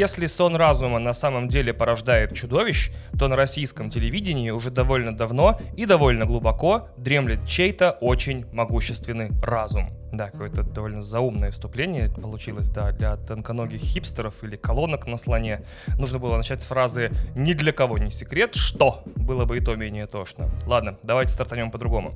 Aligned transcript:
Если 0.00 0.24
сон 0.24 0.56
разума 0.56 0.98
на 0.98 1.12
самом 1.12 1.46
деле 1.46 1.74
порождает 1.74 2.32
чудовищ, 2.32 2.90
то 3.18 3.28
на 3.28 3.36
российском 3.36 3.90
телевидении 3.90 4.48
уже 4.48 4.70
довольно 4.70 5.14
давно 5.14 5.60
и 5.76 5.84
довольно 5.84 6.24
глубоко 6.24 6.88
дремлет 6.96 7.46
чей-то 7.46 7.90
очень 8.00 8.46
могущественный 8.50 9.28
разум. 9.42 9.90
Да, 10.10 10.30
какое-то 10.30 10.62
довольно 10.62 11.02
заумное 11.02 11.50
вступление 11.50 12.08
получилось, 12.08 12.70
да, 12.70 12.92
для 12.92 13.16
тонконогих 13.16 13.80
хипстеров 13.80 14.42
или 14.42 14.56
колонок 14.56 15.06
на 15.06 15.18
слоне. 15.18 15.66
Нужно 15.98 16.18
было 16.18 16.38
начать 16.38 16.62
с 16.62 16.64
фразы 16.66 17.12
«Ни 17.36 17.52
для 17.52 17.72
кого 17.72 17.98
не 17.98 18.10
секрет, 18.10 18.54
что?» 18.54 19.02
Было 19.16 19.44
бы 19.44 19.58
и 19.58 19.60
то 19.60 19.76
менее 19.76 20.06
тошно. 20.06 20.48
Ладно, 20.66 20.96
давайте 21.02 21.32
стартанем 21.32 21.70
по-другому. 21.70 22.14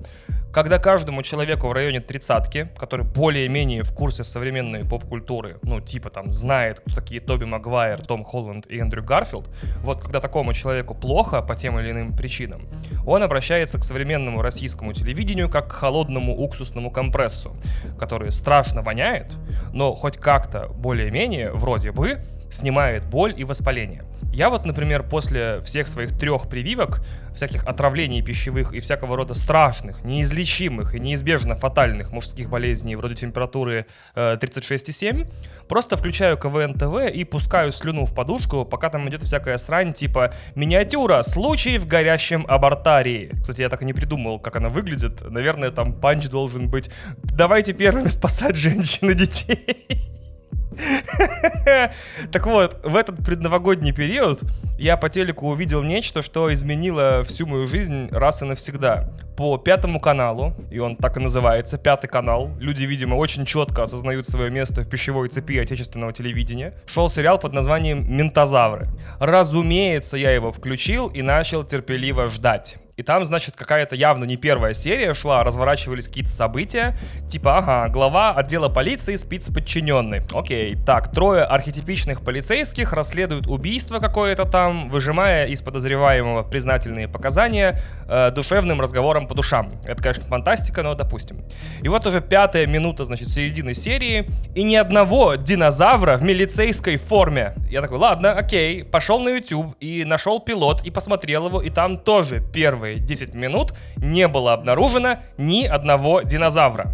Когда 0.54 0.78
каждому 0.78 1.24
человеку 1.24 1.66
в 1.66 1.72
районе 1.72 1.98
тридцатки, 1.98 2.68
который 2.78 3.04
более-менее 3.04 3.82
в 3.82 3.92
курсе 3.92 4.22
современной 4.22 4.84
поп-культуры, 4.84 5.58
ну, 5.62 5.80
типа 5.80 6.10
там 6.10 6.32
знает, 6.32 6.78
кто 6.78 6.94
такие 6.94 7.20
Тоби 7.20 7.44
Магуайр, 7.44 7.73
Том 8.06 8.24
Холланд 8.24 8.66
и 8.66 8.78
Эндрю 8.78 9.02
Гарфилд, 9.02 9.48
вот 9.82 10.00
когда 10.00 10.20
такому 10.20 10.52
человеку 10.52 10.94
плохо 10.94 11.42
по 11.42 11.54
тем 11.54 11.78
или 11.78 11.90
иным 11.90 12.16
причинам, 12.16 12.62
он 13.06 13.22
обращается 13.22 13.78
к 13.78 13.84
современному 13.84 14.42
российскому 14.42 14.92
телевидению 14.92 15.50
как 15.50 15.68
к 15.68 15.72
холодному 15.72 16.36
уксусному 16.36 16.90
компрессу, 16.90 17.56
который 17.98 18.32
страшно 18.32 18.82
воняет, 18.82 19.32
но 19.72 19.94
хоть 19.94 20.16
как-то 20.16 20.68
более-менее, 20.68 21.52
вроде 21.52 21.92
бы, 21.92 22.24
снимает 22.50 23.06
боль 23.06 23.34
и 23.36 23.44
воспаление. 23.44 24.04
Я 24.34 24.50
вот, 24.50 24.64
например, 24.64 25.04
после 25.04 25.60
всех 25.60 25.86
своих 25.86 26.18
трех 26.18 26.48
прививок, 26.48 27.00
всяких 27.36 27.64
отравлений 27.66 28.20
пищевых 28.20 28.72
и 28.72 28.80
всякого 28.80 29.16
рода 29.16 29.32
страшных, 29.32 30.02
неизлечимых 30.02 30.96
и 30.96 30.98
неизбежно 30.98 31.54
фатальных 31.54 32.10
мужских 32.10 32.50
болезней 32.50 32.96
вроде 32.96 33.14
температуры 33.14 33.86
э, 34.16 34.34
36,7, 34.34 35.30
просто 35.68 35.96
включаю 35.96 36.36
КВН 36.36 36.74
ТВ 36.74 37.14
и 37.14 37.22
пускаю 37.22 37.70
слюну 37.70 38.06
в 38.06 38.14
подушку, 38.14 38.64
пока 38.64 38.90
там 38.90 39.08
идет 39.08 39.22
всякая 39.22 39.56
срань 39.56 39.94
типа 39.94 40.34
«Миниатюра. 40.56 41.22
Случай 41.22 41.78
в 41.78 41.86
горящем 41.86 42.44
абортарии». 42.48 43.30
Кстати, 43.40 43.60
я 43.60 43.68
так 43.68 43.82
и 43.82 43.84
не 43.84 43.92
придумал, 43.92 44.40
как 44.40 44.56
она 44.56 44.68
выглядит. 44.68 45.22
Наверное, 45.30 45.70
там 45.70 45.92
панч 45.92 46.26
должен 46.28 46.68
быть 46.68 46.90
«Давайте 47.22 47.72
первыми 47.72 48.08
спасать 48.08 48.56
женщин 48.56 49.10
и 49.10 49.14
детей». 49.14 50.23
Так 52.32 52.46
вот, 52.46 52.78
в 52.84 52.96
этот 52.96 53.24
предновогодний 53.24 53.92
период 53.92 54.42
я 54.78 54.96
по 54.96 55.08
телеку 55.08 55.48
увидел 55.48 55.82
нечто, 55.82 56.22
что 56.22 56.52
изменило 56.52 57.22
всю 57.22 57.46
мою 57.46 57.66
жизнь 57.66 58.08
раз 58.10 58.42
и 58.42 58.44
навсегда. 58.44 59.10
По 59.36 59.56
пятому 59.58 60.00
каналу, 60.00 60.54
и 60.70 60.78
он 60.78 60.96
так 60.96 61.16
и 61.16 61.20
называется, 61.20 61.78
пятый 61.78 62.08
канал, 62.08 62.50
люди, 62.60 62.84
видимо, 62.84 63.16
очень 63.16 63.44
четко 63.44 63.82
осознают 63.82 64.28
свое 64.28 64.50
место 64.50 64.82
в 64.82 64.88
пищевой 64.88 65.28
цепи 65.28 65.58
отечественного 65.58 66.12
телевидения, 66.12 66.74
шел 66.86 67.08
сериал 67.08 67.38
под 67.38 67.52
названием 67.52 68.16
«Ментозавры». 68.16 68.88
Разумеется, 69.18 70.16
я 70.16 70.30
его 70.30 70.52
включил 70.52 71.08
и 71.08 71.22
начал 71.22 71.64
терпеливо 71.64 72.28
ждать. 72.28 72.78
И 72.96 73.02
там, 73.02 73.24
значит, 73.24 73.56
какая-то 73.56 73.96
явно 73.96 74.24
не 74.24 74.36
первая 74.36 74.72
серия 74.72 75.14
шла, 75.14 75.42
разворачивались 75.42 76.06
какие-то 76.06 76.30
события. 76.30 76.96
Типа, 77.28 77.58
ага, 77.58 77.88
глава 77.88 78.32
отдела 78.32 78.68
полиции 78.68 79.16
спит 79.16 79.42
с 79.42 79.52
подчиненной. 79.52 80.22
Окей. 80.32 80.76
Так, 80.86 81.10
трое 81.12 81.42
архетипичных 81.42 82.22
полицейских 82.22 82.92
расследуют 82.92 83.48
убийство 83.48 83.98
какое-то 83.98 84.44
там, 84.44 84.90
выжимая 84.90 85.46
из 85.46 85.60
подозреваемого 85.60 86.44
признательные 86.44 87.08
показания 87.08 87.80
э, 88.08 88.30
душевным 88.30 88.80
разговором 88.80 89.26
по 89.26 89.34
душам. 89.34 89.72
Это, 89.84 90.00
конечно, 90.00 90.24
фантастика, 90.26 90.84
но 90.84 90.94
допустим. 90.94 91.44
И 91.82 91.88
вот 91.88 92.06
уже 92.06 92.20
пятая 92.20 92.66
минута, 92.66 93.04
значит, 93.04 93.26
середины 93.28 93.74
серии, 93.74 94.30
и 94.54 94.62
ни 94.62 94.76
одного 94.76 95.34
динозавра 95.34 96.16
в 96.16 96.22
милицейской 96.22 96.96
форме. 96.96 97.56
Я 97.68 97.82
такой, 97.82 97.98
ладно, 97.98 98.32
окей, 98.32 98.84
пошел 98.84 99.18
на 99.18 99.30
YouTube 99.30 99.74
и 99.80 100.04
нашел 100.04 100.38
пилот 100.38 100.82
и 100.84 100.90
посмотрел 100.90 101.46
его, 101.46 101.60
и 101.60 101.70
там 101.70 101.98
тоже 101.98 102.40
первый 102.52 102.83
первые 102.84 102.98
10 102.98 103.34
минут 103.34 103.72
не 103.96 104.28
было 104.28 104.52
обнаружено 104.52 105.18
ни 105.38 105.64
одного 105.64 106.22
динозавра. 106.22 106.92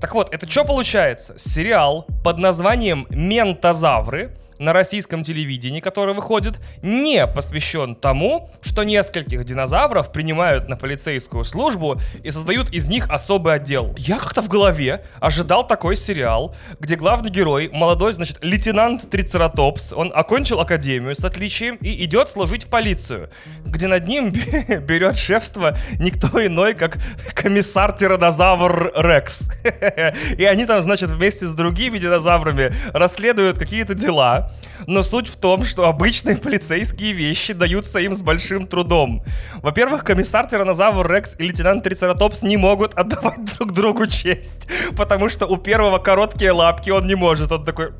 Так 0.00 0.14
вот, 0.14 0.32
это 0.32 0.50
что 0.50 0.64
получается? 0.64 1.34
Сериал 1.38 2.06
под 2.22 2.38
названием 2.38 3.06
«Ментозавры», 3.10 4.32
на 4.60 4.74
российском 4.74 5.22
телевидении, 5.22 5.80
который 5.80 6.14
выходит, 6.14 6.60
не 6.82 7.26
посвящен 7.26 7.94
тому, 7.96 8.50
что 8.60 8.84
нескольких 8.84 9.44
динозавров 9.44 10.12
принимают 10.12 10.68
на 10.68 10.76
полицейскую 10.76 11.44
службу 11.44 11.98
и 12.22 12.30
создают 12.30 12.68
из 12.70 12.86
них 12.86 13.08
особый 13.08 13.54
отдел. 13.54 13.94
Я 13.96 14.18
как-то 14.18 14.42
в 14.42 14.48
голове 14.48 15.04
ожидал 15.18 15.66
такой 15.66 15.96
сериал, 15.96 16.54
где 16.78 16.96
главный 16.96 17.30
герой, 17.30 17.70
молодой, 17.72 18.12
значит, 18.12 18.36
лейтенант 18.42 19.10
Трицератопс, 19.10 19.94
он 19.94 20.12
окончил 20.14 20.60
академию 20.60 21.14
с 21.14 21.24
отличием 21.24 21.76
и 21.76 22.04
идет 22.04 22.28
служить 22.28 22.64
в 22.64 22.68
полицию, 22.68 23.30
где 23.64 23.86
над 23.86 24.06
ним 24.06 24.30
берет 24.82 25.16
шефство 25.16 25.74
никто 25.98 26.44
иной, 26.44 26.74
как 26.74 26.98
комиссар 27.34 27.92
Тиранозавр 27.92 28.92
Рекс. 28.94 29.50
И 30.36 30.44
они 30.44 30.66
там, 30.66 30.82
значит, 30.82 31.08
вместе 31.08 31.46
с 31.46 31.54
другими 31.54 31.98
динозаврами 31.98 32.74
расследуют 32.92 33.58
какие-то 33.58 33.94
дела, 33.94 34.49
но 34.86 35.02
суть 35.02 35.28
в 35.28 35.36
том, 35.36 35.64
что 35.64 35.86
обычные 35.86 36.36
полицейские 36.36 37.12
вещи 37.12 37.52
даются 37.52 37.98
им 37.98 38.14
с 38.14 38.22
большим 38.22 38.66
трудом. 38.66 39.22
Во-первых, 39.62 40.04
комиссар 40.04 40.46
Тиранозавр 40.46 41.10
Рекс 41.10 41.36
и 41.38 41.42
лейтенант 41.42 41.84
Трицератопс 41.84 42.42
не 42.42 42.56
могут 42.56 42.94
отдавать 42.94 43.56
друг 43.56 43.72
другу 43.72 44.06
честь, 44.06 44.68
потому 44.96 45.28
что 45.28 45.46
у 45.46 45.56
первого 45.56 45.98
короткие 45.98 46.52
лапки 46.52 46.90
он 46.90 47.06
не 47.06 47.14
может, 47.14 47.52
он 47.52 47.64
такой... 47.64 47.92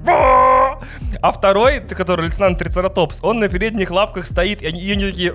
А 1.20 1.32
второй, 1.32 1.80
который 1.80 2.26
лейтенант 2.26 2.58
Трицератопс, 2.58 3.20
он 3.22 3.40
на 3.40 3.48
передних 3.48 3.90
лапках 3.90 4.26
стоит, 4.26 4.62
и 4.62 4.66
они, 4.66 4.80
и 4.80 4.92
они 4.92 5.06
такие... 5.10 5.32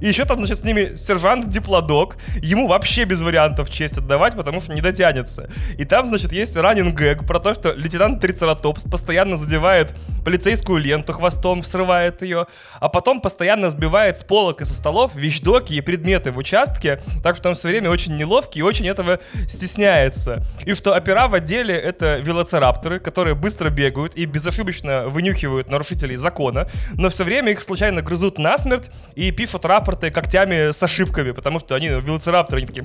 И 0.00 0.08
еще 0.08 0.24
там, 0.24 0.38
значит, 0.38 0.58
с 0.60 0.64
ними 0.64 0.94
сержант 0.96 1.48
Диплодок. 1.48 2.16
Ему 2.36 2.68
вообще 2.68 3.04
без 3.04 3.20
вариантов 3.20 3.70
честь 3.70 3.98
отдавать, 3.98 4.34
потому 4.34 4.60
что 4.60 4.72
не 4.72 4.80
дотянется. 4.80 5.50
И 5.76 5.84
там, 5.84 6.06
значит, 6.06 6.32
есть 6.32 6.56
ранен 6.56 6.94
гэг 6.94 7.26
про 7.26 7.38
то, 7.38 7.52
что 7.52 7.72
лейтенант 7.72 8.20
Трицератопс 8.20 8.84
постоянно 8.84 9.36
задевает 9.36 9.94
полицейскую 10.24 10.78
ленту 10.78 11.12
хвостом, 11.12 11.62
срывает 11.62 12.22
ее, 12.22 12.46
а 12.80 12.88
потом 12.88 13.20
постоянно 13.20 13.70
сбивает 13.70 14.16
с 14.16 14.24
полок 14.24 14.62
и 14.62 14.64
со 14.64 14.72
столов 14.74 15.14
вещдоки 15.14 15.74
и 15.74 15.80
предметы 15.82 16.32
в 16.32 16.38
участке, 16.38 17.02
так 17.22 17.36
что 17.36 17.50
он 17.50 17.54
все 17.54 17.68
время 17.68 17.90
очень 17.90 18.16
неловкий 18.16 18.60
и 18.60 18.62
очень 18.62 18.88
этого 18.88 19.18
стесняется. 19.48 20.42
И 20.64 20.72
что 20.72 20.94
опера 20.94 21.28
в 21.28 21.34
отделе 21.34 21.74
это 21.74 22.09
велоцирапторы, 22.18 23.00
которые 23.00 23.34
быстро 23.34 23.70
бегают 23.70 24.14
и 24.14 24.24
безошибочно 24.24 25.08
вынюхивают 25.08 25.68
нарушителей 25.68 26.16
закона, 26.16 26.68
но 26.94 27.08
все 27.10 27.24
время 27.24 27.52
их 27.52 27.62
случайно 27.62 28.02
грызут 28.02 28.38
насмерть 28.38 28.90
и 29.14 29.30
пишут 29.30 29.64
рапорты 29.64 30.10
когтями 30.10 30.70
с 30.70 30.82
ошибками, 30.82 31.32
потому 31.32 31.58
что 31.58 31.74
они 31.74 31.88
велоцирапторы, 31.88 32.58
они 32.58 32.66
такие 32.66 32.82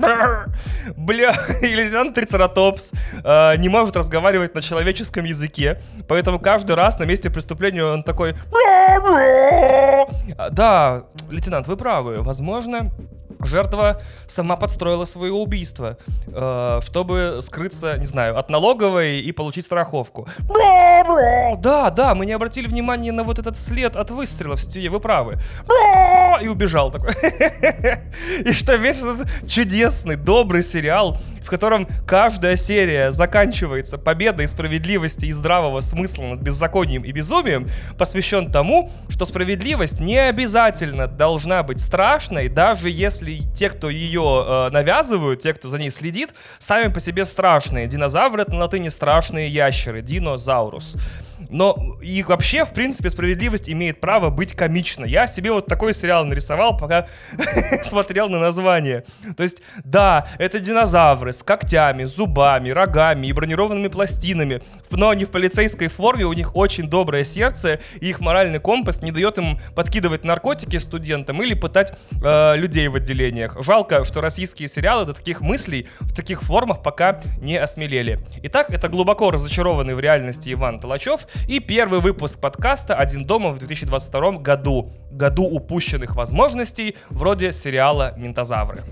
бля, 0.96 1.36
и 1.62 1.68
лейтенант 1.68 2.16
Трицератопс 2.16 2.91
э, 3.24 3.58
не 3.58 3.69
может 3.69 3.96
разговаривать 3.97 4.56
на 4.56 4.62
человеческом 4.62 5.25
языке, 5.25 5.81
поэтому 6.07 6.40
каждый 6.40 6.75
раз 6.75 7.00
на 7.00 7.03
месте 7.03 7.30
преступления 7.30 7.84
он 7.84 8.03
такой 8.03 8.36
да, 10.52 11.06
лейтенант, 11.30 11.68
вы 11.68 11.78
правы, 11.78 12.22
возможно, 12.22 12.92
Жертва 13.40 14.01
сама 14.28 14.56
подстроила 14.56 15.06
свое 15.06 15.31
убийство, 15.31 15.97
э, 16.28 16.79
чтобы 16.84 17.40
скрыться, 17.41 17.97
не 17.97 18.06
знаю, 18.06 18.38
от 18.38 18.50
налоговой 18.50 19.19
и 19.19 19.31
получить 19.31 19.66
страховку. 19.66 20.28
Да, 21.59 21.90
да, 21.90 22.16
мы 22.16 22.25
не 22.25 22.34
обратили 22.34 22.68
внимания 22.68 23.12
на 23.12 23.24
вот 23.24 23.40
этот 23.40 23.57
след 23.57 23.95
от 23.95 24.12
выстрела 24.12 24.56
в 24.56 24.62
стене, 24.62 24.90
вы 24.90 25.00
правы. 25.00 25.38
И 26.41 26.47
убежал 26.47 26.91
такой. 26.91 27.13
И 28.45 28.53
что 28.53 28.75
весь 28.75 29.00
этот 29.00 29.28
чудесный, 29.47 30.16
добрый 30.16 30.63
сериал 30.63 31.18
в 31.45 31.50
котором 31.50 31.88
каждая 32.07 32.56
серия 32.56 33.12
заканчивается 33.12 33.97
победой 33.97 34.47
справедливости 34.47 35.25
и 35.25 35.31
здравого 35.31 35.80
смысла 35.81 36.24
над 36.24 36.42
беззаконием 36.42 37.03
и 37.03 37.12
безумием, 37.12 37.69
посвящен 37.97 38.51
тому, 38.51 38.92
что 39.09 39.25
справедливость 39.25 40.00
не 40.00 40.18
обязательно 40.18 41.07
должна 41.07 41.62
быть 41.62 41.80
страшной, 41.80 42.50
даже 42.50 42.89
если 42.89 43.38
те, 43.53 43.69
кто 43.69 43.89
ее 43.89 44.45
э, 44.45 44.69
навязывают, 44.71 45.42
те, 45.42 45.53
кто 45.53 45.69
за 45.69 45.77
ней 45.77 45.92
следит, 45.92 46.33
сами 46.57 46.92
по 46.92 47.00
себе 47.00 47.24
страшные. 47.24 47.88
Динозавры 47.88 48.41
это 48.41 48.53
на 48.53 48.62
латыни 48.62 48.89
страшные 48.89 49.48
ящеры, 49.48 50.01
динозаурус. 50.01 50.95
Но 51.50 51.98
и 52.02 52.24
вообще, 52.24 52.66
в 52.66 52.74
принципе, 52.74 53.10
справедливость 53.10 53.70
имеет 53.70 54.00
право 54.00 54.30
быть 54.30 54.54
комичной. 54.54 55.10
Я 55.10 55.28
себе 55.28 55.52
вот 55.52 55.68
такой 55.68 55.94
сериал 55.94 56.26
нарисовал, 56.26 56.78
пока 56.78 57.08
смотрел 57.84 58.30
на 58.30 58.40
название. 58.40 59.06
То 59.36 59.44
есть, 59.44 59.62
да, 59.84 60.28
это 60.38 60.60
динозавры, 60.60 61.34
с 61.34 61.44
когтями, 61.44 62.06
зубами, 62.06 62.70
рогами 62.70 63.28
и 63.28 63.34
бронированными 63.34 63.88
пластинами, 63.88 64.62
но 64.92 65.14
не 65.14 65.26
в 65.26 65.32
полицейской 65.32 65.88
форме, 65.88 66.26
у 66.26 66.34
них 66.34 66.56
очень 66.56 66.88
доброе 66.88 67.24
сердце, 67.24 67.80
и 68.00 68.10
их 68.10 68.20
моральный 68.20 68.60
компас 68.60 69.02
не 69.02 69.12
дает 69.12 69.38
им 69.38 69.60
подкидывать 69.76 70.24
наркотики 70.24 70.78
студентам 70.78 71.42
или 71.42 71.54
пытать 71.54 71.94
э, 72.24 72.56
людей 72.56 72.88
в 72.88 72.96
отделениях. 72.96 73.58
Жалко, 73.62 74.04
что 74.04 74.22
российские 74.22 74.68
сериалы 74.68 75.06
до 75.06 75.14
таких 75.14 75.42
мыслей 75.42 75.88
в 76.00 76.14
таких 76.14 76.42
формах 76.42 76.82
пока 76.82 77.20
не 77.40 77.58
осмелели. 77.58 78.20
Итак, 78.44 78.70
это 78.70 78.88
глубоко 78.88 79.32
разочарованный 79.32 79.96
в 79.96 80.00
реальности 80.00 80.54
Иван 80.54 80.80
И 81.48 81.60
первый 81.60 82.00
выпуск 82.00 82.39
подкаста 82.39 82.95
«Один 82.95 83.25
дома» 83.25 83.51
в 83.51 83.60
2022 83.60 84.31
году. 84.39 84.92
Году 85.12 85.44
упущенных 85.44 86.16
возможностей, 86.16 86.95
вроде 87.10 87.51
сериала 87.51 88.13
«Ментозавры». 88.18 88.83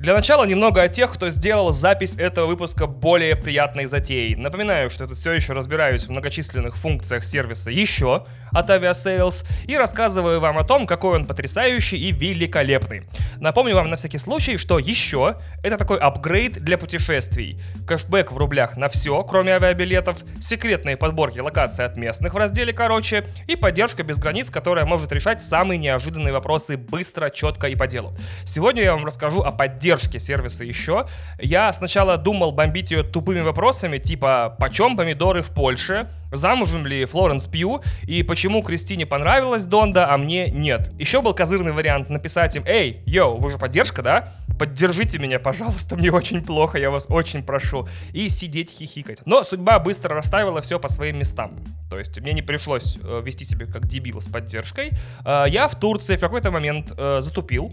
Для 0.00 0.14
начала 0.14 0.46
немного 0.46 0.80
о 0.80 0.88
тех, 0.88 1.12
кто 1.12 1.28
сделал 1.28 1.72
запись 1.72 2.16
этого 2.16 2.46
выпуска 2.46 2.86
более 2.86 3.36
приятной 3.36 3.84
затеей. 3.84 4.34
Напоминаю, 4.34 4.88
что 4.88 5.04
я 5.04 5.14
все 5.14 5.32
еще 5.32 5.52
разбираюсь 5.52 6.04
в 6.04 6.08
многочисленных 6.08 6.74
функциях 6.74 7.22
сервиса 7.22 7.70
еще 7.70 8.24
от 8.50 8.70
Aviasales 8.70 9.44
и 9.66 9.76
рассказываю 9.76 10.40
вам 10.40 10.56
о 10.56 10.62
том, 10.62 10.86
какой 10.86 11.16
он 11.16 11.26
потрясающий 11.26 11.98
и 11.98 12.12
великолепный. 12.12 13.02
Напомню 13.36 13.74
вам 13.74 13.90
на 13.90 13.96
всякий 13.96 14.16
случай, 14.16 14.56
что 14.56 14.78
еще 14.78 15.36
это 15.62 15.76
такой 15.76 15.98
апгрейд 15.98 16.52
для 16.64 16.78
путешествий. 16.78 17.60
Кэшбэк 17.86 18.32
в 18.32 18.38
рублях 18.38 18.78
на 18.78 18.88
все, 18.88 19.22
кроме 19.22 19.52
авиабилетов, 19.52 20.24
секретные 20.40 20.96
подборки 20.96 21.40
локаций 21.40 21.84
от 21.84 21.98
местных 21.98 22.32
в 22.32 22.38
разделе 22.38 22.72
«Короче» 22.72 23.26
и 23.46 23.54
поддержка 23.54 24.02
без 24.02 24.18
границ, 24.18 24.48
которая 24.48 24.86
может 24.86 25.12
решать 25.12 25.42
самые 25.42 25.76
неожиданные 25.76 26.32
вопросы 26.32 26.78
быстро, 26.78 27.28
четко 27.28 27.66
и 27.66 27.76
по 27.76 27.86
делу. 27.86 28.14
Сегодня 28.46 28.82
я 28.82 28.94
вам 28.94 29.04
расскажу 29.04 29.42
о 29.42 29.52
поддержке 29.52 29.90
поддержки 30.00 30.18
сервиса 30.18 30.64
еще. 30.64 31.06
Я 31.38 31.72
сначала 31.72 32.16
думал 32.16 32.52
бомбить 32.52 32.90
ее 32.90 33.02
тупыми 33.02 33.40
вопросами, 33.40 33.98
типа, 33.98 34.56
почем 34.58 34.96
помидоры 34.96 35.42
в 35.42 35.50
Польше, 35.50 36.08
замужем 36.32 36.86
ли 36.86 37.04
Флоренс 37.04 37.46
Пью, 37.46 37.82
и 38.02 38.22
почему 38.22 38.62
Кристине 38.62 39.06
понравилась 39.06 39.64
Донда, 39.64 40.12
а 40.12 40.16
мне 40.16 40.50
нет. 40.50 40.90
Еще 40.98 41.20
был 41.20 41.34
козырный 41.34 41.72
вариант 41.72 42.10
написать 42.10 42.56
им, 42.56 42.64
эй, 42.66 43.02
йоу, 43.06 43.38
вы 43.38 43.50
же 43.50 43.58
поддержка, 43.58 44.02
да? 44.02 44.32
Поддержите 44.58 45.18
меня, 45.18 45.38
пожалуйста, 45.38 45.96
мне 45.96 46.12
очень 46.12 46.44
плохо, 46.44 46.78
я 46.78 46.90
вас 46.90 47.06
очень 47.08 47.42
прошу. 47.42 47.88
И 48.12 48.28
сидеть 48.28 48.70
хихикать. 48.70 49.22
Но 49.24 49.42
судьба 49.42 49.78
быстро 49.78 50.14
расставила 50.14 50.60
все 50.60 50.78
по 50.78 50.88
своим 50.88 51.18
местам. 51.18 51.56
То 51.88 51.98
есть 51.98 52.20
мне 52.20 52.32
не 52.32 52.42
пришлось 52.42 52.98
э, 53.02 53.22
вести 53.24 53.44
себя 53.44 53.66
как 53.66 53.86
дебил 53.86 54.20
с 54.20 54.28
поддержкой. 54.28 54.90
Э, 55.24 55.44
я 55.48 55.66
в 55.66 55.76
Турции 55.80 56.16
в 56.16 56.20
какой-то 56.20 56.50
момент 56.50 56.92
э, 56.96 57.20
затупил, 57.20 57.72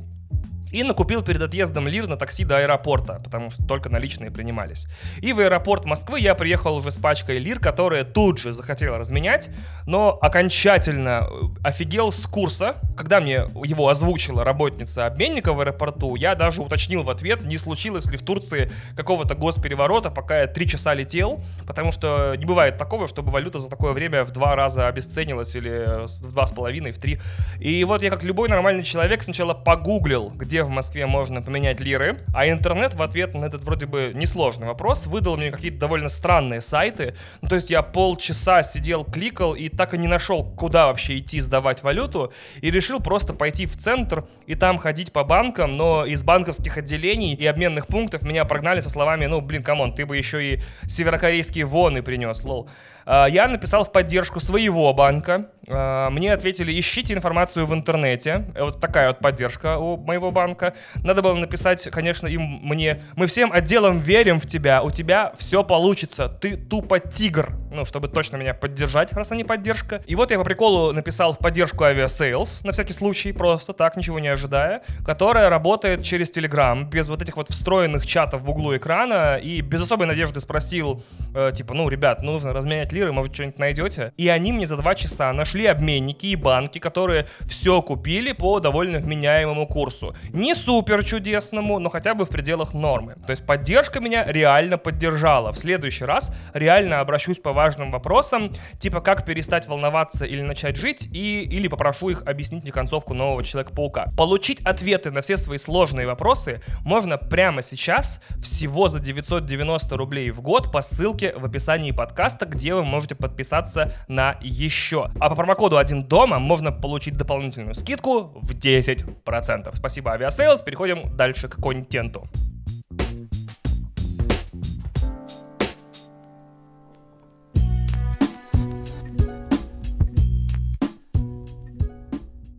и 0.78 0.84
накупил 0.84 1.24
перед 1.24 1.42
отъездом 1.42 1.88
лир 1.88 2.08
на 2.08 2.18
такси 2.18 2.46
до 2.46 2.58
аэропорта, 2.58 3.20
потому 3.24 3.50
что 3.50 3.66
только 3.66 3.90
наличные 3.90 4.30
принимались. 4.30 4.86
И 5.22 5.34
в 5.34 5.40
аэропорт 5.40 5.86
Москвы 5.86 6.20
я 6.20 6.36
приехал 6.36 6.76
уже 6.76 6.92
с 6.92 6.98
пачкой 6.98 7.40
лир, 7.40 7.60
которые 7.60 8.04
тут 8.04 8.38
же 8.38 8.52
захотел 8.52 8.96
разменять, 8.96 9.50
но 9.88 10.18
окончательно 10.22 11.28
э, 11.28 11.46
офигел 11.64 12.12
с 12.12 12.28
курса. 12.28 12.76
Когда 12.96 13.20
мне 13.20 13.46
его 13.64 13.90
озвучила 13.90 14.44
работница 14.44 15.08
обменника 15.08 15.54
в 15.54 15.62
аэропорту, 15.62 16.16
я 16.16 16.36
даже 16.36 16.62
уточнил 16.62 17.02
в 17.02 17.10
ответ, 17.10 17.44
не 17.44 17.58
случилось 17.58 18.06
ли 18.12 18.18
в 18.18 18.22
Турции 18.22 18.72
какого-то 18.96 19.34
госпереворота, 19.34 20.12
пока 20.12 20.42
я 20.42 20.48
три 20.48 20.68
часа 20.68 20.94
летел, 20.94 21.42
потому 21.66 21.92
что 21.92 22.36
не 22.36 22.46
бывает 22.46 22.78
такого, 22.78 23.08
чтобы 23.08 23.32
валюта 23.32 23.58
за 23.58 23.70
такое 23.70 23.94
время 23.94 24.24
в 24.24 24.32
два 24.32 24.56
раза 24.56 24.88
обесценилась 24.88 25.56
или 25.56 26.06
в 26.06 26.32
два 26.32 26.46
с 26.46 26.52
половиной, 26.52 26.92
в 26.92 27.00
три. 27.00 27.20
И 27.60 27.84
вот 27.84 28.04
я 28.04 28.12
как 28.12 28.24
любой 28.24 28.48
нормальный 28.48 28.84
человек 28.84 29.24
сначала 29.24 29.56
погуглил, 29.56 30.30
где 30.36 30.67
в 30.68 30.70
Москве 30.70 31.06
можно 31.06 31.42
поменять 31.42 31.80
лиры, 31.80 32.20
а 32.34 32.48
интернет 32.48 32.94
в 32.94 33.02
ответ 33.02 33.34
на 33.34 33.46
этот 33.46 33.64
вроде 33.64 33.86
бы 33.86 34.12
несложный 34.14 34.68
вопрос 34.68 35.08
выдал 35.08 35.38
мне 35.38 35.52
какие-то 35.52 35.80
довольно 35.80 36.10
странные 36.10 36.62
сайты. 36.62 37.16
Ну, 37.42 37.50
то 37.50 37.56
есть 37.56 37.72
я 37.72 37.82
полчаса 37.82 38.62
сидел, 38.62 39.04
кликал 39.04 39.56
и 39.56 39.70
так 39.70 39.94
и 39.94 39.98
не 39.98 40.08
нашел, 40.08 40.44
куда 40.44 40.88
вообще 40.88 41.18
идти 41.18 41.40
сдавать 41.40 41.84
валюту, 41.84 42.32
и 42.62 42.70
решил 42.70 43.00
просто 43.00 43.34
пойти 43.34 43.66
в 43.66 43.76
центр 43.78 44.28
и 44.46 44.56
там 44.56 44.78
ходить 44.78 45.12
по 45.12 45.24
банкам, 45.24 45.78
но 45.78 46.06
из 46.06 46.24
банковских 46.24 46.78
отделений 46.78 47.34
и 47.34 47.46
обменных 47.46 47.88
пунктов 47.88 48.22
меня 48.22 48.46
прогнали 48.46 48.82
со 48.82 48.90
словами, 48.90 49.26
ну, 49.26 49.42
блин, 49.42 49.64
come 49.64 49.81
on, 49.81 49.94
ты 49.94 50.06
бы 50.06 50.18
еще 50.18 50.54
и 50.54 50.62
северокорейские 50.88 51.66
воны 51.66 52.04
принес, 52.04 52.44
lol. 52.44 52.70
А, 53.08 53.26
я 53.28 53.48
написал 53.48 53.86
в 53.86 53.92
поддержку 53.92 54.42
своего 54.42 54.94
банка. 54.94 55.50
А, 55.70 56.10
мне 56.10 56.34
ответили, 56.34 56.78
ищите 56.78 57.14
информацию 57.14 57.66
в 57.66 57.74
интернете. 57.74 58.46
Вот 58.60 58.82
такая 58.82 59.08
вот 59.08 59.20
поддержка 59.20 59.78
у 59.78 59.96
моего 59.98 60.32
банка. 60.32 60.74
Надо 61.04 61.22
было 61.22 61.34
написать, 61.34 61.90
конечно, 61.90 62.28
им 62.28 62.42
мне, 62.42 63.02
мы 63.16 63.28
всем 63.28 63.52
отделом 63.54 64.00
верим 64.00 64.40
в 64.42 64.46
тебя, 64.46 64.84
у 64.84 64.92
тебя 64.92 65.34
все 65.38 65.64
получится, 65.64 66.28
ты 66.28 66.58
тупо 66.58 67.00
тигр. 67.00 67.54
Ну, 67.72 67.86
чтобы 67.86 68.08
точно 68.08 68.38
меня 68.38 68.54
поддержать, 68.54 69.14
раз 69.14 69.32
они 69.32 69.44
поддержка. 69.44 70.02
И 70.06 70.16
вот 70.16 70.32
я 70.32 70.38
по 70.38 70.44
приколу 70.44 70.94
написал 70.94 71.34
в 71.34 71.38
поддержку 71.38 71.84
Aviasales, 71.84 72.64
на 72.64 72.72
всякий 72.72 72.94
случай, 72.94 73.32
просто 73.32 73.74
так, 73.74 73.98
ничего 73.98 74.20
не 74.20 74.30
ожидая, 74.30 74.82
которая 75.06 75.50
работает 75.50 76.04
через 76.04 76.32
Telegram, 76.32 76.84
без 76.90 77.10
вот 77.10 77.22
этих 77.22 77.36
вот 77.36 77.50
встроенных 77.50 78.06
чатов 78.06 78.42
в 78.42 78.50
углу 78.50 78.76
экрана, 78.76 79.38
и 79.38 79.62
без 79.62 79.82
особой 79.82 80.08
надежды 80.08 80.42
спросил, 80.42 81.04
э, 81.36 81.52
типа, 81.54 81.74
ну, 81.74 81.90
ребят, 81.90 82.22
нужно 82.22 82.54
разменять 82.54 82.94
лиры, 82.98 83.12
может, 83.12 83.34
что-нибудь 83.34 83.60
найдете. 83.60 84.14
И 84.18 84.28
они 84.28 84.52
мне 84.52 84.66
за 84.66 84.78
два 84.78 84.96
часа 84.96 85.32
нашли 85.34 85.66
обменники 85.66 86.28
и 86.28 86.36
банки, 86.36 86.80
которые 86.80 87.28
все 87.46 87.82
купили 87.82 88.32
по 88.32 88.60
довольно 88.60 89.00
вменяемому 89.00 89.68
курсу. 89.68 90.16
Не 90.30 90.56
супер 90.56 91.04
чудесному, 91.04 91.80
но 91.80 91.90
хотя 91.90 92.14
бы 92.16 92.26
в 92.26 92.30
пределах 92.30 92.74
нормы. 92.74 93.16
То 93.26 93.32
есть 93.32 93.46
поддержка 93.46 94.00
меня 94.00 94.26
реально 94.26 94.78
поддержала. 94.78 95.52
В 95.52 95.58
следующий 95.58 96.06
раз 96.06 96.34
реально 96.54 97.00
обращусь 97.00 97.40
по 97.40 97.54
важным 97.54 97.92
вопросам, 97.92 98.52
типа 98.80 99.02
как 99.02 99.26
перестать 99.26 99.68
волноваться 99.68 100.26
или 100.26 100.42
начать 100.42 100.76
жить, 100.76 101.08
и, 101.14 101.42
или 101.44 101.68
попрошу 101.68 102.10
их 102.10 102.24
объяснить 102.26 102.64
мне 102.64 102.72
концовку 102.72 103.14
нового 103.14 103.44
Человека-паука. 103.44 104.12
Получить 104.18 104.62
ответы 104.62 105.12
на 105.12 105.22
все 105.22 105.38
свои 105.38 105.58
сложные 105.58 106.08
вопросы 106.08 106.62
можно 106.82 107.18
прямо 107.18 107.62
сейчас, 107.62 108.22
всего 108.42 108.88
за 108.88 109.00
990 109.00 109.98
рублей 109.98 110.32
в 110.32 110.42
год 110.42 110.72
по 110.72 110.82
ссылке 110.82 111.34
в 111.38 111.46
описании 111.46 111.92
подкаста, 111.92 112.46
где 112.46 112.74
вы 112.74 112.84
можете 112.88 113.16
подписаться 113.16 113.94
на 114.08 114.38
еще. 114.42 115.12
А 115.20 115.30
по 115.30 115.36
промокоду 115.36 115.78
один 115.78 116.04
дома 116.04 116.40
можно 116.40 116.72
получить 116.72 117.18
дополнительную 117.18 117.76
скидку 117.76 118.40
в 118.42 118.54
10%. 118.54 119.76
Спасибо, 119.76 120.18
Aviasales. 120.18 120.64
Переходим 120.64 121.16
дальше 121.16 121.48
к 121.48 121.62
контенту. 121.62 122.28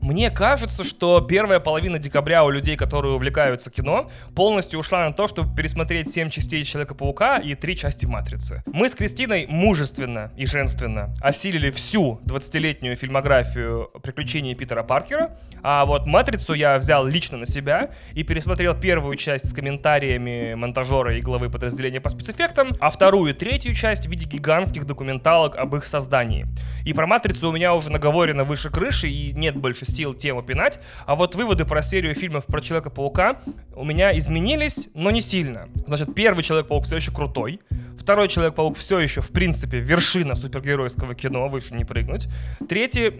Мне 0.08 0.30
кажется, 0.30 0.84
что 0.84 1.20
первая 1.20 1.60
половина 1.60 1.98
декабря 1.98 2.42
у 2.42 2.48
людей, 2.48 2.76
которые 2.76 3.12
увлекаются 3.12 3.70
кино, 3.70 4.10
полностью 4.34 4.80
ушла 4.80 5.04
на 5.04 5.12
то, 5.12 5.28
чтобы 5.28 5.54
пересмотреть 5.54 6.10
7 6.10 6.30
частей 6.30 6.64
Человека-паука 6.64 7.36
и 7.36 7.54
3 7.54 7.76
части 7.76 8.06
Матрицы. 8.06 8.62
Мы 8.72 8.88
с 8.88 8.94
Кристиной 8.94 9.44
мужественно 9.46 10.32
и 10.34 10.46
женственно 10.46 11.14
осилили 11.20 11.70
всю 11.70 12.22
20-летнюю 12.24 12.96
фильмографию 12.96 13.90
приключений 14.02 14.54
Питера 14.54 14.82
Паркера, 14.82 15.36
а 15.62 15.84
вот 15.84 16.06
Матрицу 16.06 16.54
я 16.54 16.78
взял 16.78 17.04
лично 17.04 17.36
на 17.36 17.44
себя 17.44 17.90
и 18.14 18.22
пересмотрел 18.22 18.74
первую 18.74 19.14
часть 19.16 19.50
с 19.50 19.52
комментариями 19.52 20.54
монтажера 20.54 21.18
и 21.18 21.20
главы 21.20 21.50
подразделения 21.50 22.00
по 22.00 22.08
спецэффектам, 22.08 22.70
а 22.80 22.88
вторую 22.88 23.32
и 23.32 23.34
третью 23.34 23.74
часть 23.74 24.06
в 24.06 24.10
виде 24.10 24.26
гигантских 24.26 24.86
документалок 24.86 25.54
об 25.56 25.76
их 25.76 25.84
создании. 25.84 26.46
И 26.86 26.94
про 26.94 27.06
Матрицу 27.06 27.50
у 27.50 27.52
меня 27.52 27.74
уже 27.74 27.90
наговорено 27.90 28.44
выше 28.44 28.70
крыши 28.70 29.08
и 29.08 29.34
нет 29.34 29.54
больше 29.54 29.84
сил 29.98 30.14
тему 30.14 30.42
пинать, 30.42 30.78
а 31.06 31.16
вот 31.16 31.34
выводы 31.34 31.64
про 31.64 31.82
серию 31.82 32.14
фильмов 32.14 32.46
про 32.46 32.60
Человека-паука 32.60 33.40
у 33.74 33.84
меня 33.84 34.16
изменились, 34.16 34.88
но 34.94 35.10
не 35.10 35.20
сильно. 35.20 35.68
Значит, 35.86 36.14
первый 36.14 36.44
Человек-паук 36.44 36.84
все 36.84 36.96
еще 36.96 37.10
крутой, 37.12 37.60
второй 37.98 38.28
Человек-паук 38.28 38.76
все 38.76 39.00
еще, 39.00 39.20
в 39.20 39.30
принципе, 39.30 39.80
вершина 39.80 40.36
супергеройского 40.36 41.16
кино, 41.16 41.48
выше 41.48 41.74
не 41.74 41.84
прыгнуть. 41.84 42.28
Третий... 42.68 43.12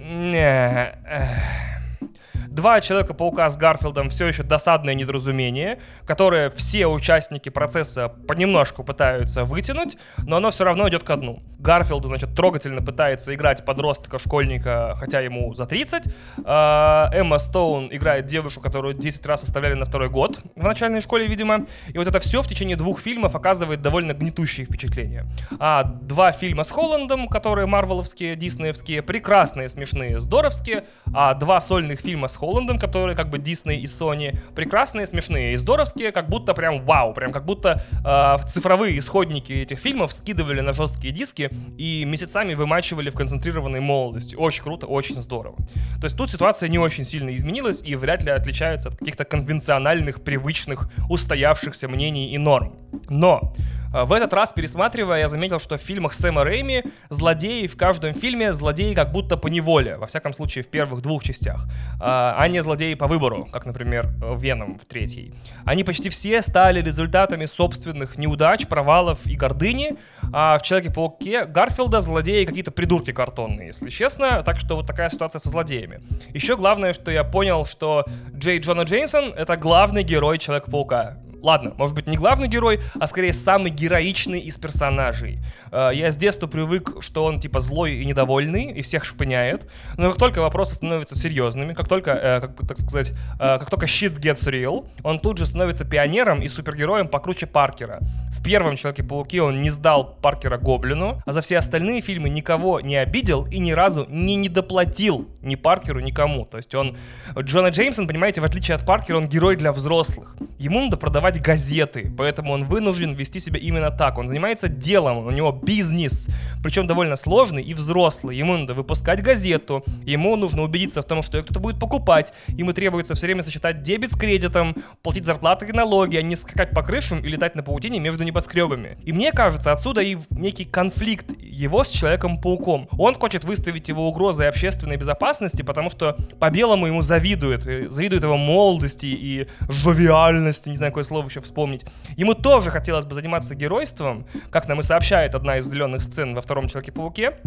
Два 2.59 2.81
Человека-паука 2.81 3.49
с 3.49 3.57
Гарфилдом 3.57 4.09
все 4.09 4.27
еще 4.27 4.43
досадное 4.43 4.95
недоразумение, 4.95 5.79
которое 6.05 6.51
все 6.51 6.89
участники 6.89 7.51
процесса 7.51 8.09
понемножку 8.09 8.83
пытаются 8.83 9.45
вытянуть, 9.45 9.97
но 10.27 10.39
оно 10.39 10.51
все 10.51 10.65
равно 10.65 10.89
идет 10.89 11.05
ко 11.05 11.15
дну. 11.15 11.41
Гарфилду, 11.61 12.09
значит, 12.09 12.35
трогательно 12.35 12.83
пытается 12.83 13.35
играть 13.35 13.65
подростка, 13.65 14.19
школьника, 14.19 14.95
хотя 14.97 15.21
ему 15.21 15.55
за 15.55 15.67
30. 15.67 16.05
А, 16.45 17.11
Эмма 17.13 17.39
Стоун 17.39 17.89
играет 17.93 18.27
девушку, 18.27 18.61
которую 18.61 18.95
10 18.95 19.27
раз 19.27 19.43
оставляли 19.43 19.75
на 19.75 19.85
второй 19.85 20.09
год 20.09 20.41
в 20.55 20.63
начальной 20.63 21.01
школе, 21.01 21.27
видимо. 21.27 21.67
И 21.89 21.99
вот 21.99 22.07
это 22.07 22.21
все 22.21 22.43
в 22.43 22.49
течение 22.49 22.77
двух 22.77 23.01
фильмов 23.01 23.35
оказывает 23.35 23.83
довольно 23.83 24.15
гнетущие 24.15 24.67
впечатления. 24.67 25.27
А 25.59 25.83
два 25.83 26.31
фильма 26.33 26.63
с 26.63 26.71
Холландом, 26.71 27.29
которые 27.29 27.67
марвеловские, 27.67 28.37
диснеевские, 28.37 29.03
прекрасные, 29.03 29.69
смешные, 29.69 30.21
здоровские. 30.21 30.85
А 31.13 31.35
два 31.35 31.61
сольных 31.61 32.01
фильма 32.01 32.29
с 32.29 32.37
Холландом, 32.37 32.48
которые 32.79 33.17
как 33.17 33.31
бы 33.31 33.39
Дисней 33.39 33.81
и 33.81 33.87
Sony, 33.87 34.37
прекрасные, 34.55 35.07
смешные 35.07 35.55
и 35.55 35.57
здоровские, 35.57 36.13
как 36.13 36.29
будто 36.29 36.55
прям 36.55 36.85
вау, 36.85 37.15
прям 37.15 37.33
как 37.33 37.45
будто 37.45 37.83
э, 38.05 38.47
цифровые 38.47 38.99
исходники 38.99 39.53
этих 39.53 39.79
фильмов 39.79 40.13
скидывали 40.13 40.61
на 40.61 40.73
жесткие 40.73 41.13
диски 41.13 41.51
и 41.77 42.05
месяцами 42.05 42.55
вымачивали 42.55 43.11
в 43.11 43.15
концентрированной 43.15 43.81
молодости. 43.81 44.35
Очень 44.35 44.63
круто, 44.63 44.87
очень 44.87 45.21
здорово. 45.23 45.57
То 46.01 46.05
есть 46.05 46.17
тут 46.17 46.31
ситуация 46.31 46.69
не 46.69 46.79
очень 46.79 47.05
сильно 47.05 47.35
изменилась 47.35 47.83
и 47.83 47.97
вряд 47.97 48.23
ли 48.23 48.31
отличается 48.31 48.89
от 48.89 48.97
каких-то 48.97 49.25
конвенциональных, 49.25 50.23
привычных, 50.23 50.91
устоявшихся 51.09 51.89
мнений 51.89 52.31
и 52.33 52.39
норм. 52.39 52.75
Но 53.09 53.55
в 53.93 54.13
этот 54.13 54.33
раз, 54.33 54.53
пересматривая, 54.53 55.21
я 55.21 55.29
заметил, 55.29 55.59
что 55.59 55.79
в 55.79 55.81
фильмах 55.81 56.15
Сэма 56.15 56.45
Рэйми 56.45 56.85
злодеи 57.09 57.67
в 57.67 57.77
каждом 57.77 58.15
фильме 58.15 58.53
злодеи 58.53 58.95
как 58.95 59.13
будто 59.13 59.37
по 59.37 59.49
неволе, 59.49 59.97
во 59.97 60.07
всяком 60.07 60.33
случае 60.33 60.65
в 60.65 60.69
первых 60.69 61.03
двух 61.03 61.25
частях, 61.25 61.67
а, 62.01 62.37
а 62.39 62.49
не 62.49 62.63
злодеи 62.63 62.95
по 62.95 63.07
выбору, 63.07 63.49
как, 63.51 63.67
например, 63.67 64.09
Веном 64.37 64.79
в 64.79 64.85
третьей. 64.85 65.33
Они 65.65 65.85
почти 65.85 66.09
все 66.09 66.43
стали 66.43 66.83
результатами 66.83 67.47
собственных 67.47 68.19
неудач, 68.19 68.67
провалов 68.67 69.27
и 69.27 69.37
гордыни, 69.37 69.97
а 70.33 70.59
в 70.59 70.63
Человеке-пауке 70.63 71.47
Гарфилда 71.47 72.01
злодеи 72.01 72.45
какие-то 72.45 72.71
придурки 72.71 73.13
картонные, 73.13 73.69
если 73.69 73.89
честно, 73.89 74.43
так 74.43 74.61
что 74.61 74.77
вот 74.77 74.87
такая 74.87 75.09
ситуация 75.09 75.39
со 75.39 75.49
злодеями. 75.49 76.01
Еще 76.35 76.57
главное, 76.57 76.93
что 76.93 77.11
я 77.11 77.25
понял, 77.25 77.65
что 77.65 78.05
Джей 78.35 78.59
Джона 78.59 78.83
Джейсон— 78.83 79.33
это 79.37 79.57
главный 79.57 80.03
герой 80.03 80.39
Человека-паука. 80.39 81.17
Ладно, 81.43 81.75
может 81.77 81.95
быть, 81.95 82.07
не 82.07 82.17
главный 82.17 82.49
герой, 82.49 82.81
а 82.99 83.07
скорее 83.07 83.33
самый 83.33 83.71
героичный 83.71 84.41
из 84.41 84.57
персонажей. 84.57 85.39
Э, 85.71 85.91
я 85.93 86.11
с 86.11 86.17
детства 86.17 86.47
привык, 86.47 86.97
что 87.01 87.25
он 87.25 87.41
типа 87.41 87.61
злой 87.61 87.95
и 87.95 88.05
недовольный, 88.05 88.73
и 88.73 88.83
всех 88.83 89.05
шпыняет. 89.05 89.69
Но 89.97 90.11
как 90.11 90.19
только 90.19 90.41
вопросы 90.41 90.75
становятся 90.75 91.17
серьезными, 91.17 91.75
как 91.75 91.89
только, 91.89 92.11
э, 92.11 92.41
как, 92.41 92.67
так 92.67 92.79
сказать, 92.79 93.11
э, 93.11 93.59
как 93.59 93.71
только 93.71 93.87
shit 93.87 94.19
gets 94.19 94.49
real, 94.49 94.89
он 95.03 95.21
тут 95.21 95.39
же 95.39 95.47
становится 95.47 95.85
пионером 95.85 96.43
и 96.43 96.49
супергероем 96.49 97.09
покруче 97.09 97.47
Паркера. 97.47 98.01
В 98.31 98.43
первом 98.43 98.77
Человеке-пауке 98.77 99.43
он 99.43 99.63
не 99.63 99.71
сдал 99.71 100.17
Паркера 100.21 100.59
Гоблину, 100.59 101.23
а 101.25 101.33
за 101.33 101.41
все 101.41 101.59
остальные 101.59 102.01
фильмы 102.03 102.29
никого 102.29 102.81
не 102.81 102.97
обидел 102.97 103.47
и 103.47 103.59
ни 103.59 103.73
разу 103.73 104.07
не 104.09 104.37
недоплатил 104.37 105.29
ни 105.43 105.55
Паркеру, 105.55 106.01
никому. 106.01 106.45
То 106.47 106.57
есть 106.57 106.75
он... 106.75 106.97
Джона 107.39 107.69
Джеймсон, 107.69 108.07
понимаете, 108.07 108.41
в 108.41 108.45
отличие 108.45 108.75
от 108.75 108.87
Паркера, 108.87 109.17
он 109.17 109.27
герой 109.27 109.57
для 109.57 109.73
взрослых. 109.73 110.37
Ему 110.59 110.81
надо 110.81 110.97
продавать 110.97 111.28
газеты, 111.37 112.11
поэтому 112.17 112.53
он 112.53 112.65
вынужден 112.65 113.13
вести 113.13 113.41
себя 113.41 113.61
именно 113.61 113.91
так. 113.91 114.17
Он 114.19 114.27
занимается 114.27 114.69
делом, 114.69 115.27
у 115.27 115.31
него 115.31 115.53
бизнес, 115.53 116.29
причем 116.63 116.87
довольно 116.87 117.17
сложный 117.17 117.63
и 117.63 117.75
взрослый. 117.75 118.37
Ему 118.37 118.57
надо 118.57 118.75
выпускать 118.75 119.23
газету, 119.23 119.85
ему 120.05 120.37
нужно 120.37 120.63
убедиться 120.63 121.03
в 121.03 121.05
том, 121.05 121.23
что 121.23 121.37
ее 121.37 121.45
кто-то 121.45 121.61
будет 121.61 121.79
покупать, 121.79 122.33
ему 122.49 122.73
требуется 122.73 123.15
все 123.15 123.27
время 123.27 123.43
сочетать 123.43 123.83
дебет 123.83 124.13
с 124.13 124.17
кредитом, 124.17 124.75
платить 125.03 125.27
зарплаты 125.27 125.67
и 125.69 125.73
налоги, 125.73 126.17
а 126.17 126.23
не 126.23 126.37
скакать 126.37 126.71
по 126.71 126.83
крышам 126.83 127.21
и 127.21 127.29
летать 127.29 127.55
на 127.55 127.63
паутине 127.63 128.01
между 128.01 128.25
небоскребами. 128.25 128.97
И 129.05 129.13
мне 129.13 129.33
кажется, 129.33 129.73
отсюда 129.73 130.01
и 130.01 130.17
некий 130.31 130.65
конфликт 130.65 131.27
его 131.41 131.85
с 131.85 131.91
Человеком-пауком. 131.91 132.89
Он 132.93 133.15
хочет 133.15 133.45
выставить 133.45 133.89
его 133.89 134.09
угрозой 134.09 134.49
общественной 134.49 134.97
безопасности, 134.97 135.63
потому 135.63 135.91
что 135.91 136.17
по-белому 136.39 136.87
ему 136.87 137.03
завидует, 137.03 137.65
завидует 137.65 138.23
его 138.23 138.37
молодости 138.37 139.07
и 139.07 139.49
жовиальности, 139.69 140.69
не 140.69 140.77
знаю, 140.77 140.93
какое 140.93 141.05
слово 141.05 141.18
еще 141.27 141.41
вспомнить. 141.41 141.85
Ему 142.17 142.35
тоже 142.35 142.71
хотелось 142.71 143.05
бы 143.05 143.15
заниматься 143.15 143.55
геройством, 143.55 144.27
как 144.51 144.69
нам 144.69 144.81
и 144.81 144.83
сообщает 144.83 145.35
одна 145.35 145.59
из 145.59 145.67
удаленных 145.67 146.03
сцен 146.03 146.35
во 146.35 146.41
втором 146.41 146.69
Человеке-пауке, 146.69 147.39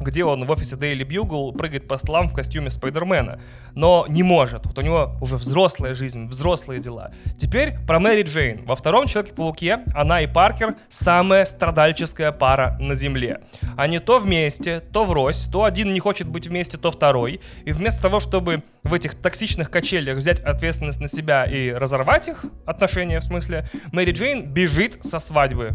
где 0.00 0.24
он 0.24 0.44
в 0.44 0.50
офисе 0.50 0.76
Daily 0.76 1.06
Bugle 1.06 1.56
прыгает 1.56 1.88
по 1.88 1.98
столам 1.98 2.28
в 2.28 2.34
костюме 2.34 2.70
Спайдермена. 2.70 3.40
Но 3.74 4.06
не 4.08 4.22
может. 4.22 4.66
Вот 4.66 4.78
у 4.78 4.82
него 4.82 5.16
уже 5.20 5.36
взрослая 5.36 5.94
жизнь, 5.94 6.26
взрослые 6.26 6.80
дела. 6.80 7.12
Теперь 7.38 7.78
про 7.86 7.98
Мэри 7.98 8.22
Джейн. 8.22 8.64
Во 8.64 8.76
втором 8.76 9.06
Человеке-пауке 9.06 9.80
она 9.94 10.22
и 10.22 10.26
Паркер 10.26 10.76
самая 10.88 11.44
страдальческая 11.44 12.32
пара 12.32 12.76
на 12.80 12.94
Земле. 12.94 13.40
Они 13.76 13.98
то 13.98 14.18
вместе, 14.18 14.80
то 14.80 15.04
врозь, 15.04 15.46
то 15.46 15.64
один 15.64 15.92
не 15.92 16.00
хочет 16.00 16.28
быть 16.28 16.48
вместе, 16.48 16.76
то 16.76 16.90
второй. 16.90 17.40
И 17.64 17.72
вместо 17.72 18.02
того, 18.02 18.20
чтобы 18.20 18.62
в 18.82 18.94
этих 18.94 19.14
токсичных 19.14 19.70
качелях 19.70 20.16
взять 20.16 20.40
ответственность 20.40 21.00
на 21.00 21.08
себя 21.08 21.44
и 21.44 21.70
разорвать 21.70 22.28
их, 22.28 22.44
отношения 22.64 23.20
в 23.20 23.24
смысле, 23.24 23.68
Мэри 23.92 24.12
Джейн 24.12 24.46
бежит 24.46 25.04
со 25.04 25.18
свадьбы 25.18 25.74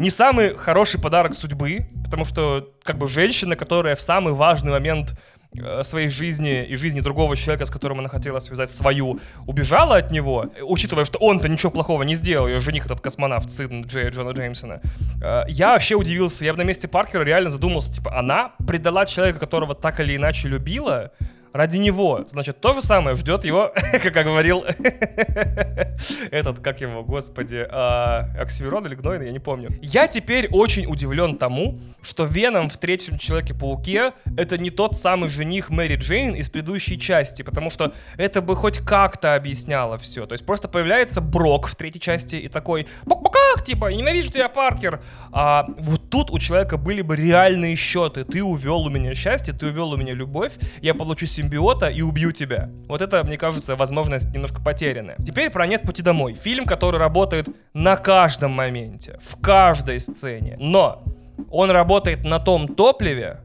не 0.00 0.10
самый 0.10 0.56
хороший 0.56 0.98
подарок 0.98 1.34
судьбы, 1.34 1.86
потому 2.04 2.24
что 2.24 2.70
как 2.82 2.96
бы 2.96 3.06
женщина, 3.06 3.54
которая 3.54 3.94
в 3.96 4.00
самый 4.00 4.32
важный 4.32 4.70
момент 4.70 5.12
э, 5.54 5.82
своей 5.82 6.08
жизни 6.08 6.64
и 6.64 6.74
жизни 6.76 7.00
другого 7.00 7.36
человека, 7.36 7.66
с 7.66 7.70
которым 7.70 7.98
она 7.98 8.08
хотела 8.08 8.38
связать 8.38 8.70
свою, 8.70 9.20
убежала 9.46 9.98
от 9.98 10.10
него, 10.10 10.46
учитывая, 10.62 11.04
что 11.04 11.18
он-то 11.18 11.50
ничего 11.50 11.70
плохого 11.70 12.02
не 12.02 12.14
сделал, 12.14 12.48
ее 12.48 12.60
жених 12.60 12.86
этот 12.86 13.02
космонавт, 13.02 13.50
сын 13.50 13.82
Джея 13.82 14.10
Джона 14.10 14.30
Джеймсона. 14.30 14.80
Э, 15.22 15.42
я 15.48 15.72
вообще 15.72 15.96
удивился, 15.96 16.46
я 16.46 16.54
на 16.54 16.62
месте 16.62 16.88
Паркера 16.88 17.22
реально 17.22 17.50
задумался, 17.50 17.92
типа, 17.92 18.18
она 18.18 18.52
предала 18.66 19.04
человека, 19.04 19.38
которого 19.38 19.74
так 19.74 20.00
или 20.00 20.16
иначе 20.16 20.48
любила, 20.48 21.12
ради 21.52 21.78
него. 21.78 22.24
Значит, 22.28 22.60
то 22.60 22.72
же 22.72 22.82
самое 22.82 23.16
ждет 23.16 23.44
его, 23.44 23.72
как 23.92 24.12
говорил 24.12 24.64
этот, 26.30 26.60
как 26.60 26.80
его, 26.80 27.02
господи, 27.04 27.66
а, 27.68 28.28
Оксимирон 28.38 28.86
или 28.86 28.94
Гнойный, 28.94 29.26
я 29.26 29.32
не 29.32 29.38
помню. 29.38 29.70
Я 29.82 30.06
теперь 30.06 30.48
очень 30.50 30.86
удивлен 30.86 31.36
тому, 31.36 31.78
что 32.02 32.24
Веном 32.24 32.68
в 32.68 32.78
третьем 32.78 33.18
Человеке-пауке 33.18 34.12
это 34.36 34.58
не 34.58 34.70
тот 34.70 34.96
самый 34.96 35.28
жених 35.28 35.70
Мэри 35.70 35.96
Джейн 35.96 36.34
из 36.34 36.48
предыдущей 36.48 36.98
части, 36.98 37.42
потому 37.42 37.70
что 37.70 37.92
это 38.16 38.40
бы 38.40 38.56
хоть 38.56 38.78
как-то 38.78 39.34
объясняло 39.34 39.98
все. 39.98 40.26
То 40.26 40.32
есть 40.32 40.46
просто 40.46 40.68
появляется 40.68 41.20
Брок 41.20 41.66
в 41.66 41.76
третьей 41.76 42.00
части 42.00 42.36
и 42.36 42.48
такой, 42.48 42.86
как, 43.50 43.64
типа, 43.64 43.92
ненавижу 43.92 44.30
тебя, 44.30 44.48
Паркер. 44.48 45.02
А 45.32 45.66
вот 45.78 46.10
тут 46.10 46.30
у 46.30 46.38
человека 46.38 46.76
были 46.76 47.02
бы 47.02 47.16
реальные 47.16 47.76
счеты. 47.76 48.24
Ты 48.24 48.42
увел 48.42 48.82
у 48.82 48.90
меня 48.90 49.14
счастье, 49.14 49.52
ты 49.52 49.66
увел 49.66 49.90
у 49.90 49.96
меня 49.96 50.14
любовь, 50.14 50.52
я 50.80 50.94
получу 50.94 51.26
симбиота 51.40 51.88
и 51.88 52.02
убью 52.02 52.32
тебя. 52.32 52.70
Вот 52.86 53.00
это, 53.00 53.24
мне 53.24 53.38
кажется, 53.38 53.74
возможность 53.74 54.34
немножко 54.34 54.60
потерянная. 54.60 55.16
Теперь 55.24 55.50
про 55.50 55.66
«Нет 55.66 55.82
пути 55.82 56.02
домой». 56.02 56.34
Фильм, 56.34 56.66
который 56.66 56.98
работает 56.98 57.48
на 57.72 57.96
каждом 57.96 58.52
моменте, 58.52 59.18
в 59.22 59.40
каждой 59.40 60.00
сцене. 60.00 60.56
Но 60.58 61.02
он 61.50 61.70
работает 61.70 62.24
на 62.24 62.38
том 62.38 62.68
топливе, 62.68 63.40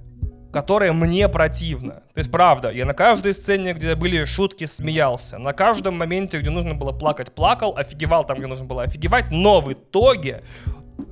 которое 0.51 0.91
мне 0.91 1.29
противно. 1.29 2.03
То 2.13 2.19
есть, 2.19 2.31
правда, 2.31 2.69
я 2.69 2.85
на 2.85 2.93
каждой 2.93 3.33
сцене, 3.33 3.73
где 3.73 3.95
были 3.95 4.25
шутки, 4.25 4.65
смеялся. 4.65 5.37
На 5.37 5.53
каждом 5.53 5.97
моменте, 5.97 6.39
где 6.39 6.49
нужно 6.49 6.75
было 6.75 6.91
плакать, 6.91 7.33
плакал, 7.33 7.75
офигевал 7.77 8.25
там, 8.25 8.37
где 8.37 8.47
нужно 8.47 8.65
было 8.65 8.83
офигевать. 8.83 9.31
Но 9.31 9.61
в 9.61 9.71
итоге, 9.71 10.43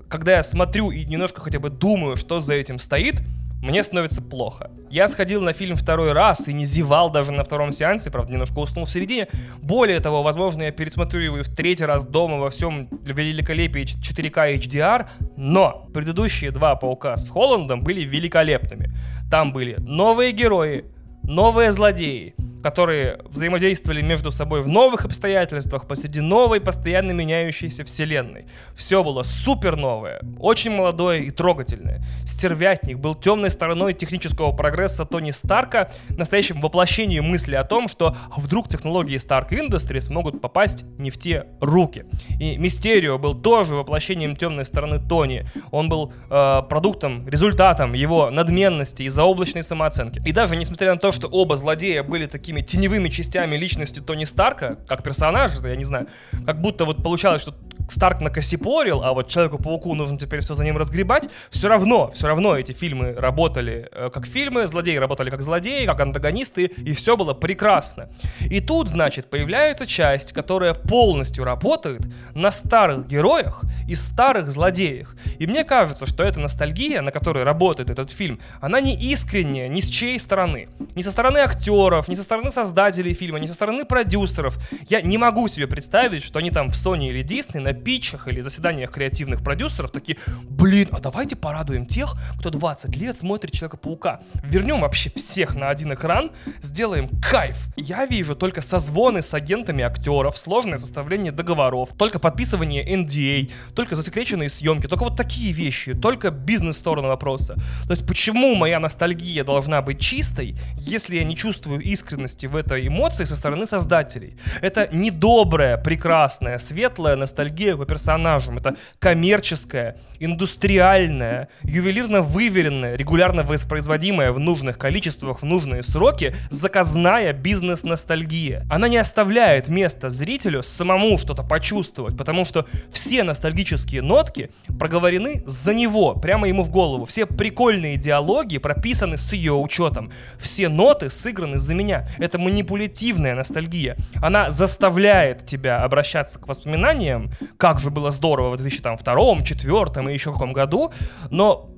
когда 0.09 0.33
я 0.37 0.43
смотрю 0.43 0.91
и 0.91 1.05
немножко 1.05 1.39
хотя 1.39 1.59
бы 1.59 1.69
думаю, 1.69 2.17
что 2.17 2.39
за 2.39 2.53
этим 2.53 2.77
стоит, 2.77 3.21
мне 3.63 3.81
становится 3.81 4.21
плохо. 4.21 4.71
Я 4.89 5.07
сходил 5.07 5.41
на 5.41 5.53
фильм 5.53 5.77
второй 5.77 6.11
раз 6.11 6.49
и 6.49 6.53
не 6.53 6.65
зевал 6.65 7.09
даже 7.09 7.31
на 7.31 7.45
втором 7.45 7.71
сеансе, 7.71 8.11
правда, 8.11 8.33
немножко 8.33 8.59
уснул 8.59 8.83
в 8.83 8.91
середине. 8.91 9.29
Более 9.61 10.01
того, 10.01 10.21
возможно, 10.21 10.63
я 10.63 10.71
пересмотрю 10.71 11.21
его 11.21 11.37
и 11.39 11.43
в 11.43 11.49
третий 11.49 11.85
раз 11.85 12.05
дома 12.05 12.39
во 12.39 12.49
всем 12.49 12.89
великолепии 12.91 13.83
4К 13.83 14.57
HDR, 14.57 15.07
но 15.37 15.87
предыдущие 15.93 16.51
два 16.51 16.75
Паука 16.75 17.15
с 17.15 17.29
Холландом 17.29 17.83
были 17.83 18.01
великолепными. 18.01 18.91
Там 19.31 19.53
были 19.53 19.75
новые 19.79 20.33
герои, 20.33 20.83
новые 21.23 21.71
злодеи, 21.71 22.35
которые 22.63 23.19
взаимодействовали 23.25 24.01
между 24.01 24.31
собой 24.31 24.61
в 24.61 24.67
новых 24.67 25.03
обстоятельствах 25.05 25.85
посреди 25.85 26.21
новой, 26.21 26.61
постоянно 26.61 27.11
меняющейся 27.11 27.83
вселенной. 27.83 28.45
Все 28.73 29.03
было 29.03 29.21
супер 29.23 29.75
новое, 29.75 30.21
очень 30.39 30.71
молодое 30.71 31.23
и 31.23 31.29
трогательное. 31.29 32.01
Стервятник 32.25 32.99
был 32.99 33.15
темной 33.15 33.51
стороной 33.51 33.93
технического 33.93 34.53
прогресса 34.53 35.05
Тони 35.05 35.31
Старка, 35.31 35.91
настоящим 36.09 36.61
воплощением 36.61 37.25
мысли 37.25 37.55
о 37.55 37.65
том, 37.65 37.89
что 37.89 38.15
вдруг 38.37 38.69
технологии 38.69 39.17
Stark 39.17 39.49
Industries 39.49 40.11
могут 40.11 40.41
попасть 40.41 40.85
не 40.97 41.11
в 41.11 41.19
те 41.19 41.47
руки. 41.59 42.05
И 42.39 42.57
Мистерио 42.57 43.19
был 43.19 43.35
тоже 43.35 43.75
воплощением 43.75 44.37
темной 44.37 44.65
стороны 44.65 44.99
Тони. 44.99 45.45
Он 45.71 45.89
был 45.89 46.13
э, 46.29 46.61
продуктом, 46.69 47.27
результатом 47.27 47.91
его 47.93 48.29
надменности 48.29 49.03
и 49.03 49.09
заоблачной 49.09 49.63
самооценки. 49.63 50.21
И 50.25 50.31
даже 50.31 50.55
несмотря 50.55 50.93
на 50.93 50.97
то, 50.97 51.11
что 51.13 51.27
оба 51.27 51.55
злодея 51.55 52.03
были 52.03 52.25
такими 52.25 52.61
теневыми 52.61 53.09
частями 53.09 53.55
личности 53.55 53.99
Тони 53.99 54.25
Старка, 54.25 54.79
как 54.87 55.03
персонажа, 55.03 55.65
я 55.67 55.75
не 55.75 55.85
знаю, 55.85 56.07
как 56.45 56.61
будто 56.61 56.85
вот 56.85 57.03
получалось, 57.03 57.41
что 57.41 57.55
Старк 57.89 58.21
накосипорил, 58.21 59.03
а 59.03 59.13
вот 59.13 59.27
Человеку-пауку 59.27 59.95
нужно 59.95 60.17
теперь 60.17 60.41
все 60.41 60.53
за 60.53 60.63
ним 60.63 60.77
разгребать, 60.77 61.29
все 61.49 61.67
равно, 61.67 62.11
все 62.11 62.27
равно 62.27 62.55
эти 62.55 62.71
фильмы 62.71 63.13
работали 63.13 63.89
э, 63.91 64.09
как 64.13 64.25
фильмы, 64.25 64.67
злодеи 64.67 64.95
работали 64.97 65.29
как 65.29 65.41
злодеи, 65.41 65.85
как 65.85 65.99
антагонисты, 65.99 66.65
и 66.65 66.93
все 66.93 67.17
было 67.17 67.33
прекрасно. 67.33 68.09
И 68.41 68.61
тут, 68.61 68.89
значит, 68.89 69.29
появляется 69.29 69.85
часть, 69.85 70.33
которая 70.33 70.73
полностью 70.73 71.43
работает 71.43 72.01
на 72.33 72.51
старых 72.51 73.07
героях 73.07 73.63
и 73.87 73.95
старых 73.95 74.51
злодеях. 74.51 75.15
И 75.39 75.47
мне 75.47 75.63
кажется, 75.63 76.05
что 76.05 76.23
эта 76.23 76.39
ностальгия, 76.39 77.01
на 77.01 77.11
которой 77.11 77.43
работает 77.43 77.89
этот 77.89 78.11
фильм, 78.11 78.39
она 78.61 78.79
не 78.79 78.95
искренняя 78.95 79.67
ни 79.67 79.81
с 79.81 79.89
чьей 79.89 80.19
стороны. 80.19 80.69
Ни 80.95 81.01
со 81.01 81.11
стороны 81.11 81.39
актеров, 81.39 82.07
ни 82.07 82.15
со 82.15 82.23
стороны 82.23 82.51
создателей 82.51 83.13
фильма, 83.13 83.39
ни 83.39 83.47
со 83.47 83.53
стороны 83.53 83.85
продюсеров. 83.85 84.57
Я 84.87 85.01
не 85.01 85.17
могу 85.17 85.47
себе 85.47 85.67
представить, 85.67 86.23
что 86.23 86.39
они 86.39 86.51
там 86.51 86.69
в 86.69 86.73
Sony 86.73 87.09
или 87.09 87.23
Disney 87.23 87.59
на 87.59 87.72
питчах 87.73 88.27
или 88.27 88.41
заседаниях 88.41 88.91
креативных 88.91 89.43
продюсеров 89.43 89.91
такие, 89.91 90.17
блин, 90.43 90.89
а 90.91 90.99
давайте 90.99 91.35
порадуем 91.35 91.85
тех, 91.85 92.15
кто 92.39 92.49
20 92.49 92.95
лет 92.95 93.17
смотрит 93.17 93.53
Человека-паука. 93.53 94.21
Вернем 94.43 94.81
вообще 94.81 95.11
всех 95.15 95.55
на 95.55 95.69
один 95.69 95.93
экран, 95.93 96.31
сделаем 96.61 97.09
кайф. 97.21 97.67
Я 97.75 98.05
вижу 98.05 98.35
только 98.35 98.61
созвоны 98.61 99.21
с 99.21 99.33
агентами 99.33 99.83
актеров, 99.83 100.37
сложное 100.37 100.77
составление 100.77 101.31
договоров, 101.31 101.89
только 101.97 102.19
подписывание 102.19 102.85
NDA, 102.85 103.51
только 103.75 103.95
засекреченные 103.95 104.49
съемки, 104.49 104.87
только 104.87 105.03
вот 105.03 105.15
такие 105.17 105.53
вещи, 105.53 105.93
только 105.93 106.31
бизнес-сторону 106.31 107.07
вопроса. 107.07 107.55
То 107.85 107.91
есть 107.91 108.05
почему 108.05 108.55
моя 108.55 108.79
ностальгия 108.79 109.43
должна 109.43 109.81
быть 109.81 109.99
чистой, 109.99 110.55
если 110.77 111.15
я 111.15 111.23
не 111.23 111.35
чувствую 111.35 111.81
искренности 111.81 112.45
в 112.45 112.55
этой 112.55 112.87
эмоции 112.87 113.25
со 113.25 113.35
стороны 113.35 113.67
создателей? 113.67 114.37
Это 114.61 114.89
недобрая, 114.91 115.77
прекрасная, 115.77 116.57
светлая 116.57 117.15
ностальгия 117.15 117.62
по 117.71 117.85
персонажам. 117.85 118.57
Это 118.57 118.75
коммерческая, 118.99 119.97
индустриальная, 120.19 121.49
ювелирно 121.63 122.21
выверенная, 122.21 122.95
регулярно 122.95 123.43
воспроизводимая 123.43 124.31
в 124.31 124.39
нужных 124.39 124.77
количествах, 124.77 125.41
в 125.41 125.45
нужные 125.45 125.83
сроки, 125.83 126.35
заказная 126.49 127.33
бизнес-ностальгия. 127.33 128.65
Она 128.69 128.87
не 128.87 128.97
оставляет 128.97 129.67
места 129.67 130.09
зрителю 130.09 130.63
самому 130.63 131.17
что-то 131.17 131.43
почувствовать, 131.43 132.17
потому 132.17 132.45
что 132.45 132.65
все 132.91 133.23
ностальгические 133.23 134.01
нотки 134.01 134.51
проговорены 134.79 135.43
за 135.45 135.73
него, 135.73 136.15
прямо 136.15 136.47
ему 136.47 136.63
в 136.63 136.69
голову. 136.69 137.05
Все 137.05 137.25
прикольные 137.25 137.97
диалоги 137.97 138.57
прописаны 138.57 139.17
с 139.17 139.33
ее 139.33 139.53
учетом. 139.53 140.11
Все 140.37 140.69
ноты 140.69 141.09
сыграны 141.09 141.57
за 141.57 141.75
меня. 141.75 142.07
Это 142.17 142.39
манипулятивная 142.39 143.35
ностальгия. 143.35 143.97
Она 144.21 144.51
заставляет 144.51 145.45
тебя 145.45 145.83
обращаться 145.83 146.39
к 146.39 146.47
воспоминаниям, 146.47 147.31
как 147.57 147.79
же 147.79 147.89
было 147.89 148.11
здорово 148.11 148.51
в 148.51 148.57
2002, 148.57 149.35
2004 149.35 150.09
и 150.09 150.13
еще 150.13 150.31
каком 150.33 150.53
году, 150.53 150.91
но 151.29 151.69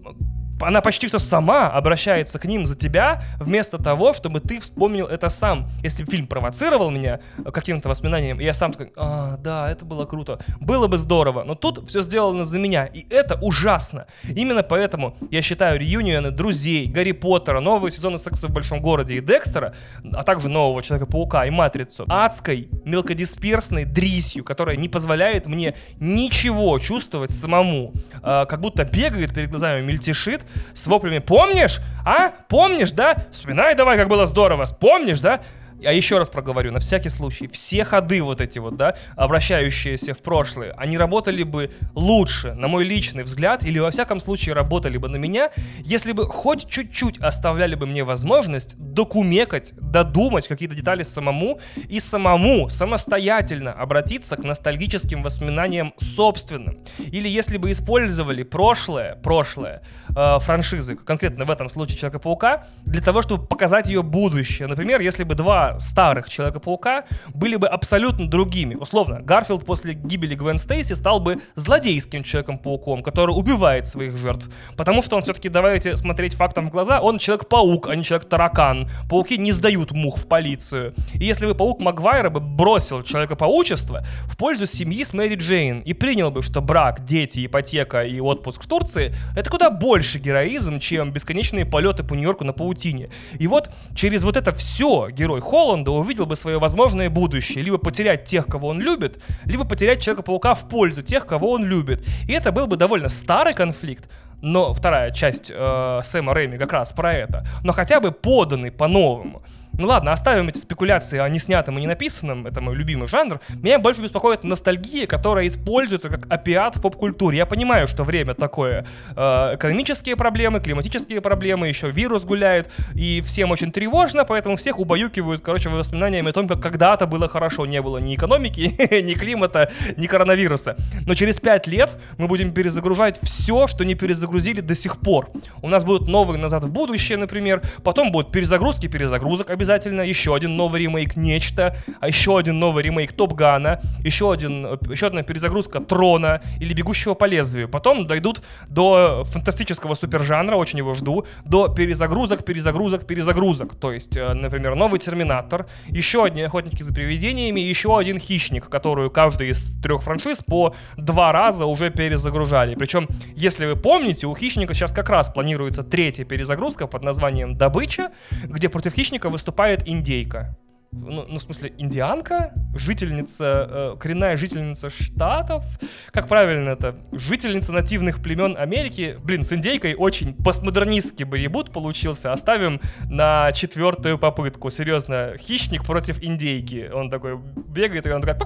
она 0.61 0.81
почти 0.81 1.07
что 1.07 1.19
сама 1.19 1.67
обращается 1.67 2.39
к 2.39 2.45
ним 2.45 2.65
за 2.65 2.75
тебя, 2.75 3.21
вместо 3.39 3.77
того, 3.81 4.13
чтобы 4.13 4.39
ты 4.39 4.59
вспомнил 4.59 5.05
это 5.05 5.29
сам. 5.29 5.67
Если 5.83 6.05
фильм 6.05 6.27
провоцировал 6.27 6.91
меня 6.91 7.19
каким-то 7.53 7.89
воспоминанием, 7.89 8.39
я 8.39 8.53
сам 8.53 8.71
такой, 8.71 8.93
а, 8.95 9.37
да, 9.37 9.69
это 9.69 9.85
было 9.85 10.05
круто, 10.05 10.39
было 10.59 10.87
бы 10.87 10.97
здорово, 10.97 11.43
но 11.43 11.55
тут 11.55 11.87
все 11.87 12.01
сделано 12.01 12.45
за 12.45 12.59
меня, 12.59 12.85
и 12.85 13.05
это 13.09 13.37
ужасно. 13.41 14.07
Именно 14.23 14.63
поэтому 14.63 15.17
я 15.31 15.41
считаю 15.41 15.79
реюнионы 15.79 16.31
друзей, 16.31 16.87
Гарри 16.87 17.11
Поттера, 17.11 17.59
новые 17.59 17.91
сезоны 17.91 18.17
секса 18.17 18.47
в 18.47 18.51
большом 18.51 18.81
городе 18.81 19.15
и 19.15 19.21
Декстера, 19.21 19.73
а 20.13 20.23
также 20.23 20.49
нового 20.49 20.81
Человека-паука 20.81 21.45
и 21.45 21.49
Матрицу, 21.49 22.05
адской, 22.07 22.69
мелкодисперсной 22.85 23.85
дрисью, 23.85 24.43
которая 24.43 24.75
не 24.75 24.89
позволяет 24.89 25.47
мне 25.47 25.75
ничего 25.99 26.79
чувствовать 26.79 27.31
самому. 27.31 27.93
А, 28.21 28.45
как 28.45 28.61
будто 28.61 28.83
бегает 28.85 29.33
перед 29.33 29.49
глазами, 29.49 29.81
мельтешит, 29.81 30.44
с 30.73 30.87
воплями 30.87 31.19
«Помнишь? 31.19 31.79
А? 32.05 32.31
Помнишь, 32.47 32.91
да? 32.91 33.15
Вспоминай 33.31 33.75
давай, 33.75 33.97
как 33.97 34.07
было 34.07 34.25
здорово! 34.25 34.65
Помнишь, 34.79 35.19
да?» 35.19 35.41
А 35.83 35.91
еще 35.91 36.17
раз 36.17 36.29
проговорю, 36.29 36.71
на 36.71 36.79
всякий 36.79 37.09
случай, 37.09 37.47
все 37.47 37.83
ходы 37.83 38.21
вот 38.21 38.41
эти 38.41 38.59
вот, 38.59 38.77
да, 38.77 38.95
обращающиеся 39.15 40.13
в 40.13 40.21
прошлое, 40.21 40.73
они 40.77 40.97
работали 40.97 41.43
бы 41.43 41.71
лучше, 41.93 42.53
на 42.53 42.67
мой 42.67 42.83
личный 42.83 43.23
взгляд, 43.23 43.65
или 43.65 43.79
во 43.79 43.91
всяком 43.91 44.19
случае 44.19 44.55
работали 44.55 44.97
бы 44.97 45.09
на 45.09 45.17
меня, 45.17 45.49
если 45.83 46.11
бы 46.11 46.25
хоть 46.27 46.69
чуть-чуть 46.69 47.19
оставляли 47.19 47.75
бы 47.75 47.85
мне 47.85 48.03
возможность 48.03 48.75
докумекать, 48.77 49.73
додумать 49.75 50.47
какие-то 50.47 50.75
детали 50.75 51.03
самому 51.03 51.59
и 51.89 51.99
самому, 51.99 52.69
самостоятельно 52.69 53.73
обратиться 53.73 54.37
к 54.37 54.43
ностальгическим 54.43 55.23
воспоминаниям 55.23 55.93
собственным. 55.97 56.79
Или 56.99 57.27
если 57.27 57.57
бы 57.57 57.71
использовали 57.71 58.43
прошлое, 58.43 59.15
прошлое 59.15 59.81
э, 60.15 60.39
франшизы, 60.39 60.95
конкретно 60.95 61.45
в 61.45 61.51
этом 61.51 61.69
случае 61.69 61.97
Человека-паука, 61.97 62.67
для 62.85 63.01
того, 63.01 63.21
чтобы 63.21 63.45
показать 63.45 63.87
ее 63.87 64.03
будущее. 64.03 64.67
Например, 64.67 65.01
если 65.01 65.23
бы 65.23 65.35
два 65.35 65.64
старых 65.79 66.29
Человека-паука 66.29 67.05
были 67.33 67.55
бы 67.55 67.67
абсолютно 67.67 68.29
другими. 68.29 68.75
Условно, 68.75 69.21
Гарфилд 69.21 69.65
после 69.65 69.93
гибели 69.93 70.35
Гвен 70.35 70.57
Стейси 70.57 70.93
стал 70.93 71.19
бы 71.19 71.37
злодейским 71.55 72.23
Человеком-пауком, 72.23 73.03
который 73.03 73.31
убивает 73.31 73.87
своих 73.87 74.17
жертв. 74.17 74.49
Потому 74.77 75.01
что 75.01 75.15
он 75.15 75.21
все-таки, 75.21 75.49
давайте 75.49 75.95
смотреть 75.95 76.33
фактам 76.33 76.67
в 76.67 76.71
глаза, 76.71 77.01
он 77.01 77.17
Человек-паук, 77.17 77.87
а 77.87 77.95
не 77.95 78.03
Человек-таракан. 78.03 78.89
Пауки 79.09 79.37
не 79.37 79.51
сдают 79.51 79.91
мух 79.91 80.17
в 80.17 80.27
полицию. 80.27 80.93
И 81.13 81.25
если 81.25 81.45
бы 81.45 81.55
Паук 81.55 81.79
Магуайра 81.79 82.29
бы 82.29 82.39
бросил 82.39 83.03
Человека-паучество 83.03 84.05
в 84.25 84.37
пользу 84.37 84.65
семьи 84.65 85.03
с 85.03 85.13
Мэри 85.13 85.35
Джейн 85.35 85.79
и 85.81 85.93
принял 85.93 86.31
бы, 86.31 86.41
что 86.41 86.61
брак, 86.61 87.05
дети, 87.05 87.45
ипотека 87.45 88.03
и 88.03 88.19
отпуск 88.19 88.63
в 88.63 88.67
Турции— 88.67 89.13
это 89.35 89.49
куда 89.49 89.69
больше 89.69 90.19
героизм, 90.19 90.79
чем 90.79 91.11
бесконечные 91.11 91.65
полеты 91.65 92.03
по 92.03 92.13
Нью-Йорку 92.13 92.43
на 92.43 92.53
паутине. 92.53 93.09
И 93.39 93.47
вот 93.47 93.69
через 93.93 94.23
вот 94.23 94.37
это 94.37 94.53
все 94.53 95.09
герой 95.09 95.41
Холланда 95.55 95.91
увидел 95.91 96.25
бы 96.25 96.35
свое 96.35 96.59
возможное 96.59 97.09
будущее. 97.09 97.63
Либо 97.63 97.77
потерять 97.77 98.25
тех, 98.25 98.45
кого 98.45 98.67
он 98.67 98.81
любит, 98.81 99.23
либо 99.45 99.63
потерять 99.63 100.01
Человека-паука 100.01 100.53
в 100.53 100.67
пользу 100.67 101.01
тех, 101.01 101.25
кого 101.25 101.51
он 101.51 101.63
любит. 101.63 102.05
И 102.27 102.33
это 102.33 102.51
был 102.51 102.67
бы 102.67 102.75
довольно 102.75 103.07
старый 103.07 103.53
конфликт, 103.53 104.09
но 104.41 104.73
вторая 104.73 105.11
часть 105.11 105.49
э, 105.55 106.01
Сэма 106.03 106.33
Рэйми 106.33 106.57
как 106.57 106.73
раз 106.73 106.91
про 106.91 107.13
это, 107.13 107.47
но 107.63 107.71
хотя 107.71 108.01
бы 108.01 108.11
поданный 108.11 108.69
по-новому. 108.69 109.43
Ну 109.77 109.87
ладно, 109.87 110.13
оставим 110.13 110.47
эти 110.47 110.57
спекуляции 110.57 111.19
о 111.19 111.27
неснятом 111.27 111.77
и 111.77 111.81
не 111.81 111.87
написанном, 111.87 112.47
это 112.47 112.61
мой 112.61 112.75
любимый 112.75 113.07
жанр. 113.07 113.41
Меня 113.61 113.77
больше 113.77 114.01
беспокоит 114.01 114.45
ностальгия, 114.45 115.05
которая 115.05 115.47
используется 115.47 116.09
как 116.09 116.31
опиат 116.31 116.77
в 116.77 116.81
поп-культуре. 116.81 117.39
Я 117.39 117.45
понимаю, 117.45 117.85
что 117.85 118.05
время 118.05 118.35
такое. 118.35 118.85
Э, 119.17 119.55
экономические 119.55 120.15
проблемы, 120.15 120.61
климатические 120.61 121.19
проблемы, 121.19 121.67
еще 121.67 121.91
вирус 121.91 122.23
гуляет, 122.23 122.71
и 122.93 123.19
всем 123.19 123.51
очень 123.51 123.73
тревожно, 123.73 124.23
поэтому 124.23 124.55
всех 124.55 124.79
убаюкивают, 124.79 125.41
короче, 125.41 125.67
воспоминаниями 125.67 126.29
о 126.29 126.33
том, 126.33 126.47
как 126.47 126.61
когда-то 126.61 127.05
было 127.05 127.27
хорошо. 127.27 127.65
Не 127.65 127.81
было 127.81 127.97
ни 127.97 128.15
экономики, 128.15 128.73
ни 129.01 129.13
климата, 129.13 129.69
ни 129.97 130.07
коронавируса. 130.07 130.77
Но 131.05 131.15
через 131.15 131.41
пять 131.41 131.67
лет 131.67 131.97
мы 132.17 132.27
будем 132.27 132.51
перезагружать 132.51 133.19
все, 133.21 133.67
что 133.67 133.83
не 133.83 133.95
перезагрузили 133.95 134.61
до 134.61 134.73
сих 134.73 135.01
пор. 135.01 135.31
У 135.61 135.67
нас 135.67 135.83
будут 135.83 136.07
новые 136.07 136.39
«Назад 136.39 136.63
в 136.63 136.71
будущее», 136.71 137.17
например, 137.17 137.61
потом 137.83 138.13
будут 138.13 138.31
перезагрузки 138.31 138.87
перезагрузок 138.87 139.49
обязательно 139.49 139.64
обязательно, 139.65 140.01
еще 140.01 140.35
один 140.35 140.55
новый 140.57 140.81
ремейк 140.81 141.15
Нечто, 141.15 141.75
а 141.99 142.07
еще 142.07 142.37
один 142.37 142.59
новый 142.59 142.83
ремейк 142.83 143.13
Топ 143.13 143.33
Гана, 143.33 143.81
еще, 144.03 144.31
один, 144.31 144.77
еще 144.91 145.07
одна 145.07 145.23
перезагрузка 145.23 145.79
Трона 145.79 146.41
или 146.59 146.71
Бегущего 146.73 147.15
по 147.15 147.25
лезвию. 147.25 147.67
Потом 147.67 148.05
дойдут 148.05 148.43
до 148.67 149.23
фантастического 149.25 149.95
супержанра, 149.95 150.55
очень 150.55 150.77
его 150.77 150.93
жду, 150.93 151.25
до 151.45 151.67
перезагрузок, 151.67 152.45
перезагрузок, 152.45 153.07
перезагрузок. 153.07 153.73
То 153.75 153.91
есть, 153.91 154.15
э, 154.17 154.33
например, 154.33 154.75
новый 154.75 154.99
Терминатор, 154.99 155.65
еще 155.87 156.23
одни 156.25 156.43
Охотники 156.43 156.83
за 156.83 156.93
привидениями, 156.93 157.59
еще 157.59 157.97
один 157.97 158.19
Хищник, 158.19 158.69
которую 158.69 159.09
каждый 159.09 159.49
из 159.49 159.71
трех 159.81 160.03
франшиз 160.03 160.43
по 160.45 160.75
два 160.95 161.31
раза 161.31 161.65
уже 161.65 161.89
перезагружали. 161.89 162.75
Причем, 162.75 163.07
если 163.35 163.65
вы 163.65 163.75
помните, 163.75 164.27
у 164.27 164.35
Хищника 164.35 164.75
сейчас 164.75 164.91
как 164.91 165.09
раз 165.09 165.29
планируется 165.29 165.81
третья 165.81 166.23
перезагрузка 166.23 166.85
под 166.85 167.01
названием 167.01 167.57
Добыча, 167.57 168.11
где 168.43 168.69
против 168.69 168.93
Хищника 168.93 169.29
выступает 169.29 169.44
выступает 169.45 169.87
индейка. 169.87 170.57
Ну, 171.01 171.25
ну 171.27 171.37
в 171.37 171.41
смысле, 171.41 171.73
индианка, 171.77 172.53
жительница, 172.73 173.67
э, 173.69 173.95
коренная 173.99 174.37
жительница 174.37 174.89
штатов, 174.89 175.63
как 176.11 176.27
правильно 176.27 176.69
это, 176.69 176.95
жительница 177.11 177.71
нативных 177.71 178.21
племен 178.21 178.55
Америки, 178.57 179.17
блин, 179.23 179.43
с 179.43 179.51
индейкой 179.51 179.95
очень 179.95 180.33
постмодернистский 180.33 181.25
ребут 181.25 181.71
получился, 181.71 182.31
оставим 182.31 182.79
на 183.09 183.51
четвертую 183.51 184.17
попытку, 184.17 184.69
серьезно, 184.69 185.33
хищник 185.37 185.85
против 185.85 186.23
индейки, 186.23 186.89
он 186.93 187.09
такой 187.09 187.37
бегает, 187.37 188.07
и 188.07 188.11
он 188.11 188.21
такой 188.21 188.37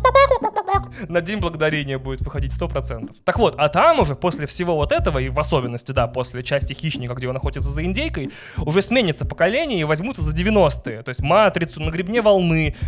на 1.07 1.21
День 1.21 1.39
Благодарения 1.39 1.97
будет 1.97 2.21
выходить 2.21 2.53
100%. 2.53 3.15
Так 3.23 3.39
вот, 3.39 3.55
а 3.57 3.69
там 3.69 3.99
уже 3.99 4.15
после 4.15 4.47
всего 4.47 4.75
вот 4.75 4.91
этого, 4.91 5.19
и 5.19 5.29
в 5.29 5.39
особенности, 5.39 5.91
да, 5.91 6.07
после 6.07 6.43
части 6.43 6.73
Хищника, 6.73 7.13
где 7.13 7.27
он 7.27 7.35
охотится 7.35 7.69
за 7.69 7.83
индейкой, 7.85 8.31
уже 8.57 8.81
сменится 8.81 9.25
поколение 9.25 9.79
и 9.79 9.83
возьмутся 9.83 10.21
за 10.21 10.35
90-е. 10.35 11.03
То 11.03 11.09
есть 11.09 11.21
Матрицу, 11.21 11.81
на 11.81 11.91
гребне 11.91 12.21
волны, 12.21 12.38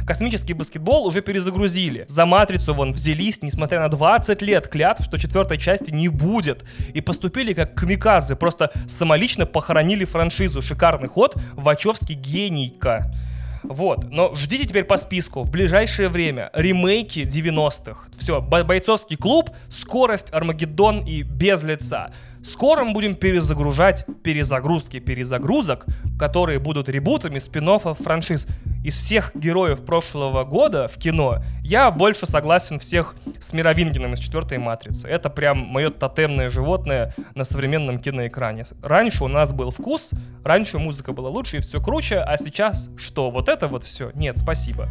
космический 0.05 0.53
баскетбол 0.53 1.05
уже 1.05 1.21
перезагрузили. 1.21 2.05
За 2.07 2.25
Матрицу 2.25 2.73
вон 2.73 2.93
взялись, 2.93 3.41
несмотря 3.41 3.79
на 3.79 3.89
20 3.89 4.41
лет 4.41 4.67
клятв, 4.67 5.03
что 5.03 5.17
четвертой 5.17 5.57
части 5.57 5.91
не 5.91 6.09
будет. 6.09 6.65
И 6.93 7.01
поступили 7.01 7.53
как 7.53 7.75
камикадзе, 7.75 8.35
просто 8.35 8.71
самолично 8.87 9.45
похоронили 9.45 10.05
франшизу. 10.05 10.61
Шикарный 10.61 11.07
ход, 11.07 11.35
Вачовский 11.53 12.15
генийка. 12.15 13.13
Вот, 13.63 14.09
но 14.09 14.33
ждите 14.33 14.65
теперь 14.65 14.85
по 14.85 14.97
списку 14.97 15.43
в 15.43 15.51
ближайшее 15.51 16.09
время 16.09 16.49
ремейки 16.53 17.19
90-х. 17.19 18.07
Все, 18.17 18.41
бойцовский 18.41 19.17
клуб, 19.17 19.51
скорость, 19.69 20.33
Армагеддон 20.33 21.05
и 21.05 21.21
без 21.21 21.63
лица. 21.63 22.11
Скоро 22.43 22.83
мы 22.83 22.93
будем 22.93 23.13
перезагружать 23.13 24.05
перезагрузки 24.23 24.99
перезагрузок, 24.99 25.85
которые 26.17 26.59
будут 26.59 26.89
ребутами 26.89 27.37
спин 27.37 27.79
франшиз. 27.79 28.47
Из 28.83 28.95
всех 28.95 29.35
героев 29.35 29.85
прошлого 29.85 30.43
года 30.43 30.87
в 30.87 30.97
кино 30.97 31.43
я 31.63 31.91
больше 31.91 32.25
согласен 32.25 32.79
всех 32.79 33.15
с 33.39 33.53
Мировингеном 33.53 34.13
из 34.13 34.19
четвертой 34.19 34.57
матрицы. 34.57 35.07
Это 35.07 35.29
прям 35.29 35.59
мое 35.59 35.91
тотемное 35.91 36.49
животное 36.49 37.13
на 37.35 37.43
современном 37.43 37.99
киноэкране. 37.99 38.65
Раньше 38.81 39.23
у 39.23 39.27
нас 39.27 39.53
был 39.53 39.69
вкус, 39.69 40.11
раньше 40.43 40.79
музыка 40.79 41.13
была 41.13 41.29
лучше 41.29 41.57
и 41.57 41.59
все 41.59 41.79
круче, 41.79 42.19
а 42.19 42.37
сейчас 42.37 42.89
что? 42.97 43.29
Вот 43.29 43.49
это 43.49 43.67
вот 43.67 43.83
все? 43.83 44.09
Нет, 44.15 44.39
спасибо. 44.39 44.89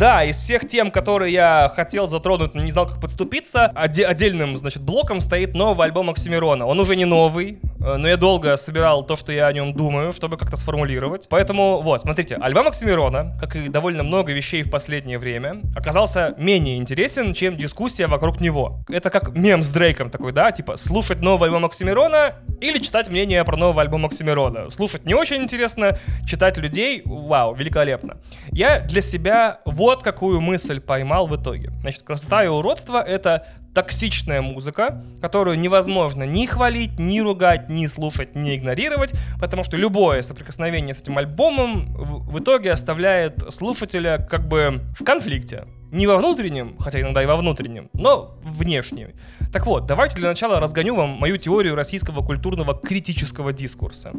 Да, 0.00 0.24
из 0.24 0.40
всех 0.40 0.66
тем, 0.66 0.90
которые 0.90 1.30
я 1.30 1.70
хотел 1.76 2.06
затронуть, 2.06 2.54
но 2.54 2.62
не 2.62 2.70
знал, 2.70 2.86
как 2.86 3.02
подступиться, 3.02 3.70
оде- 3.76 4.06
отдельным, 4.06 4.56
значит, 4.56 4.80
блоком 4.80 5.20
стоит 5.20 5.54
новый 5.54 5.86
альбом 5.86 6.08
Оксимирона. 6.08 6.64
Он 6.64 6.80
уже 6.80 6.96
не 6.96 7.04
новый, 7.04 7.58
э, 7.78 7.96
но 7.96 8.08
я 8.08 8.16
долго 8.16 8.56
собирал 8.56 9.02
то, 9.02 9.14
что 9.14 9.30
я 9.30 9.46
о 9.46 9.52
нем 9.52 9.74
думаю, 9.74 10.14
чтобы 10.14 10.38
как-то 10.38 10.56
сформулировать. 10.56 11.26
Поэтому, 11.28 11.82
вот, 11.82 12.00
смотрите, 12.00 12.36
альбом 12.36 12.68
Оксимирона, 12.68 13.36
как 13.38 13.56
и 13.56 13.68
довольно 13.68 14.02
много 14.02 14.32
вещей 14.32 14.62
в 14.62 14.70
последнее 14.70 15.18
время, 15.18 15.60
оказался 15.76 16.34
менее 16.38 16.78
интересен, 16.78 17.34
чем 17.34 17.58
дискуссия 17.58 18.06
вокруг 18.06 18.40
него. 18.40 18.78
Это 18.88 19.10
как 19.10 19.36
мем 19.36 19.60
с 19.60 19.68
Дрейком 19.68 20.08
такой, 20.08 20.32
да, 20.32 20.50
типа, 20.50 20.78
слушать 20.78 21.20
новый 21.20 21.50
альбом 21.50 21.66
Оксимирона 21.66 22.36
или 22.62 22.78
читать 22.78 23.10
мнение 23.10 23.44
про 23.44 23.58
новый 23.58 23.84
альбом 23.84 24.06
Оксимирона. 24.06 24.70
Слушать 24.70 25.04
не 25.04 25.12
очень 25.12 25.42
интересно, 25.42 25.98
читать 26.26 26.56
людей, 26.56 27.02
вау, 27.04 27.54
великолепно. 27.54 28.16
Я 28.50 28.80
для 28.80 29.02
себя 29.02 29.60
вот 29.66 29.89
вот 29.90 30.04
какую 30.04 30.40
мысль 30.40 30.78
поймал 30.78 31.26
в 31.26 31.34
итоге. 31.34 31.72
Значит, 31.80 32.04
красота 32.04 32.44
и 32.44 32.46
уродство— 32.46 33.02
это 33.06 33.48
токсичная 33.74 34.40
музыка, 34.40 35.02
которую 35.20 35.58
невозможно 35.58 36.22
ни 36.22 36.46
хвалить, 36.46 37.00
ни 37.00 37.18
ругать, 37.18 37.68
ни 37.68 37.88
слушать, 37.88 38.36
ни 38.36 38.54
игнорировать, 38.54 39.14
потому 39.40 39.64
что 39.64 39.76
любое 39.76 40.22
соприкосновение 40.22 40.94
с 40.94 41.02
этим 41.02 41.18
альбомом 41.18 41.92
в, 41.94 42.38
итоге 42.38 42.70
оставляет 42.70 43.52
слушателя 43.52 44.18
как 44.18 44.46
бы 44.46 44.80
в 44.96 45.02
конфликте. 45.02 45.66
Не 45.90 46.06
во 46.06 46.18
внутреннем, 46.18 46.76
хотя 46.78 47.00
иногда 47.00 47.20
и 47.24 47.26
во 47.26 47.34
внутреннем, 47.34 47.90
но 47.92 48.38
внешнем. 48.44 49.10
Так 49.52 49.66
вот, 49.66 49.86
давайте 49.86 50.18
для 50.18 50.28
начала 50.28 50.60
разгоню 50.60 50.94
вам 50.94 51.10
мою 51.10 51.36
теорию 51.36 51.74
российского 51.74 52.24
культурного 52.24 52.78
критического 52.78 53.52
дискурса. 53.52 54.12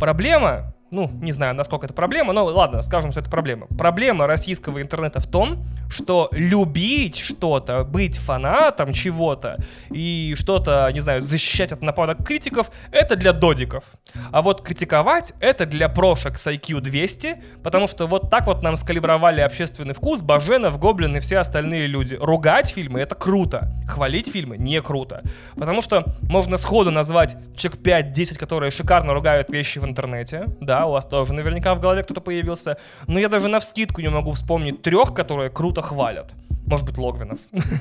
Проблема 0.00 0.74
ну, 0.92 1.10
не 1.22 1.32
знаю, 1.32 1.54
насколько 1.54 1.86
это 1.86 1.94
проблема, 1.94 2.34
но 2.34 2.44
ладно, 2.44 2.82
скажем, 2.82 3.12
что 3.12 3.20
это 3.20 3.30
проблема. 3.30 3.66
Проблема 3.78 4.26
российского 4.26 4.82
интернета 4.82 5.20
в 5.20 5.26
том, 5.26 5.64
что 5.88 6.28
любить 6.32 7.16
что-то, 7.16 7.82
быть 7.82 8.18
фанатом 8.18 8.92
чего-то 8.92 9.56
и 9.90 10.34
что-то, 10.36 10.90
не 10.92 11.00
знаю, 11.00 11.22
защищать 11.22 11.72
от 11.72 11.82
нападок 11.82 12.24
критиков, 12.24 12.70
это 12.90 13.16
для 13.16 13.32
додиков. 13.32 13.84
А 14.32 14.42
вот 14.42 14.60
критиковать 14.60 15.32
это 15.40 15.64
для 15.64 15.88
прошек 15.88 16.38
с 16.38 16.46
IQ 16.46 16.80
200, 16.80 17.42
потому 17.62 17.86
что 17.86 18.06
вот 18.06 18.30
так 18.30 18.46
вот 18.46 18.62
нам 18.62 18.76
скалибровали 18.76 19.40
общественный 19.40 19.94
вкус 19.94 20.20
Баженов, 20.20 20.78
Гоблин 20.78 21.16
и 21.16 21.20
все 21.20 21.38
остальные 21.38 21.86
люди. 21.86 22.16
Ругать 22.20 22.68
фильмы 22.68 23.00
это 23.00 23.14
круто, 23.14 23.72
хвалить 23.88 24.30
фильмы 24.30 24.58
не 24.58 24.82
круто. 24.82 25.22
Потому 25.56 25.80
что 25.80 26.04
можно 26.20 26.58
сходу 26.58 26.90
назвать 26.90 27.36
человек 27.56 27.80
5-10, 27.80 28.38
которые 28.38 28.70
шикарно 28.70 29.14
ругают 29.14 29.50
вещи 29.50 29.78
в 29.78 29.84
интернете, 29.84 30.44
да, 30.60 30.81
у 30.86 30.92
вас 30.92 31.04
тоже 31.04 31.32
наверняка 31.32 31.74
в 31.74 31.80
голове 31.80 32.02
кто-то 32.02 32.20
появился. 32.20 32.76
Но 33.06 33.18
я 33.18 33.28
даже 33.28 33.48
на 33.48 33.60
вскидку 33.60 34.00
не 34.00 34.08
могу 34.08 34.32
вспомнить 34.32 34.82
трех, 34.82 35.14
которые 35.14 35.50
круто 35.50 35.82
хвалят 35.82 36.32
может 36.72 36.86
быть, 36.86 36.96
Логвинов. 36.96 37.38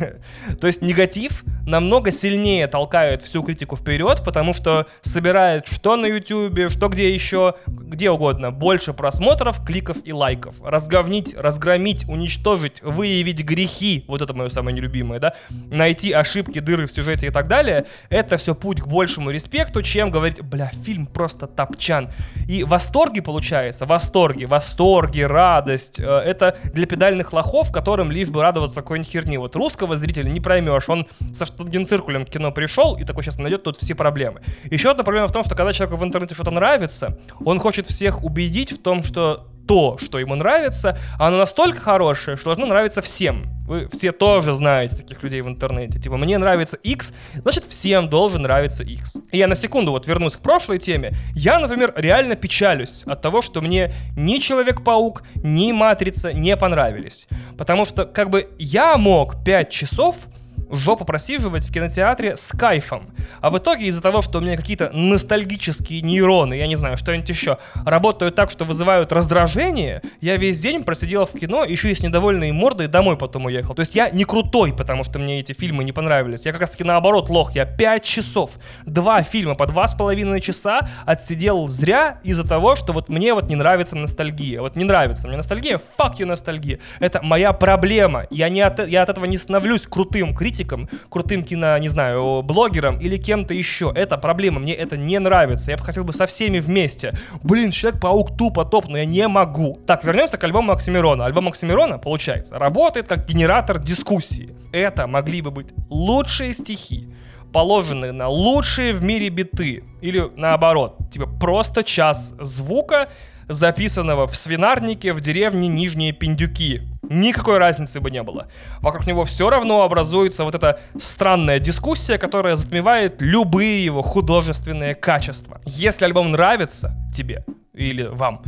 То 0.59 0.67
есть 0.67 0.81
негатив 0.81 1.45
намного 1.65 2.11
сильнее 2.11 2.67
толкает 2.67 3.21
всю 3.21 3.41
критику 3.41 3.77
вперед, 3.77 4.21
потому 4.25 4.53
что 4.53 4.85
собирает 4.99 5.65
что 5.65 5.95
на 5.95 6.07
YouTube, 6.07 6.69
что 6.69 6.89
где 6.89 7.13
еще, 7.13 7.53
где 7.67 8.11
угодно, 8.11 8.51
больше 8.51 8.91
просмотров, 8.91 9.63
кликов 9.65 9.95
и 10.03 10.11
лайков. 10.11 10.55
Разговнить, 10.61 11.33
разгромить, 11.37 12.05
уничтожить, 12.09 12.81
выявить 12.81 13.45
грехи, 13.45 14.03
вот 14.09 14.21
это 14.21 14.33
мое 14.33 14.49
самое 14.49 14.75
нелюбимое, 14.75 15.21
да, 15.21 15.35
найти 15.49 16.11
ошибки, 16.11 16.59
дыры 16.59 16.85
в 16.85 16.91
сюжете 16.91 17.27
и 17.27 17.29
так 17.29 17.47
далее, 17.47 17.85
это 18.09 18.35
все 18.35 18.55
путь 18.55 18.81
к 18.81 18.87
большему 18.87 19.31
респекту, 19.31 19.81
чем 19.83 20.11
говорить, 20.11 20.41
бля, 20.41 20.69
фильм 20.83 21.05
просто 21.05 21.47
топчан. 21.47 22.09
И 22.45 22.65
восторги 22.65 23.21
получается, 23.21 23.85
восторги, 23.85 24.43
восторги, 24.43 25.21
радость, 25.21 25.97
э, 26.01 26.03
это 26.03 26.57
для 26.73 26.85
педальных 26.87 27.31
лохов, 27.31 27.71
которым 27.71 28.11
лишь 28.11 28.27
бы 28.27 28.41
радоваться 28.41 28.80
какой-нибудь 28.81 29.11
херни. 29.11 29.37
Вот 29.37 29.55
русского 29.55 29.97
зрителя 29.97 30.29
не 30.29 30.39
проймешь. 30.39 30.89
Он 30.89 31.07
со 31.33 31.45
штангенциркулем 31.45 32.25
в 32.25 32.29
кино 32.29 32.51
пришел 32.51 32.97
и 32.97 33.03
такой 33.03 33.23
сейчас 33.23 33.37
найдет 33.37 33.63
тут 33.63 33.77
все 33.77 33.95
проблемы. 33.95 34.41
Еще 34.69 34.91
одна 34.91 35.03
проблема 35.03 35.27
в 35.27 35.31
том, 35.31 35.43
что 35.43 35.55
когда 35.55 35.73
человеку 35.73 35.97
в 35.97 36.03
интернете 36.03 36.35
что-то 36.35 36.51
нравится, 36.51 37.17
он 37.43 37.59
хочет 37.59 37.87
всех 37.87 38.23
убедить 38.23 38.71
в 38.71 38.81
том, 38.81 39.03
что 39.03 39.47
то, 39.71 39.97
что 39.97 40.19
ему 40.19 40.35
нравится, 40.35 40.97
оно 41.17 41.37
настолько 41.37 41.79
хорошее, 41.79 42.35
что 42.35 42.47
должно 42.47 42.65
нравиться 42.65 43.01
всем. 43.01 43.45
Вы 43.65 43.87
все 43.87 44.11
тоже 44.11 44.51
знаете 44.51 44.97
таких 44.97 45.23
людей 45.23 45.39
в 45.39 45.47
интернете. 45.47 45.97
Типа, 45.97 46.17
мне 46.17 46.37
нравится 46.37 46.75
X, 46.75 47.13
значит, 47.35 47.63
всем 47.69 48.09
должен 48.09 48.41
нравиться 48.41 48.83
X. 48.83 49.15
И 49.31 49.37
я 49.37 49.47
на 49.47 49.55
секунду 49.55 49.93
вот 49.93 50.07
вернусь 50.07 50.35
к 50.35 50.41
прошлой 50.41 50.77
теме. 50.77 51.13
Я, 51.33 51.57
например, 51.57 51.93
реально 51.95 52.35
печалюсь 52.35 53.03
от 53.05 53.21
того, 53.21 53.41
что 53.41 53.61
мне 53.61 53.93
ни 54.17 54.39
Человек-паук, 54.39 55.23
ни 55.35 55.71
Матрица 55.71 56.33
не 56.33 56.57
понравились. 56.57 57.29
Потому 57.57 57.85
что, 57.85 58.03
как 58.03 58.29
бы, 58.29 58.49
я 58.59 58.97
мог 58.97 59.41
5 59.45 59.69
часов 59.69 60.27
жопу 60.71 61.05
просиживать 61.05 61.67
в 61.67 61.73
кинотеатре 61.73 62.35
с 62.35 62.55
кайфом. 62.57 63.09
А 63.41 63.49
в 63.49 63.57
итоге 63.57 63.87
из-за 63.87 64.01
того, 64.01 64.21
что 64.21 64.39
у 64.39 64.41
меня 64.41 64.57
какие-то 64.57 64.91
ностальгические 64.93 66.01
нейроны, 66.01 66.55
я 66.55 66.67
не 66.67 66.75
знаю, 66.75 66.97
что-нибудь 66.97 67.29
еще, 67.29 67.57
работают 67.85 68.35
так, 68.35 68.49
что 68.49 68.65
вызывают 68.65 69.11
раздражение, 69.11 70.01
я 70.19 70.37
весь 70.37 70.59
день 70.59 70.83
просидел 70.83 71.25
в 71.25 71.33
кино, 71.33 71.63
еще 71.63 71.91
и 71.91 71.95
с 71.95 72.01
недовольной 72.01 72.51
мордой 72.51 72.87
домой 72.87 73.17
потом 73.17 73.45
уехал. 73.45 73.75
То 73.75 73.81
есть 73.81 73.95
я 73.95 74.09
не 74.09 74.23
крутой, 74.23 74.73
потому 74.73 75.03
что 75.03 75.19
мне 75.19 75.39
эти 75.39 75.53
фильмы 75.53 75.83
не 75.83 75.91
понравились. 75.91 76.45
Я 76.45 76.51
как 76.51 76.61
раз 76.61 76.71
таки 76.71 76.83
наоборот 76.83 77.29
лох. 77.29 77.53
Я 77.53 77.65
5 77.65 78.03
часов, 78.03 78.51
два 78.85 79.23
фильма 79.23 79.55
по 79.55 79.67
два 79.67 79.87
с 79.87 79.95
половиной 79.95 80.41
часа 80.41 80.87
отсидел 81.05 81.67
зря 81.67 82.19
из-за 82.23 82.47
того, 82.47 82.75
что 82.75 82.93
вот 82.93 83.09
мне 83.09 83.33
вот 83.33 83.47
не 83.47 83.55
нравится 83.55 83.95
ностальгия. 83.95 84.61
Вот 84.61 84.75
не 84.75 84.83
нравится 84.83 85.27
мне 85.27 85.37
ностальгия, 85.37 85.81
fuck 85.97 86.17
you 86.17 86.25
ностальгия. 86.25 86.79
Это 86.99 87.21
моя 87.21 87.53
проблема. 87.53 88.27
Я, 88.29 88.49
не 88.49 88.61
от, 88.61 88.87
я 88.87 89.03
от 89.03 89.09
этого 89.09 89.25
не 89.25 89.37
становлюсь 89.37 89.87
крутым 89.87 90.35
критиком, 90.35 90.60
критиком, 90.61 90.89
крутым 91.09 91.43
кино, 91.43 91.77
не 91.77 91.89
знаю, 91.89 92.41
блогером 92.43 92.99
или 92.99 93.17
кем-то 93.17 93.53
еще. 93.53 93.91
Это 93.95 94.17
проблема, 94.17 94.59
мне 94.59 94.73
это 94.73 94.97
не 94.97 95.19
нравится. 95.19 95.71
Я 95.71 95.77
бы 95.77 95.83
хотел 95.83 96.03
бы 96.03 96.13
со 96.13 96.25
всеми 96.25 96.59
вместе. 96.59 97.13
Блин, 97.43 97.71
Человек-паук 97.71 98.37
тупо 98.37 98.65
топ, 98.65 98.87
но 98.87 98.97
я 98.97 99.05
не 99.05 99.27
могу. 99.27 99.79
Так, 99.87 100.03
вернемся 100.03 100.37
к 100.37 100.43
альбому 100.43 100.71
Оксимирона. 100.71 101.25
Альбом 101.25 101.47
Оксимирона, 101.47 101.97
получается, 101.97 102.59
работает 102.59 103.07
как 103.07 103.27
генератор 103.27 103.79
дискуссии. 103.79 104.53
Это 104.71 105.07
могли 105.07 105.41
бы 105.41 105.51
быть 105.51 105.73
лучшие 105.89 106.53
стихи, 106.53 107.07
положенные 107.51 108.11
на 108.11 108.27
лучшие 108.27 108.93
в 108.93 109.03
мире 109.03 109.29
биты. 109.29 109.83
Или 110.01 110.29
наоборот, 110.35 110.97
типа 111.11 111.27
просто 111.27 111.83
час 111.83 112.35
звука, 112.39 113.09
записанного 113.51 114.27
в 114.27 114.35
свинарнике 114.35 115.13
в 115.13 115.21
деревне 115.21 115.67
Нижние 115.67 116.11
Пиндюки. 116.11 116.81
Никакой 117.03 117.57
разницы 117.57 117.99
бы 117.99 118.09
не 118.09 118.23
было. 118.23 118.47
Вокруг 118.79 119.05
него 119.05 119.25
все 119.25 119.49
равно 119.49 119.83
образуется 119.83 120.43
вот 120.43 120.55
эта 120.55 120.79
странная 120.97 121.59
дискуссия, 121.59 122.17
которая 122.17 122.55
затмевает 122.55 123.21
любые 123.21 123.83
его 123.83 124.01
художественные 124.01 124.95
качества. 124.95 125.59
Если 125.65 126.05
альбом 126.05 126.31
нравится 126.31 126.95
тебе, 127.13 127.45
или 127.89 128.03
вам, 128.03 128.43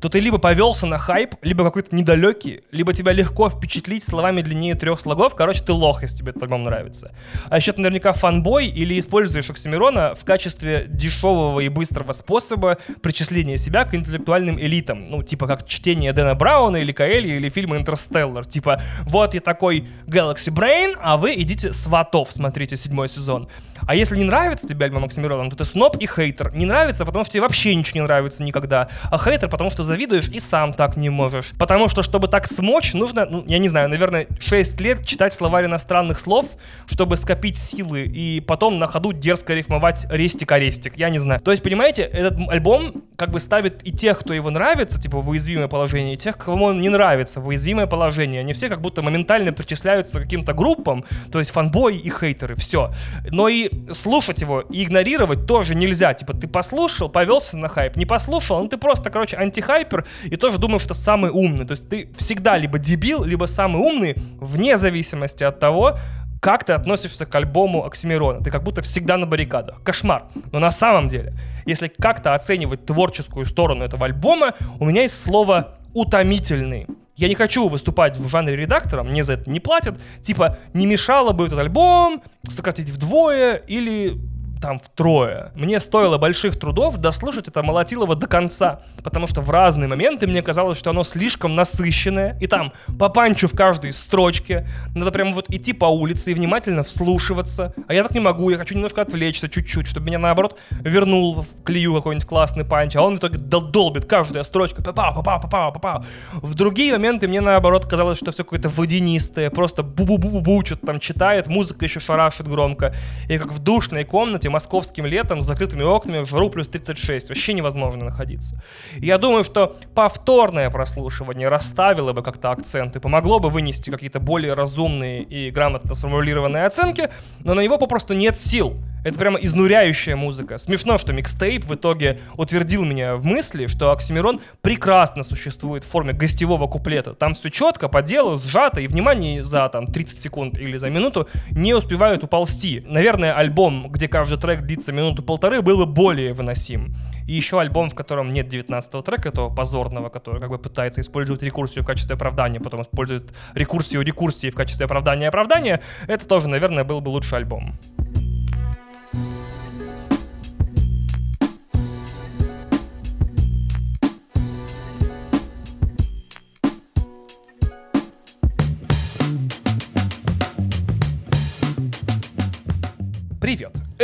то 0.00 0.08
ты 0.08 0.20
либо 0.20 0.38
повелся 0.38 0.86
на 0.86 0.98
хайп, 0.98 1.34
либо 1.42 1.64
какой-то 1.64 1.94
недалекий, 1.94 2.60
либо 2.70 2.92
тебя 2.92 3.12
легко 3.12 3.50
впечатлить 3.50 4.04
словами 4.04 4.42
длиннее 4.42 4.74
трех 4.74 5.00
слогов. 5.00 5.34
Короче, 5.34 5.62
ты 5.62 5.72
лох, 5.72 6.02
если 6.02 6.18
тебе 6.18 6.30
этот 6.30 6.44
альбом 6.44 6.62
нравится. 6.62 7.12
А 7.48 7.56
еще 7.56 7.72
ты 7.72 7.80
наверняка 7.80 8.12
фанбой 8.12 8.66
или 8.68 8.98
используешь 8.98 9.50
Оксимирона 9.50 10.14
в 10.14 10.24
качестве 10.24 10.86
дешевого 10.88 11.60
и 11.60 11.68
быстрого 11.68 12.12
способа 12.12 12.78
причисления 13.02 13.56
себя 13.56 13.84
к 13.84 13.94
интеллектуальным 13.94 14.60
элитам. 14.60 15.10
Ну, 15.10 15.22
типа 15.22 15.46
как 15.46 15.66
чтение 15.66 16.12
Дэна 16.12 16.34
Брауна 16.34 16.76
или 16.76 16.92
Каэли 16.92 17.28
или 17.28 17.48
фильма 17.48 17.76
«Интерстеллар». 17.76 18.46
Типа, 18.46 18.80
вот 19.02 19.34
я 19.34 19.40
такой 19.40 19.88
Galaxy 20.06 20.52
Brain, 20.52 20.96
а 21.00 21.16
вы 21.16 21.34
идите 21.34 21.72
«Сватов» 21.72 22.32
смотрите 22.36 22.76
седьмой 22.76 23.08
сезон. 23.08 23.48
А 23.86 23.94
если 23.94 24.16
не 24.16 24.24
нравится 24.24 24.66
тебе 24.66 24.86
альбом 24.86 25.04
Оксимирона, 25.04 25.50
то 25.50 25.56
ты 25.56 25.64
сноб 25.64 25.96
и 25.96 26.06
хейтер. 26.06 26.54
Не 26.54 26.66
нравится, 26.66 27.04
потому 27.04 27.24
что 27.24 27.32
тебе 27.32 27.42
вообще 27.42 27.74
ничего 27.74 28.00
не 28.00 28.06
нравится 28.06 28.42
никогда. 28.42 28.88
А 29.10 29.18
хейтер, 29.18 29.48
потому 29.48 29.70
что 29.70 29.82
завидуешь 29.82 30.28
и 30.28 30.40
сам 30.40 30.72
так 30.72 30.96
не 30.96 31.10
можешь. 31.10 31.52
Потому 31.58 31.88
что, 31.88 32.02
чтобы 32.02 32.28
так 32.28 32.46
смочь, 32.46 32.94
нужно, 32.94 33.26
ну, 33.26 33.44
я 33.46 33.58
не 33.58 33.68
знаю, 33.68 33.88
наверное, 33.88 34.26
6 34.38 34.80
лет 34.80 35.06
читать 35.06 35.32
словарь 35.32 35.66
иностранных 35.66 36.18
слов, 36.18 36.46
чтобы 36.86 37.16
скопить 37.16 37.58
силы 37.58 38.02
и 38.02 38.40
потом 38.40 38.78
на 38.78 38.86
ходу 38.86 39.12
дерзко 39.12 39.54
рифмовать 39.54 40.06
рестик-арестик. 40.10 40.96
Я 40.96 41.10
не 41.10 41.18
знаю. 41.18 41.40
То 41.40 41.50
есть, 41.50 41.62
понимаете, 41.62 42.02
этот 42.02 42.38
альбом 42.48 43.04
как 43.16 43.30
бы 43.30 43.40
ставит 43.40 43.86
и 43.86 43.92
тех, 43.92 44.18
кто 44.18 44.34
его 44.34 44.50
нравится, 44.50 45.00
типа 45.00 45.20
в 45.20 45.28
уязвимое 45.28 45.68
положение, 45.68 46.14
и 46.14 46.16
тех, 46.16 46.36
кому 46.36 46.66
он 46.66 46.80
не 46.80 46.88
нравится, 46.88 47.40
в 47.40 47.48
уязвимое 47.48 47.86
положение. 47.86 48.40
Они 48.40 48.52
все 48.52 48.68
как 48.68 48.80
будто 48.80 49.02
моментально 49.02 49.52
причисляются 49.52 50.20
к 50.20 50.22
каким-то 50.22 50.52
группам, 50.52 51.04
то 51.30 51.38
есть 51.38 51.50
фанбои 51.50 51.96
и 51.96 52.10
хейтеры, 52.10 52.54
все. 52.56 52.92
Но 53.30 53.48
и 53.48 53.65
слушать 53.92 54.40
его 54.40 54.60
и 54.60 54.84
игнорировать 54.84 55.46
тоже 55.46 55.74
нельзя. 55.74 56.14
Типа, 56.14 56.34
ты 56.34 56.48
послушал, 56.48 57.08
повелся 57.08 57.56
на 57.56 57.68
хайп, 57.68 57.96
не 57.96 58.06
послушал, 58.06 58.62
ну 58.62 58.68
ты 58.68 58.76
просто, 58.76 59.10
короче, 59.10 59.36
антихайпер 59.36 60.04
и 60.24 60.36
тоже 60.36 60.58
думаешь, 60.58 60.82
что 60.82 60.94
самый 60.94 61.30
умный. 61.30 61.66
То 61.66 61.72
есть 61.72 61.88
ты 61.88 62.08
всегда 62.16 62.56
либо 62.56 62.78
дебил, 62.78 63.24
либо 63.24 63.46
самый 63.46 63.82
умный, 63.82 64.14
вне 64.40 64.76
зависимости 64.76 65.44
от 65.44 65.58
того, 65.60 65.96
как 66.40 66.64
ты 66.64 66.72
относишься 66.72 67.26
к 67.26 67.34
альбому 67.34 67.84
Оксимирона. 67.84 68.42
Ты 68.42 68.50
как 68.50 68.62
будто 68.62 68.82
всегда 68.82 69.16
на 69.16 69.26
баррикадах. 69.26 69.82
Кошмар. 69.82 70.24
Но 70.52 70.58
на 70.58 70.70
самом 70.70 71.08
деле, 71.08 71.34
если 71.64 71.88
как-то 71.88 72.34
оценивать 72.34 72.86
творческую 72.86 73.46
сторону 73.46 73.84
этого 73.84 74.06
альбома, 74.06 74.54
у 74.78 74.84
меня 74.84 75.02
есть 75.02 75.20
слово 75.22 75.76
«утомительный». 75.94 76.86
Я 77.16 77.28
не 77.28 77.34
хочу 77.34 77.68
выступать 77.68 78.18
в 78.18 78.28
жанре 78.28 78.56
редактора, 78.56 79.02
мне 79.02 79.24
за 79.24 79.34
это 79.34 79.50
не 79.50 79.58
платят. 79.58 79.98
Типа, 80.20 80.58
не 80.74 80.84
мешало 80.84 81.32
бы 81.32 81.46
этот 81.46 81.58
альбом 81.58 82.22
сократить 82.46 82.90
вдвое 82.90 83.54
или 83.54 84.18
там 84.66 84.80
втрое. 84.80 85.52
Мне 85.54 85.78
стоило 85.78 86.18
больших 86.18 86.58
трудов 86.58 86.96
дослушать 86.98 87.46
это 87.46 87.62
Молотилово 87.62 88.16
до 88.16 88.26
конца, 88.26 88.80
потому 89.04 89.28
что 89.28 89.40
в 89.40 89.48
разные 89.50 89.86
моменты 89.86 90.26
мне 90.26 90.42
казалось, 90.42 90.76
что 90.76 90.90
оно 90.90 91.04
слишком 91.04 91.54
насыщенное, 91.54 92.36
и 92.40 92.48
там 92.48 92.72
по 92.98 93.08
панчу 93.08 93.46
в 93.46 93.52
каждой 93.52 93.92
строчке, 93.92 94.66
надо 94.92 95.12
прямо 95.12 95.32
вот 95.34 95.48
идти 95.50 95.72
по 95.72 95.84
улице 95.84 96.32
и 96.32 96.34
внимательно 96.34 96.82
вслушиваться, 96.82 97.74
а 97.86 97.94
я 97.94 98.02
так 98.02 98.10
не 98.10 98.18
могу, 98.18 98.50
я 98.50 98.58
хочу 98.58 98.74
немножко 98.74 99.02
отвлечься 99.02 99.48
чуть-чуть, 99.48 99.86
чтобы 99.86 100.06
меня 100.06 100.18
наоборот 100.18 100.58
вернул 100.80 101.42
в 101.42 101.62
клею 101.62 101.94
какой-нибудь 101.94 102.26
классный 102.26 102.64
панч, 102.64 102.96
а 102.96 103.02
он 103.02 103.14
в 103.14 103.18
итоге 103.20 103.38
долбит 103.38 104.06
каждая 104.06 104.42
строчка, 104.42 104.82
попау, 104.82 105.14
попау, 105.14 105.40
попау, 105.40 105.72
попау. 105.72 106.04
В 106.32 106.54
другие 106.54 106.90
моменты 106.90 107.28
мне 107.28 107.40
наоборот 107.40 107.86
казалось, 107.86 108.18
что 108.18 108.32
все 108.32 108.42
какое-то 108.42 108.68
водянистое, 108.68 109.48
просто 109.50 109.82
бу-бу-бу-бу, 109.82 110.66
что-то 110.66 110.86
там 110.86 110.98
читает, 110.98 111.46
музыка 111.46 111.84
еще 111.84 112.00
шарашит 112.00 112.48
громко, 112.48 112.92
и 113.28 113.38
как 113.38 113.52
в 113.52 113.60
душной 113.60 114.02
комнате 114.02 114.50
московским 114.56 115.04
летом 115.04 115.42
с 115.42 115.44
закрытыми 115.44 115.82
окнами 115.82 116.22
в 116.22 116.26
жару 116.26 116.48
плюс 116.48 116.66
36. 116.66 117.28
Вообще 117.28 117.52
невозможно 117.52 118.06
находиться. 118.06 118.58
Я 118.96 119.18
думаю, 119.18 119.44
что 119.44 119.76
повторное 119.94 120.70
прослушивание 120.70 121.48
расставило 121.48 122.14
бы 122.14 122.22
как-то 122.22 122.52
акценты, 122.52 122.98
помогло 122.98 123.38
бы 123.38 123.50
вынести 123.50 123.90
какие-то 123.90 124.18
более 124.18 124.54
разумные 124.54 125.22
и 125.24 125.50
грамотно 125.50 125.94
сформулированные 125.94 126.64
оценки, 126.64 127.10
но 127.44 127.52
на 127.52 127.60
него 127.60 127.76
попросту 127.76 128.14
нет 128.14 128.40
сил. 128.40 128.72
Это 129.06 129.20
прямо 129.20 129.38
изнуряющая 129.38 130.16
музыка. 130.16 130.58
Смешно, 130.58 130.98
что 130.98 131.12
микстейп 131.12 131.64
в 131.64 131.72
итоге 131.76 132.18
утвердил 132.36 132.84
меня 132.84 133.14
в 133.14 133.24
мысли, 133.24 133.68
что 133.68 133.92
Оксимирон 133.92 134.40
прекрасно 134.62 135.22
существует 135.22 135.84
в 135.84 135.88
форме 135.88 136.12
гостевого 136.12 136.66
куплета. 136.66 137.14
Там 137.14 137.34
все 137.34 137.48
четко, 137.48 137.88
по 137.88 138.02
делу, 138.02 138.34
сжато, 138.34 138.80
и 138.80 138.88
внимание 138.88 139.44
за 139.44 139.68
там 139.68 139.86
30 139.86 140.18
секунд 140.18 140.58
или 140.58 140.76
за 140.76 140.90
минуту 140.90 141.28
не 141.52 141.72
успевают 141.72 142.24
уползти. 142.24 142.82
Наверное, 142.84 143.32
альбом, 143.32 143.92
где 143.92 144.08
каждый 144.08 144.40
трек 144.40 144.62
длится 144.62 144.90
минуту-полторы, 144.90 145.62
был 145.62 145.76
бы 145.76 145.86
более 145.86 146.32
выносим. 146.32 146.92
И 147.28 147.32
еще 147.32 147.60
альбом, 147.60 147.90
в 147.90 147.94
котором 147.94 148.32
нет 148.32 148.48
19 148.48 149.04
трека, 149.04 149.28
этого 149.28 149.54
позорного, 149.54 150.08
который 150.08 150.40
как 150.40 150.50
бы 150.50 150.58
пытается 150.58 151.00
использовать 151.00 151.44
рекурсию 151.44 151.84
в 151.84 151.86
качестве 151.86 152.16
оправдания, 152.16 152.58
потом 152.58 152.82
использует 152.82 153.32
рекурсию 153.54 154.02
рекурсии 154.02 154.50
в 154.50 154.56
качестве 154.56 154.86
оправдания 154.86 155.28
оправдания, 155.28 155.80
это 156.08 156.26
тоже, 156.26 156.48
наверное, 156.48 156.82
был 156.82 157.00
бы 157.00 157.10
лучший 157.10 157.38
альбом. 157.38 157.78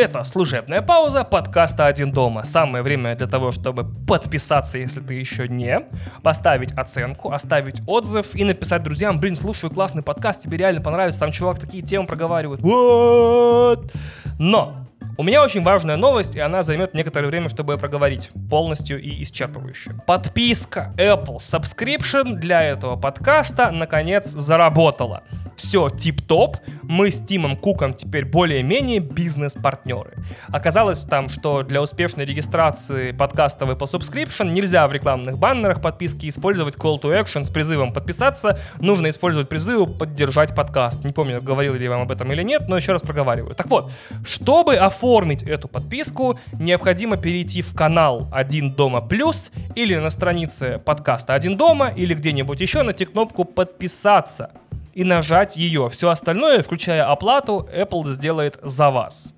Это 0.02 0.24
служебная 0.24 0.82
пауза 0.82 1.22
подкаста 1.22 1.86
«Один 1.86 2.10
дома». 2.10 2.42
Самое 2.42 2.82
время 2.82 3.14
для 3.14 3.28
того, 3.28 3.52
чтобы 3.52 3.84
подписаться, 3.84 4.76
если 4.76 4.98
ты 4.98 5.14
еще 5.14 5.46
не, 5.46 5.80
поставить 6.24 6.72
оценку, 6.72 7.30
оставить 7.30 7.80
отзыв 7.86 8.34
и 8.34 8.42
написать 8.42 8.82
друзьям, 8.82 9.20
блин, 9.20 9.36
слушаю 9.36 9.70
классный 9.70 10.02
подкаст, 10.02 10.42
тебе 10.42 10.56
реально 10.58 10.80
понравится, 10.80 11.20
там 11.20 11.30
чувак 11.30 11.60
такие 11.60 11.84
темы 11.84 12.08
проговаривает. 12.08 12.60
Вот! 12.62 13.92
Но 14.40 14.81
у 15.18 15.22
меня 15.22 15.42
очень 15.42 15.62
важная 15.62 15.96
новость, 15.96 16.36
и 16.36 16.40
она 16.40 16.62
займет 16.62 16.94
некоторое 16.94 17.26
время, 17.26 17.48
чтобы 17.48 17.76
проговорить 17.76 18.30
полностью 18.48 19.00
и 19.00 19.22
исчерпывающе. 19.22 20.00
Подписка 20.06 20.92
Apple 20.96 21.36
Subscription 21.36 22.34
для 22.36 22.62
этого 22.62 22.96
подкаста 22.96 23.70
наконец 23.70 24.28
заработала. 24.28 25.22
Все 25.54 25.90
тип-топ, 25.90 26.56
мы 26.82 27.10
с 27.10 27.24
Тимом 27.24 27.56
Куком 27.56 27.92
теперь 27.94 28.24
более-менее 28.24 29.00
бизнес-партнеры. 29.00 30.14
Оказалось 30.48 31.02
там, 31.02 31.28
что 31.28 31.62
для 31.62 31.82
успешной 31.82 32.24
регистрации 32.24 33.12
подкаста 33.12 33.66
в 33.66 33.70
Apple 33.70 33.86
Subscription 33.86 34.50
нельзя 34.50 34.88
в 34.88 34.92
рекламных 34.92 35.38
баннерах 35.38 35.82
подписки 35.82 36.28
использовать 36.28 36.76
call 36.76 37.00
to 37.00 37.12
action 37.22 37.44
с 37.44 37.50
призывом 37.50 37.92
подписаться, 37.92 38.58
нужно 38.78 39.10
использовать 39.10 39.50
призывы 39.50 39.86
поддержать 39.86 40.54
подкаст. 40.54 41.04
Не 41.04 41.12
помню, 41.12 41.42
говорил 41.42 41.74
ли 41.74 41.84
я 41.84 41.90
вам 41.90 42.02
об 42.02 42.10
этом 42.10 42.32
или 42.32 42.42
нет, 42.42 42.68
но 42.68 42.76
еще 42.76 42.92
раз 42.92 43.02
проговариваю. 43.02 43.54
Так 43.54 43.68
вот, 43.68 43.92
чтобы 44.24 44.76
оформить 44.76 45.01
оформить 45.02 45.42
эту 45.42 45.66
подписку, 45.66 46.38
необходимо 46.52 47.16
перейти 47.16 47.60
в 47.60 47.74
канал 47.74 48.28
«Один 48.32 48.70
дома 48.70 49.00
плюс» 49.00 49.50
или 49.74 49.96
на 49.96 50.10
странице 50.10 50.80
подкаста 50.84 51.34
«Один 51.34 51.56
дома» 51.56 51.88
или 51.88 52.14
где-нибудь 52.14 52.60
еще 52.60 52.82
найти 52.82 53.04
кнопку 53.04 53.44
«Подписаться» 53.44 54.52
и 54.94 55.02
нажать 55.02 55.56
ее. 55.56 55.88
Все 55.88 56.08
остальное, 56.08 56.62
включая 56.62 57.10
оплату, 57.10 57.68
Apple 57.76 58.06
сделает 58.06 58.60
за 58.62 58.90
вас. 58.90 59.34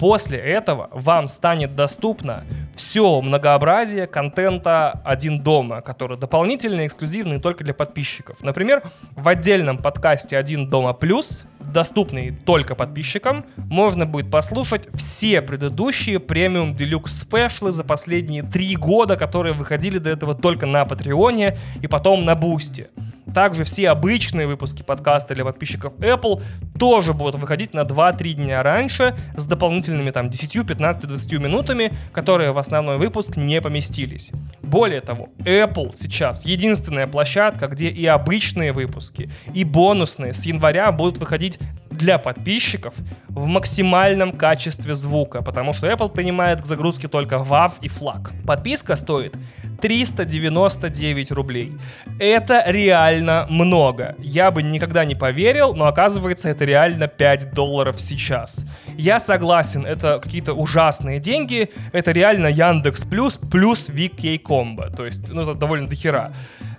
После 0.00 0.38
этого 0.38 0.88
вам 0.92 1.28
станет 1.28 1.76
доступно 1.76 2.44
все 2.74 3.20
многообразие 3.20 4.06
контента 4.06 5.02
«Один 5.04 5.40
дома», 5.40 5.82
который 5.82 6.16
дополнительно 6.16 6.86
эксклюзивный 6.86 7.38
только 7.38 7.64
для 7.64 7.74
подписчиков. 7.74 8.42
Например, 8.42 8.82
в 9.14 9.28
отдельном 9.28 9.76
подкасте 9.76 10.38
«Один 10.38 10.70
дома 10.70 10.94
плюс», 10.94 11.44
доступный 11.60 12.30
только 12.30 12.74
подписчикам, 12.74 13.44
можно 13.56 14.06
будет 14.06 14.30
послушать 14.30 14.88
все 14.94 15.42
предыдущие 15.42 16.18
premium 16.18 16.74
deluxe 16.74 17.20
special 17.20 17.64
ы 17.64 17.70
за 17.70 17.84
последние 17.84 18.42
три 18.42 18.76
года, 18.76 19.16
которые 19.16 19.52
выходили 19.52 19.98
до 19.98 20.08
этого 20.08 20.34
только 20.34 20.64
на 20.64 20.86
Патреоне 20.86 21.58
и 21.82 21.86
потом 21.86 22.24
на 22.24 22.34
Бусти. 22.34 22.88
Также 23.34 23.64
все 23.64 23.90
обычные 23.90 24.46
выпуски 24.46 24.82
подкаста 24.82 25.34
для 25.34 25.44
подписчиков 25.44 25.94
Apple 25.96 26.42
тоже 26.78 27.14
будут 27.14 27.36
выходить 27.36 27.74
на 27.74 27.80
2-3 27.80 28.32
дня 28.32 28.62
раньше 28.62 29.14
с 29.36 29.44
дополнительными 29.46 30.10
там 30.10 30.30
10, 30.30 30.66
15, 30.66 31.06
20 31.06 31.32
минутами, 31.34 31.92
которые 32.12 32.52
в 32.52 32.58
основной 32.58 32.98
выпуск 32.98 33.36
не 33.36 33.60
поместились. 33.60 34.30
Более 34.62 35.00
того, 35.00 35.28
Apple 35.38 35.90
сейчас 35.94 36.44
единственная 36.44 37.06
площадка, 37.06 37.66
где 37.68 37.88
и 37.88 38.06
обычные 38.06 38.72
выпуски, 38.72 39.30
и 39.54 39.64
бонусные 39.64 40.32
с 40.32 40.46
января 40.46 40.90
будут 40.92 41.18
выходить 41.18 41.58
для 41.90 42.18
подписчиков 42.18 42.94
в 43.28 43.46
максимальном 43.46 44.32
качестве 44.32 44.94
звука, 44.94 45.42
потому 45.42 45.72
что 45.72 45.90
Apple 45.90 46.08
принимает 46.08 46.62
к 46.62 46.66
загрузке 46.66 47.08
только 47.08 47.36
WAV 47.36 47.72
и 47.82 47.88
FLAC. 47.88 48.30
Подписка 48.46 48.96
стоит 48.96 49.36
399 49.80 51.32
рублей. 51.32 51.72
Это 52.18 52.62
реально 52.66 53.46
много. 53.48 54.14
Я 54.18 54.50
бы 54.50 54.62
никогда 54.62 55.04
не 55.04 55.14
поверил, 55.14 55.74
но 55.74 55.86
оказывается 55.86 56.48
это 56.48 56.64
реально 56.64 57.08
5 57.08 57.54
долларов 57.54 58.00
сейчас. 58.00 58.66
Я 58.96 59.18
согласен, 59.20 59.86
это 59.86 60.20
какие-то 60.22 60.54
ужасные 60.54 61.20
деньги, 61.20 61.70
это 61.92 62.12
реально 62.12 62.48
Яндекс 62.48 63.04
Плюс 63.04 63.36
плюс 63.36 63.90
VK 63.90 64.38
Комбо, 64.38 64.90
то 64.90 65.06
есть, 65.06 65.30
ну, 65.30 65.42
это 65.42 65.54
довольно 65.54 65.88
дохера. 65.88 66.32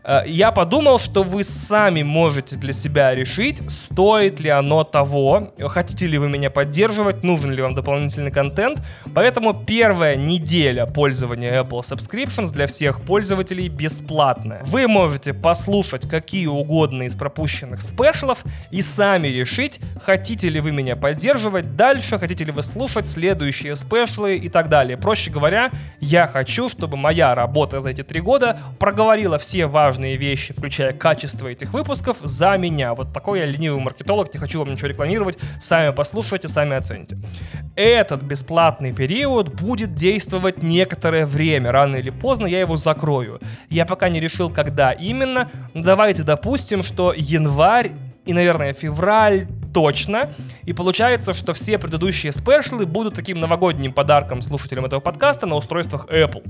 Э, 0.04 0.24
я 0.26 0.52
подумал, 0.52 1.00
что 1.00 1.24
вы 1.24 1.44
сами 1.44 2.04
можете 2.04 2.56
для 2.56 2.74
себя 2.74 3.14
решить, 3.14 3.62
стоит 3.70 4.40
ли 4.40 4.50
оно 4.50 4.84
того, 4.84 5.54
хотите 5.68 6.08
ли 6.08 6.18
вы 6.18 6.30
меня 6.30 6.50
поддерживать, 6.50 7.24
нужен 7.24 7.52
ли 7.52 7.62
вам 7.62 7.76
дополнительный 7.76 8.32
контент. 8.32 8.82
Поэтому 9.14 9.54
первая 9.54 10.16
неделя 10.16 10.86
пользования 10.86 11.62
Apple 11.62 11.82
Subscriptions 11.82 12.52
для 12.52 12.68
всех 12.68 13.02
пользователей 13.02 13.68
бесплатная. 13.68 14.64
Вы 14.66 14.88
можете 14.88 15.34
послушать 15.34 16.10
какие 16.10 16.48
угодно 16.48 17.04
из 17.04 17.16
пропущенных 17.16 17.82
спешлов 17.82 18.44
и 18.72 18.82
сами 18.82 19.28
решить, 19.28 19.80
хотите 20.02 20.50
ли 20.50 20.60
вы 20.60 20.72
меня 20.72 20.96
поддерживать 20.96 21.76
дальше, 21.76 22.18
хотите 22.18 22.46
ли 22.46 22.52
вы 22.52 22.64
слушать 22.64 23.08
следующие 23.08 23.76
спешлы 23.76 24.38
и 24.38 24.50
так 24.50 24.70
далее. 24.70 24.98
Проще 24.98 25.32
говоря, 25.32 25.70
я 26.00 26.28
хочу, 26.28 26.70
чтобы 26.70 26.98
моя 26.98 27.36
работа 27.36 27.80
за 27.80 27.90
эти 27.90 28.04
три 28.04 28.22
года 28.22 28.58
проговорила 28.80 29.38
все 29.38 29.68
важные 29.68 29.91
важные 29.92 30.16
вещи, 30.16 30.54
включая 30.54 30.94
качество 30.94 31.50
этих 31.50 31.74
выпусков, 31.74 32.18
за 32.22 32.56
меня. 32.56 32.94
Вот 32.94 33.12
такой 33.12 33.40
я 33.40 33.46
ленивый 33.46 33.82
маркетолог, 33.82 34.34
не 34.34 34.40
хочу 34.40 34.60
вам 34.60 34.72
ничего 34.72 34.88
рекламировать, 34.88 35.38
сами 35.60 35.92
послушайте, 35.94 36.48
сами 36.48 36.78
оцените. 36.78 37.18
Этот 37.76 38.22
бесплатный 38.22 38.94
период 38.94 39.54
будет 39.54 39.94
действовать 39.94 40.64
некоторое 40.64 41.26
время, 41.26 41.74
рано 41.74 41.98
или 41.98 42.10
поздно 42.10 42.48
я 42.48 42.62
его 42.62 42.78
закрою. 42.78 43.42
Я 43.70 43.86
пока 43.86 44.08
не 44.08 44.22
решил, 44.22 44.50
когда 44.50 44.94
именно, 44.94 45.50
но 45.74 45.84
давайте 45.84 46.24
допустим, 46.24 46.84
что 46.84 47.14
январь 47.14 47.92
и, 48.26 48.34
наверное, 48.34 48.74
февраль 48.74 49.48
точно. 49.74 50.34
И 50.66 50.74
получается, 50.74 51.34
что 51.34 51.54
все 51.54 51.78
предыдущие 51.78 52.32
спешлы 52.32 52.86
будут 52.86 53.16
таким 53.16 53.40
новогодним 53.40 53.94
подарком 53.94 54.42
слушателям 54.42 54.86
этого 54.86 55.00
подкаста 55.00 55.48
на 55.48 55.56
устройствах 55.56 56.06
Apple. 56.08 56.44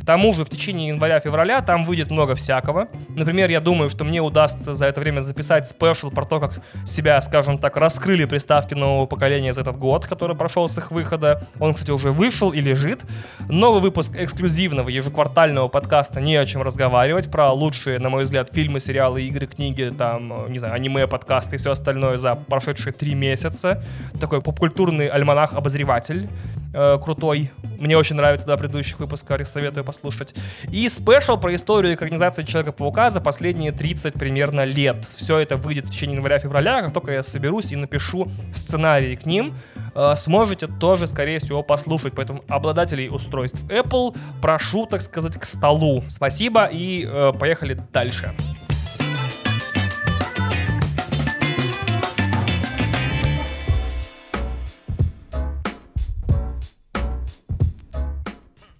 К 0.00 0.04
тому 0.04 0.32
же 0.32 0.44
в 0.44 0.48
течение 0.48 0.88
января-февраля 0.88 1.60
там 1.60 1.84
выйдет 1.84 2.10
много 2.10 2.34
всякого. 2.34 2.88
Например, 3.10 3.50
я 3.50 3.60
думаю, 3.60 3.88
что 3.88 4.04
мне 4.04 4.20
удастся 4.20 4.74
за 4.74 4.86
это 4.86 5.00
время 5.00 5.20
записать 5.20 5.68
спешл 5.68 6.10
про 6.10 6.24
то, 6.24 6.40
как 6.40 6.60
себя, 6.86 7.20
скажем 7.22 7.58
так, 7.58 7.76
раскрыли 7.76 8.24
приставки 8.24 8.74
нового 8.74 9.06
поколения 9.06 9.52
за 9.52 9.60
этот 9.60 9.76
год, 9.76 10.06
который 10.06 10.34
прошел 10.34 10.68
с 10.68 10.78
их 10.78 10.90
выхода. 10.90 11.46
Он, 11.60 11.74
кстати, 11.74 11.90
уже 11.90 12.10
вышел 12.10 12.50
и 12.50 12.60
лежит. 12.60 13.02
Новый 13.48 13.80
выпуск 13.80 14.16
эксклюзивного 14.16 14.88
ежеквартального 14.88 15.68
подкаста 15.68 16.20
«Не 16.20 16.36
о 16.36 16.46
чем 16.46 16.62
разговаривать» 16.62 17.30
про 17.30 17.52
лучшие, 17.52 17.98
на 17.98 18.08
мой 18.08 18.24
взгляд, 18.24 18.48
фильмы, 18.52 18.80
сериалы, 18.80 19.22
игры, 19.22 19.46
книги, 19.46 19.92
там, 19.96 20.48
не 20.50 20.58
знаю, 20.58 20.74
аниме, 20.74 21.06
подкасты 21.12 21.56
и 21.56 21.58
все 21.58 21.70
остальное 21.70 22.16
за 22.16 22.34
прошедшие 22.34 22.92
три 22.92 23.14
месяца. 23.14 23.84
Такой 24.18 24.40
попкультурный 24.40 25.08
альманах-обозреватель 25.08 26.28
э, 26.74 26.98
крутой. 27.02 27.50
Мне 27.78 27.98
очень 27.98 28.16
нравится, 28.16 28.46
да, 28.46 28.56
предыдущих 28.56 28.98
выпусков, 28.98 29.46
советую 29.46 29.84
послушать. 29.84 30.34
И 30.70 30.88
спешл 30.88 31.36
про 31.36 31.54
историю 31.54 31.94
экранизации 31.94 32.44
Человека-паука 32.44 33.10
за 33.10 33.20
последние 33.20 33.72
30 33.72 34.14
примерно 34.14 34.64
лет. 34.64 35.04
Все 35.04 35.38
это 35.38 35.56
выйдет 35.56 35.86
в 35.86 35.90
течение 35.90 36.16
января-февраля, 36.16 36.82
как 36.82 36.92
только 36.92 37.12
я 37.12 37.22
соберусь 37.22 37.72
и 37.72 37.76
напишу 37.76 38.28
сценарий 38.52 39.16
к 39.16 39.26
ним. 39.26 39.54
Э, 39.94 40.14
сможете 40.16 40.66
тоже, 40.66 41.06
скорее 41.06 41.38
всего, 41.38 41.62
послушать. 41.62 42.14
Поэтому 42.14 42.42
обладателей 42.48 43.08
устройств 43.08 43.62
Apple 43.64 44.16
прошу, 44.40 44.86
так 44.86 45.02
сказать, 45.02 45.38
к 45.38 45.44
столу. 45.44 46.04
Спасибо 46.08 46.64
и 46.64 47.06
э, 47.06 47.32
поехали 47.38 47.74
дальше. 47.92 48.02
Дальше. 48.12 48.71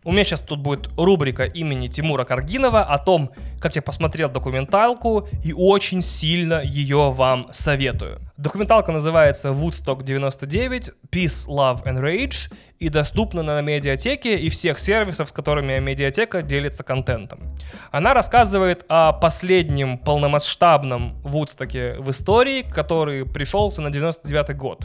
У 0.05 0.11
меня 0.11 0.25
сейчас 0.25 0.41
тут 0.41 0.59
будет 0.59 0.89
рубрика 0.97 1.45
имени 1.45 1.87
Тимура 1.87 2.25
Каргинова 2.25 2.83
о 2.83 2.99
том, 2.99 3.31
как 3.61 3.77
я 3.77 3.83
посмотрел 3.83 4.29
документалку 4.29 5.29
и 5.45 5.53
очень 5.53 6.03
сильно 6.03 6.61
ее 6.61 7.13
вам 7.13 7.47
советую. 7.53 8.19
Документалка 8.37 8.91
называется 8.91 9.51
Woodstock 9.51 10.03
99, 10.03 10.91
Peace, 11.13 11.49
Love 11.49 11.85
and 11.85 12.01
Rage 12.03 12.53
и 12.83 12.89
доступна 12.89 13.43
на 13.43 13.61
медиатеке 13.61 14.37
и 14.37 14.49
всех 14.49 14.81
сервисов, 14.81 15.29
с 15.29 15.33
которыми 15.33 15.79
медиатека 15.79 16.43
делится 16.43 16.83
контентом. 16.83 17.57
Она 17.93 18.13
рассказывает 18.13 18.85
о 18.89 19.13
последнем 19.13 19.99
полномасштабном 19.99 21.15
Вудстоке 21.23 21.95
в 22.01 22.11
истории, 22.11 22.63
который 22.63 23.25
пришелся 23.25 23.83
на 23.83 23.91
99 23.91 24.57
год. 24.57 24.85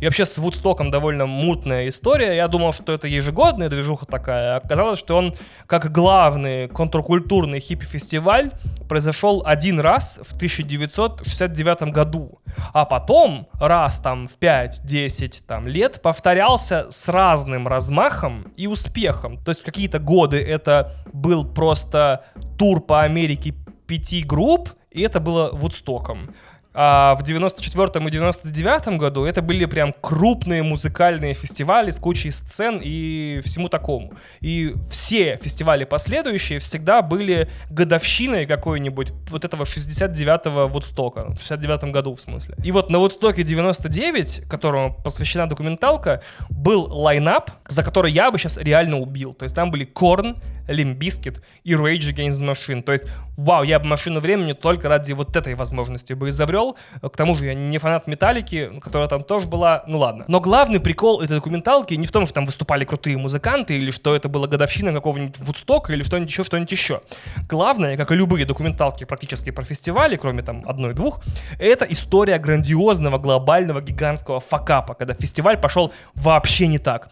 И 0.00 0.06
вообще 0.06 0.24
с 0.24 0.38
Вудстоком 0.38 0.90
довольно 0.90 1.26
мутная 1.26 1.88
история. 1.88 2.34
Я 2.34 2.48
думал, 2.48 2.72
что 2.72 2.92
это 2.94 3.08
ежегодная 3.08 3.68
движуха 3.68 4.06
такая. 4.06 4.56
Оказалось, 4.56 4.98
что 4.98 5.18
он 5.18 5.34
как 5.66 5.92
главный 5.92 6.68
контркультурный 6.68 7.60
хиппи-фестиваль 7.60 8.52
произошел 8.88 9.42
один 9.44 9.80
раз 9.80 10.18
в 10.24 10.34
1969 10.34 11.92
году. 11.92 12.40
А 12.72 12.86
потом 12.86 13.48
раз 13.60 13.98
там 13.98 14.28
в 14.28 14.38
5-10 14.38 15.42
там, 15.46 15.68
лет 15.68 16.00
повторялся 16.00 16.86
с 16.90 17.08
разным 17.34 17.66
размахом 17.66 18.52
и 18.56 18.68
успехом. 18.68 19.38
То 19.44 19.50
есть 19.50 19.62
в 19.62 19.64
какие-то 19.64 19.98
годы 19.98 20.40
это 20.40 20.92
был 21.12 21.44
просто 21.44 22.24
тур 22.58 22.80
по 22.80 23.02
Америке 23.02 23.54
пяти 23.88 24.22
групп, 24.22 24.68
и 24.92 25.02
это 25.02 25.18
было 25.18 25.50
Вудстоком. 25.52 26.32
А 26.76 27.14
в 27.14 27.22
94 27.22 28.04
и 28.04 28.10
99 28.10 28.98
году 28.98 29.24
это 29.24 29.42
были 29.42 29.64
прям 29.66 29.94
крупные 30.00 30.64
музыкальные 30.64 31.34
фестивали 31.34 31.92
с 31.92 31.98
кучей 31.98 32.32
сцен 32.32 32.80
и 32.82 33.40
всему 33.44 33.68
такому. 33.68 34.12
И 34.40 34.74
все 34.90 35.36
фестивали 35.36 35.84
последующие 35.84 36.58
всегда 36.58 37.00
были 37.02 37.48
годовщиной 37.70 38.46
какой-нибудь 38.46 39.12
вот 39.30 39.44
этого 39.44 39.62
69-го 39.62 40.66
Вудстока. 40.66 41.32
В 41.34 41.38
69 41.38 41.92
году, 41.92 42.16
в 42.16 42.20
смысле. 42.20 42.56
И 42.64 42.72
вот 42.72 42.90
на 42.90 42.98
Вудстоке 42.98 43.44
99, 43.44 44.48
которому 44.48 44.94
посвящена 45.04 45.48
документалка, 45.48 46.22
был 46.50 46.92
лайнап, 46.92 47.52
за 47.68 47.84
который 47.84 48.10
я 48.10 48.32
бы 48.32 48.38
сейчас 48.38 48.58
реально 48.58 48.98
убил. 48.98 49.32
То 49.32 49.44
есть 49.44 49.54
там 49.54 49.70
были 49.70 49.84
Корн, 49.84 50.36
Limbiskit 50.68 51.42
и 51.62 51.74
Rage 51.74 52.12
Against 52.14 52.40
the 52.40 52.50
Machine. 52.50 52.82
То 52.82 52.92
есть, 52.92 53.04
вау, 53.36 53.64
я 53.64 53.78
бы 53.78 53.86
машину 53.86 54.20
времени 54.20 54.52
только 54.52 54.88
ради 54.88 55.12
вот 55.12 55.36
этой 55.36 55.54
возможности 55.54 56.14
бы 56.14 56.28
изобрел. 56.28 56.63
К 57.00 57.16
тому 57.16 57.34
же 57.34 57.46
я 57.46 57.54
не 57.54 57.78
фанат 57.78 58.06
Металлики, 58.06 58.70
которая 58.80 59.08
там 59.08 59.22
тоже 59.22 59.46
была, 59.46 59.84
ну 59.86 59.98
ладно. 59.98 60.24
Но 60.28 60.40
главный 60.40 60.80
прикол 60.80 61.20
этой 61.20 61.36
документалки 61.36 61.94
не 61.94 62.06
в 62.06 62.12
том, 62.12 62.26
что 62.26 62.34
там 62.34 62.46
выступали 62.46 62.84
крутые 62.84 63.16
музыканты, 63.16 63.76
или 63.76 63.90
что 63.90 64.16
это 64.16 64.28
была 64.28 64.46
годовщина 64.46 64.92
какого-нибудь 64.92 65.38
Вудстока, 65.38 65.92
или 65.92 66.02
что-нибудь 66.02 66.30
еще, 66.30 66.44
что-нибудь 66.44 66.72
еще. 66.72 67.02
Главное, 67.48 67.96
как 67.96 68.12
и 68.12 68.14
любые 68.14 68.46
документалки 68.46 69.04
практически 69.04 69.50
про 69.50 69.64
фестивали, 69.64 70.16
кроме 70.16 70.42
там 70.42 70.62
одной-двух, 70.66 71.20
это 71.58 71.84
история 71.84 72.38
грандиозного, 72.38 73.18
глобального, 73.18 73.80
гигантского 73.80 74.40
факапа, 74.40 74.94
когда 74.94 75.14
фестиваль 75.14 75.60
пошел 75.60 75.92
вообще 76.14 76.66
не 76.66 76.78
так 76.78 77.10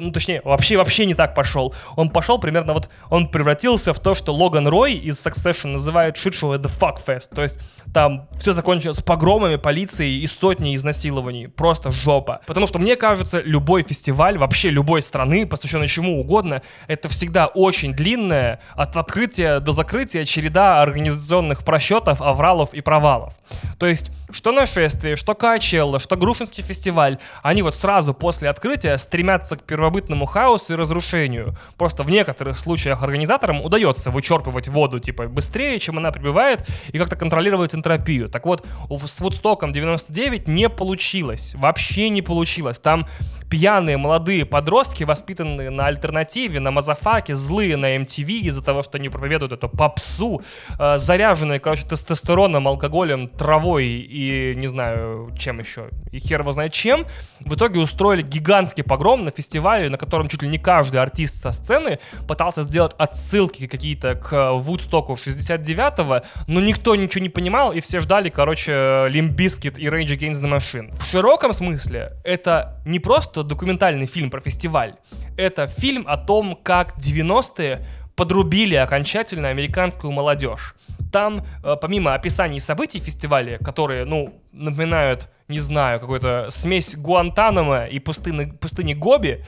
ну 0.00 0.10
точнее, 0.10 0.42
вообще 0.44 0.76
вообще 0.76 1.06
не 1.06 1.14
так 1.14 1.34
пошел. 1.34 1.74
Он 1.96 2.10
пошел 2.10 2.38
примерно 2.38 2.74
вот, 2.74 2.88
он 3.10 3.28
превратился 3.28 3.92
в 3.92 4.00
то, 4.00 4.14
что 4.14 4.34
Логан 4.34 4.66
Рой 4.68 4.94
из 4.94 5.24
Succession 5.24 5.68
называет 5.68 6.16
shit 6.16 6.32
show 6.32 6.56
the 6.56 6.70
fuck 6.70 6.98
fest. 7.04 7.34
То 7.34 7.42
есть 7.42 7.58
там 7.92 8.28
все 8.38 8.52
закончилось 8.52 9.00
погромами, 9.00 9.56
полицией 9.56 10.20
и 10.20 10.26
сотней 10.26 10.74
изнасилований. 10.74 11.48
Просто 11.48 11.90
жопа. 11.90 12.40
Потому 12.46 12.66
что 12.66 12.78
мне 12.78 12.96
кажется, 12.96 13.40
любой 13.40 13.82
фестиваль, 13.82 14.38
вообще 14.38 14.70
любой 14.70 15.02
страны, 15.02 15.46
посвященный 15.46 15.88
чему 15.88 16.20
угодно, 16.20 16.62
это 16.86 17.08
всегда 17.08 17.46
очень 17.46 17.92
длинная 17.92 18.60
от 18.74 18.96
открытия 18.96 19.60
до 19.60 19.72
закрытия 19.72 20.24
череда 20.24 20.82
организационных 20.82 21.64
просчетов, 21.64 22.20
авралов 22.22 22.74
и 22.74 22.80
провалов. 22.80 23.34
То 23.78 23.86
есть, 23.86 24.10
что 24.30 24.52
нашествие, 24.52 25.16
что 25.16 25.34
Качелло, 25.34 25.98
что 25.98 26.16
Грушинский 26.16 26.62
фестиваль, 26.62 27.18
они 27.42 27.62
вот 27.62 27.74
сразу 27.74 28.14
после 28.14 28.48
открытия 28.48 28.98
стремятся 28.98 29.56
к 29.56 29.64
первобытному 29.78 30.26
хаосу 30.26 30.72
и 30.72 30.76
разрушению. 30.76 31.54
Просто 31.76 32.02
в 32.02 32.10
некоторых 32.10 32.58
случаях 32.58 33.04
организаторам 33.04 33.62
удается 33.62 34.10
вычерпывать 34.10 34.66
воду 34.66 34.98
типа 34.98 35.28
быстрее, 35.28 35.78
чем 35.78 35.98
она 35.98 36.10
прибывает, 36.10 36.66
и 36.88 36.98
как-то 36.98 37.14
контролировать 37.14 37.76
энтропию. 37.76 38.28
Так 38.28 38.44
вот, 38.44 38.66
с 38.90 39.20
Вудстоком 39.20 39.72
99 39.72 40.48
не 40.48 40.68
получилось. 40.68 41.54
Вообще 41.54 42.08
не 42.08 42.22
получилось. 42.22 42.80
Там 42.80 43.06
пьяные 43.50 43.96
молодые 43.96 44.44
подростки, 44.44 45.04
воспитанные 45.04 45.70
на 45.70 45.86
альтернативе, 45.86 46.60
на 46.60 46.70
мазафаке, 46.70 47.34
злые 47.34 47.76
на 47.76 47.96
MTV 47.96 48.40
из-за 48.40 48.62
того, 48.62 48.82
что 48.82 48.98
они 48.98 49.08
проповедуют 49.08 49.52
эту 49.52 49.68
попсу, 49.68 50.42
э, 50.78 50.98
заряженные, 50.98 51.58
короче, 51.58 51.86
тестостероном, 51.86 52.68
алкоголем, 52.68 53.28
травой 53.28 53.86
и, 53.86 54.54
не 54.56 54.66
знаю, 54.66 55.32
чем 55.38 55.60
еще, 55.60 55.88
и 56.12 56.18
хер 56.18 56.40
его 56.40 56.52
знает 56.52 56.72
чем, 56.72 57.06
в 57.40 57.54
итоге 57.54 57.80
устроили 57.80 58.22
гигантский 58.22 58.84
погром 58.84 59.24
на 59.24 59.30
фестивале, 59.30 59.88
на 59.88 59.96
котором 59.96 60.28
чуть 60.28 60.42
ли 60.42 60.48
не 60.48 60.58
каждый 60.58 61.00
артист 61.00 61.42
со 61.42 61.52
сцены 61.52 61.98
пытался 62.26 62.62
сделать 62.62 62.94
отсылки 62.98 63.66
какие-то 63.66 64.14
к 64.14 64.52
Вудстоку 64.52 65.14
69-го, 65.14 66.22
но 66.46 66.60
никто 66.60 66.94
ничего 66.94 67.22
не 67.22 67.28
понимал, 67.28 67.72
и 67.72 67.80
все 67.80 68.00
ждали, 68.00 68.28
короче, 68.28 69.06
Limp 69.08 69.36
Bizkit 69.36 69.78
и 69.78 69.86
Rage 69.86 70.18
Against 70.18 70.42
the 70.42 70.50
Machine. 70.50 70.94
В 70.98 71.04
широком 71.04 71.52
смысле 71.52 72.12
это 72.24 72.80
не 72.84 72.98
просто 72.98 73.37
документальный 73.42 74.06
фильм 74.06 74.30
про 74.30 74.40
фестиваль, 74.40 74.94
это 75.36 75.66
фильм 75.66 76.04
о 76.06 76.16
том, 76.16 76.56
как 76.62 76.96
90-е 76.98 77.84
подрубили 78.14 78.74
окончательно 78.74 79.48
американскую 79.48 80.12
молодежь. 80.12 80.74
Там, 81.12 81.44
э, 81.62 81.76
помимо 81.80 82.14
описаний 82.14 82.60
событий 82.60 82.98
фестиваля, 82.98 83.58
которые, 83.58 84.04
ну, 84.04 84.34
напоминают, 84.52 85.28
не 85.46 85.60
знаю, 85.60 86.00
какую-то 86.00 86.48
смесь 86.50 86.96
Гуантанамо 86.96 87.84
и 87.84 88.00
пустыни, 88.00 88.50
пустыни 88.50 88.94
Гоби, 88.94 89.44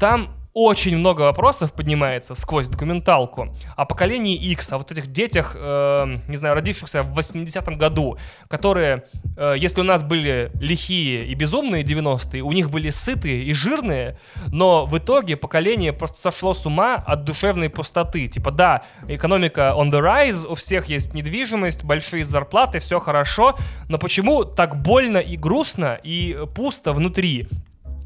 там 0.00 0.34
очень 0.58 0.96
много 0.96 1.20
вопросов 1.20 1.74
поднимается 1.74 2.34
сквозь 2.34 2.68
документалку 2.68 3.54
о 3.76 3.84
поколении 3.84 4.34
X, 4.52 4.72
о 4.72 4.78
вот 4.78 4.90
этих 4.90 5.08
детях, 5.08 5.52
э, 5.54 6.18
не 6.28 6.36
знаю, 6.38 6.54
родившихся 6.54 7.02
в 7.02 7.12
80-м 7.12 7.76
году, 7.76 8.16
которые, 8.48 9.04
э, 9.36 9.56
если 9.58 9.82
у 9.82 9.84
нас 9.84 10.02
были 10.02 10.50
лихие 10.58 11.26
и 11.26 11.34
безумные 11.34 11.84
90-е, 11.84 12.40
у 12.40 12.52
них 12.52 12.70
были 12.70 12.88
сытые 12.88 13.42
и 13.42 13.52
жирные, 13.52 14.18
но 14.46 14.86
в 14.86 14.96
итоге 14.96 15.36
поколение 15.36 15.92
просто 15.92 16.16
сошло 16.16 16.54
с 16.54 16.64
ума 16.64 16.94
от 16.94 17.24
душевной 17.24 17.68
пустоты. 17.68 18.26
Типа, 18.26 18.50
да, 18.50 18.82
экономика 19.08 19.74
on 19.76 19.90
the 19.90 20.00
rise, 20.00 20.46
у 20.46 20.54
всех 20.54 20.86
есть 20.86 21.12
недвижимость, 21.12 21.84
большие 21.84 22.24
зарплаты, 22.24 22.78
все 22.78 22.98
хорошо, 22.98 23.56
но 23.90 23.98
почему 23.98 24.44
так 24.44 24.80
больно 24.80 25.18
и 25.18 25.36
грустно 25.36 26.00
и 26.02 26.46
пусто 26.54 26.94
внутри? 26.94 27.46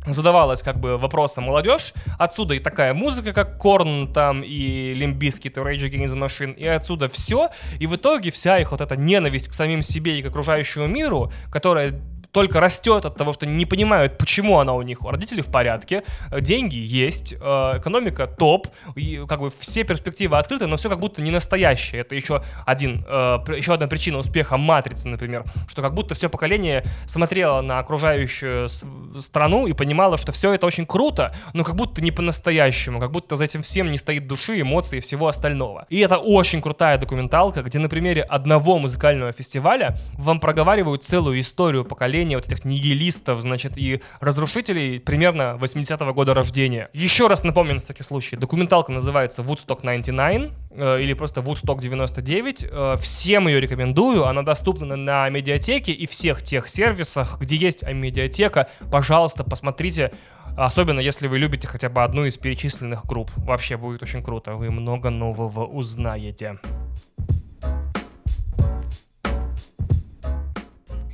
Задавалась 0.07 0.63
как 0.63 0.81
бы 0.81 0.97
вопросом 0.97 1.45
молодежь. 1.45 1.95
Отсюда 2.19 2.55
и 2.55 2.59
такая 2.59 2.95
музыка, 2.95 3.33
как 3.33 3.59
Korn 3.59 4.13
там 4.13 4.43
и 4.43 4.95
Limp 4.95 5.20
Bizkit 5.20 5.59
и 5.59 5.61
Rage 5.61 5.91
Against 5.91 6.15
the 6.15 6.25
Machine, 6.25 6.55
и 6.55 6.67
отсюда 6.67 7.09
все. 7.09 7.51
И 7.79 7.87
в 7.87 7.97
итоге 7.97 8.31
вся 8.31 8.59
их 8.59 8.73
вот 8.73 8.81
эта 8.81 8.97
ненависть 8.97 9.49
к 9.49 9.53
самим 9.53 9.83
себе 9.83 10.19
и 10.19 10.23
к 10.23 10.27
окружающему 10.27 10.87
миру, 10.87 11.33
которая 11.51 12.01
только 12.33 12.61
растет 12.61 13.05
от 13.05 13.17
того, 13.17 13.33
что 13.33 13.47
не 13.47 13.67
понимают, 13.67 14.19
почему 14.19 14.59
она 14.59 14.75
у 14.75 14.83
них. 14.83 15.03
У 15.03 15.11
родителей 15.11 15.43
в 15.43 15.51
порядке, 15.51 16.03
э, 16.31 16.41
деньги 16.41 16.77
есть, 16.77 17.33
э, 17.33 17.37
экономика 17.39 18.27
топ, 18.27 18.69
и 18.95 19.25
как 19.29 19.41
бы 19.41 19.51
все 19.59 19.85
перспективы 19.85 20.39
открыты, 20.39 20.67
но 20.67 20.77
все 20.77 20.89
как 20.89 21.01
будто 21.01 21.23
не 21.23 21.31
настоящее. 21.31 22.03
Это 22.03 22.15
еще 22.15 22.43
один, 22.67 23.05
э, 23.09 23.39
еще 23.57 23.75
одна 23.75 23.87
причина 23.87 24.19
успеха 24.19 24.57
Матрицы, 24.57 25.09
например, 25.09 25.45
что 25.67 25.83
как 25.83 25.95
будто 25.95 26.15
все 26.15 26.29
поколение 26.29 26.85
смотрело 27.07 27.61
на 27.63 27.79
окружающую 27.79 28.69
страну 28.69 29.67
и 29.67 29.73
понимало, 29.73 30.17
что 30.17 30.33
все 30.33 30.53
это 30.53 30.67
очень 30.67 30.87
круто, 30.87 31.35
но 31.53 31.65
как 31.65 31.75
будто 31.75 32.01
не 32.01 32.13
по-настоящему, 32.13 33.01
как 33.01 33.11
будто 33.11 33.37
за 33.37 33.45
этим 33.45 33.63
всем 33.63 33.91
не 33.91 33.99
стоит 33.99 34.27
души, 34.27 34.61
эмоций 34.61 34.99
и 34.99 35.01
всего 35.01 35.27
остального. 35.27 35.87
И 35.89 35.99
это 35.99 36.19
очень 36.19 36.63
крутая 36.63 36.99
документалка, 36.99 37.63
где 37.63 37.79
на 37.79 37.89
примере 37.89 38.23
одного 38.23 38.79
музыкального 38.79 39.33
фестиваля 39.33 39.97
вам 40.15 40.39
проговаривают 40.39 41.05
целую 41.05 41.41
историю 41.41 41.85
поколения 41.85 42.20
поколение 42.21 42.37
вот 42.37 42.47
этих 42.47 42.65
нигилистов, 42.65 43.41
значит, 43.41 43.79
и 43.79 44.03
разрушителей 44.21 45.01
примерно 45.01 45.57
80-го 45.59 46.13
года 46.13 46.35
рождения. 46.35 46.91
Еще 46.93 47.29
раз 47.29 47.45
напомню 47.45 47.75
на 47.75 47.81
всякий 47.81 48.03
случай, 48.03 48.37
документалка 48.37 48.93
называется 48.93 49.43
Woodstock 49.43 49.81
99 49.83 50.51
э, 50.71 51.01
или 51.01 51.15
просто 51.15 51.41
Woodstock 51.41 51.81
99. 51.81 52.67
Э, 52.71 52.97
всем 53.01 53.49
ее 53.49 53.61
рекомендую, 53.61 54.27
она 54.27 54.43
доступна 54.43 54.97
на 54.97 55.31
медиатеке 55.31 55.93
и 55.93 56.07
всех 56.07 56.43
тех 56.43 56.69
сервисах, 56.69 57.39
где 57.41 57.57
есть 57.57 57.85
медиатека. 57.85 58.69
Пожалуйста, 58.91 59.45
посмотрите 59.45 60.13
Особенно 60.57 61.01
если 61.01 61.29
вы 61.29 61.39
любите 61.39 61.69
хотя 61.69 61.89
бы 61.89 62.03
одну 62.03 62.25
из 62.25 62.37
перечисленных 62.37 63.07
групп. 63.07 63.31
Вообще 63.37 63.77
будет 63.77 64.03
очень 64.03 64.23
круто. 64.23 64.55
Вы 64.55 64.71
много 64.71 65.09
нового 65.09 65.65
узнаете. 65.65 66.59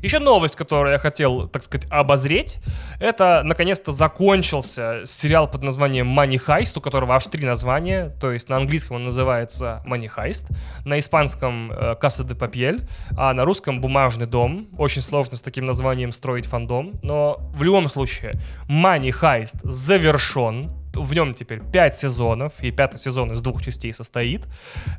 Еще 0.03 0.19
новость, 0.19 0.57
которую 0.57 0.93
я 0.93 0.99
хотел, 0.99 1.49
так 1.49 1.63
сказать, 1.63 1.87
обозреть, 1.91 2.59
это, 3.01 3.43
наконец-то, 3.45 3.93
закончился 3.93 5.03
сериал 5.05 5.49
под 5.51 5.63
названием 5.63 6.07
Money 6.19 6.41
Heist, 6.45 6.79
у 6.79 6.81
которого 6.81 7.15
аж 7.15 7.27
три 7.27 7.45
названия, 7.47 8.11
то 8.21 8.31
есть 8.31 8.49
на 8.49 8.57
английском 8.57 8.97
он 8.97 9.03
называется 9.03 9.83
Money 9.87 10.11
Heist, 10.15 10.47
на 10.85 10.99
испанском 10.99 11.73
э, 11.73 11.97
Casa 12.01 12.27
de 12.27 12.37
Papiel, 12.37 12.89
а 13.17 13.33
на 13.33 13.45
русском 13.45 13.81
Бумажный 13.81 14.27
дом. 14.27 14.69
Очень 14.79 15.03
сложно 15.03 15.37
с 15.37 15.43
таким 15.43 15.65
названием 15.65 16.13
строить 16.13 16.47
фандом, 16.47 17.01
но 17.03 17.39
в 17.55 17.63
любом 17.63 17.89
случае 17.89 18.41
Money 18.69 19.15
Heist 19.21 19.59
завершен, 19.63 20.71
в 20.97 21.15
нем 21.15 21.35
теперь 21.35 21.61
5 21.61 21.97
сезонов, 21.97 22.63
и 22.63 22.71
пятый 22.71 22.99
сезон 22.99 23.33
из 23.33 23.41
двух 23.41 23.63
частей 23.63 23.93
состоит. 23.93 24.47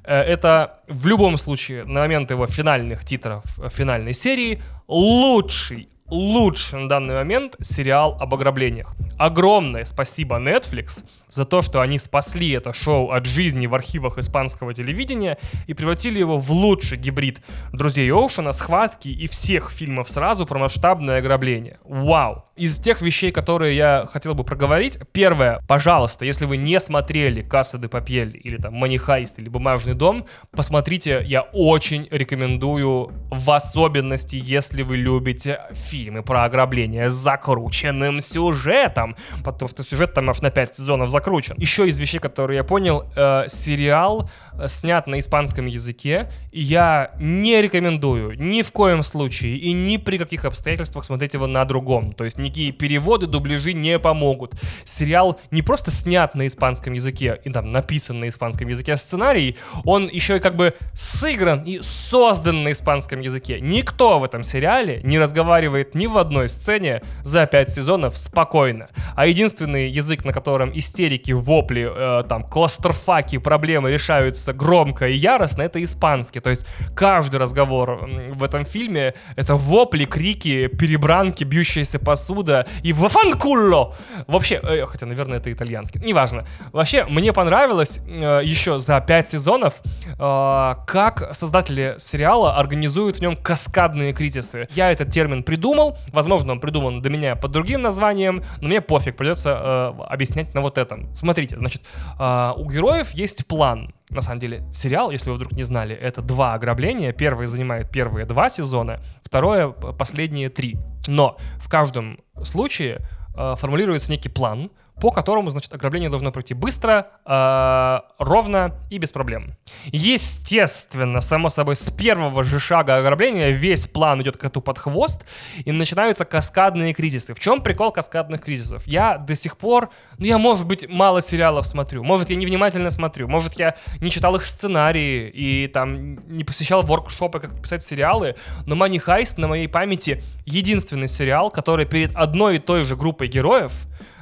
Э, 0.03 0.21
это 0.21 0.79
в 0.87 1.07
любом 1.07 1.37
случае 1.37 1.83
на 1.85 2.01
момент 2.01 2.31
его 2.31 2.47
финальных 2.47 3.03
титров 3.03 3.43
э, 3.59 3.69
финальной 3.69 4.13
серии 4.13 4.61
лучший 4.87 5.89
лучший 6.09 6.79
на 6.79 6.89
данный 6.89 7.15
момент 7.15 7.55
сериал 7.59 8.17
об 8.19 8.33
ограблениях. 8.33 8.93
Огромное 9.17 9.85
спасибо 9.85 10.37
Netflix 10.37 11.03
за 11.27 11.45
то, 11.45 11.61
что 11.61 11.81
они 11.81 11.99
спасли 11.99 12.51
это 12.51 12.73
шоу 12.73 13.11
от 13.11 13.25
жизни 13.25 13.67
в 13.67 13.75
архивах 13.75 14.17
испанского 14.17 14.73
телевидения 14.73 15.37
и 15.67 15.73
превратили 15.73 16.19
его 16.19 16.37
в 16.37 16.51
лучший 16.51 16.97
гибрид 16.97 17.41
«Друзей 17.73 18.11
Оушена», 18.11 18.51
«Схватки» 18.51 19.09
и 19.09 19.27
всех 19.27 19.71
фильмов 19.71 20.09
сразу 20.09 20.45
про 20.45 20.59
масштабное 20.59 21.19
ограбление. 21.19 21.79
Вау! 21.83 22.43
Из 22.55 22.79
тех 22.79 23.03
вещей, 23.03 23.31
которые 23.31 23.75
я 23.75 24.09
хотел 24.11 24.33
бы 24.33 24.43
проговорить, 24.43 24.97
первое, 25.11 25.61
пожалуйста, 25.67 26.25
если 26.25 26.45
вы 26.45 26.57
не 26.57 26.79
смотрели 26.79 27.43
«Касса 27.43 27.77
де 27.77 27.87
Папьель» 27.87 28.39
или 28.43 28.57
там 28.57 28.73
«Манихайст» 28.73 29.37
или 29.37 29.47
«Бумажный 29.47 29.93
дом», 29.93 30.25
посмотрите, 30.51 31.23
я 31.23 31.41
очень 31.41 32.07
рекомендую, 32.09 33.11
в 33.29 33.51
особенности, 33.51 34.39
если 34.41 34.81
вы 34.81 34.97
любите 34.97 35.61
фильмы 35.71 36.23
про 36.23 36.45
ограбление 36.45 37.11
с 37.11 37.13
закрученным 37.13 38.21
сюжетом, 38.21 39.15
потому 39.43 39.69
что 39.69 39.83
сюжет 39.83 40.15
там 40.15 40.27
аж 40.31 40.41
на 40.41 40.49
5 40.49 40.75
сезонов 40.75 41.11
закручен. 41.17 41.55
Еще 41.57 41.87
из 41.87 41.99
вещей, 41.99 42.19
которые 42.19 42.57
я 42.57 42.63
понял, 42.63 43.05
э, 43.15 43.45
сериал 43.47 44.29
снят 44.67 45.05
на 45.07 45.19
испанском 45.19 45.65
языке, 45.65 46.31
и 46.51 46.61
я 46.61 47.11
не 47.19 47.61
рекомендую 47.61 48.37
ни 48.39 48.61
в 48.61 48.71
коем 48.71 49.03
случае 49.03 49.57
и 49.57 49.73
ни 49.73 49.97
при 49.97 50.17
каких 50.17 50.45
обстоятельствах 50.45 51.05
смотреть 51.05 51.33
его 51.33 51.47
на 51.47 51.65
другом. 51.65 52.13
То 52.13 52.23
есть 52.25 52.37
никакие 52.37 52.71
переводы, 52.71 53.27
дубляжи 53.27 53.73
не 53.73 53.99
помогут. 53.99 54.55
Сериал 54.83 55.39
не 55.51 55.61
просто 55.61 55.91
снят 55.91 56.33
на 56.35 56.47
испанском 56.47 56.93
языке 56.93 57.39
и 57.43 57.51
там 57.51 57.71
написан 57.71 58.19
на 58.19 58.29
испанском 58.29 58.67
языке, 58.67 58.93
а 58.93 58.97
сценарий, 58.97 59.57
он 59.83 60.07
еще 60.07 60.37
и 60.37 60.39
как 60.39 60.55
бы 60.55 60.73
сыгран 60.93 61.61
и 61.63 61.79
создан 61.81 62.63
на 62.63 62.71
испанском 62.71 63.19
языке. 63.19 63.59
Никто 63.61 64.19
в 64.19 64.23
этом 64.23 64.43
сериале 64.43 65.01
не 65.03 65.19
разговаривает 65.19 65.95
ни 65.95 66.07
в 66.07 66.17
одной 66.17 66.49
сцене 66.49 67.01
за 67.23 67.45
пять 67.45 67.69
сезонов 67.69 68.17
спокойно. 68.17 68.89
А 69.15 69.27
единственный 69.27 69.89
язык, 69.89 70.25
на 70.25 70.33
котором 70.33 70.71
истерики, 70.77 71.31
вопли, 71.31 71.89
э, 71.89 72.23
там, 72.27 72.43
кластерфаки, 72.43 73.37
проблемы 73.37 73.91
решаются 73.91 74.46
громко 74.53 75.07
и 75.07 75.15
яростно, 75.15 75.61
это 75.61 75.83
испанский. 75.83 76.39
То 76.39 76.49
есть 76.49 76.65
каждый 76.95 77.37
разговор 77.37 78.07
в 78.33 78.43
этом 78.43 78.65
фильме 78.65 79.13
это 79.35 79.55
вопли, 79.55 80.05
крики, 80.05 80.67
перебранки, 80.67 81.43
бьющиеся 81.43 81.99
посуда 81.99 82.67
и 82.83 82.93
вафанкулло. 82.93 83.95
Вообще, 84.27 84.59
э, 84.63 84.85
хотя, 84.85 85.05
наверное, 85.05 85.37
это 85.37 85.51
итальянский. 85.51 86.01
Неважно. 86.01 86.45
Вообще, 86.71 87.05
мне 87.05 87.33
понравилось 87.33 87.99
э, 88.07 88.41
еще 88.43 88.79
за 88.79 88.99
пять 89.01 89.29
сезонов, 89.31 89.81
э, 90.05 90.75
как 90.87 91.29
создатели 91.33 91.95
сериала 91.99 92.55
организуют 92.57 93.17
в 93.17 93.21
нем 93.21 93.35
каскадные 93.35 94.13
кризисы. 94.13 94.67
Я 94.71 94.91
этот 94.91 95.09
термин 95.11 95.43
придумал, 95.43 95.97
возможно, 96.11 96.53
он 96.53 96.59
придуман 96.59 97.01
до 97.01 97.09
меня 97.09 97.35
под 97.35 97.51
другим 97.51 97.81
названием, 97.81 98.43
но 98.61 98.67
мне 98.67 98.81
пофиг, 98.81 99.15
придется 99.15 99.93
э, 99.97 100.01
объяснять 100.07 100.53
на 100.53 100.61
вот 100.61 100.77
этом. 100.77 101.13
Смотрите, 101.15 101.57
значит, 101.57 101.81
э, 102.19 102.53
у 102.55 102.69
героев 102.69 103.11
есть 103.11 103.45
план. 103.47 103.93
На 104.09 104.21
самом 104.21 104.39
деле, 104.39 104.63
сериал, 104.71 105.11
если 105.11 105.29
вы 105.29 105.35
вдруг 105.35 105.51
не 105.51 105.63
знали, 105.63 105.93
это 105.93 106.21
два 106.21 106.53
ограбления. 106.53 107.11
Первое 107.11 107.47
занимает 107.47 107.91
первые 107.91 108.25
два 108.25 108.47
сезона, 108.47 109.01
второе— 109.21 109.69
последние 109.99 110.49
три. 110.49 110.77
Но 111.07 111.37
в 111.57 111.69
каждом 111.69 112.19
случае 112.43 113.01
э, 113.35 113.55
формулируется 113.57 114.09
некий 114.11 114.29
план, 114.29 114.71
по 114.99 115.11
которому, 115.11 115.51
значит, 115.51 115.73
ограбление 115.73 116.09
должно 116.09 116.31
пройти 116.31 116.53
быстро, 116.53 117.07
э, 117.25 117.99
ровно 118.17 118.75
и 118.89 118.97
без 118.97 119.11
проблем. 119.11 119.55
Естественно, 119.85 121.21
само 121.21 121.49
собой, 121.49 121.75
с 121.75 121.91
первого 121.91 122.43
же 122.43 122.59
шага 122.59 122.97
ограбления 122.97 123.49
весь 123.49 123.85
план 123.87 124.21
идет 124.21 124.37
коту 124.37 124.61
под 124.61 124.79
хвост, 124.79 125.25
и 125.65 125.71
начинаются 125.71 126.25
каскадные 126.25 126.93
кризисы. 126.93 127.33
В 127.33 127.39
чем 127.39 127.61
прикол 127.61 127.91
каскадных 127.91 128.41
кризисов? 128.41 128.87
Я 128.87 129.17
до 129.17 129.35
сих 129.35 129.57
пор, 129.57 129.89
ну 130.17 130.25
я, 130.25 130.37
может 130.37 130.65
быть, 130.65 130.89
мало 130.89 131.21
сериалов 131.21 131.67
смотрю, 131.67 132.03
может, 132.03 132.29
я 132.29 132.35
невнимательно 132.35 132.89
смотрю, 132.89 133.27
может, 133.27 133.53
я 133.53 133.75
не 134.01 134.09
читал 134.09 134.35
их 134.35 134.45
сценарии 134.45 135.29
и 135.29 135.67
там 135.67 136.27
не 136.27 136.43
посещал 136.43 136.81
воркшопы, 136.81 137.39
как 137.39 137.61
писать 137.61 137.83
сериалы, 137.83 138.35
но 138.65 138.75
Money 138.75 139.03
Heist 139.05 139.35
на 139.37 139.47
моей 139.47 139.67
памяти 139.67 140.23
единственный 140.45 141.07
сериал, 141.07 141.51
который 141.51 141.85
перед 141.85 142.15
одной 142.15 142.55
и 142.55 142.59
той 142.59 142.83
же 142.83 142.95
группой 142.95 143.27
героев 143.27 143.73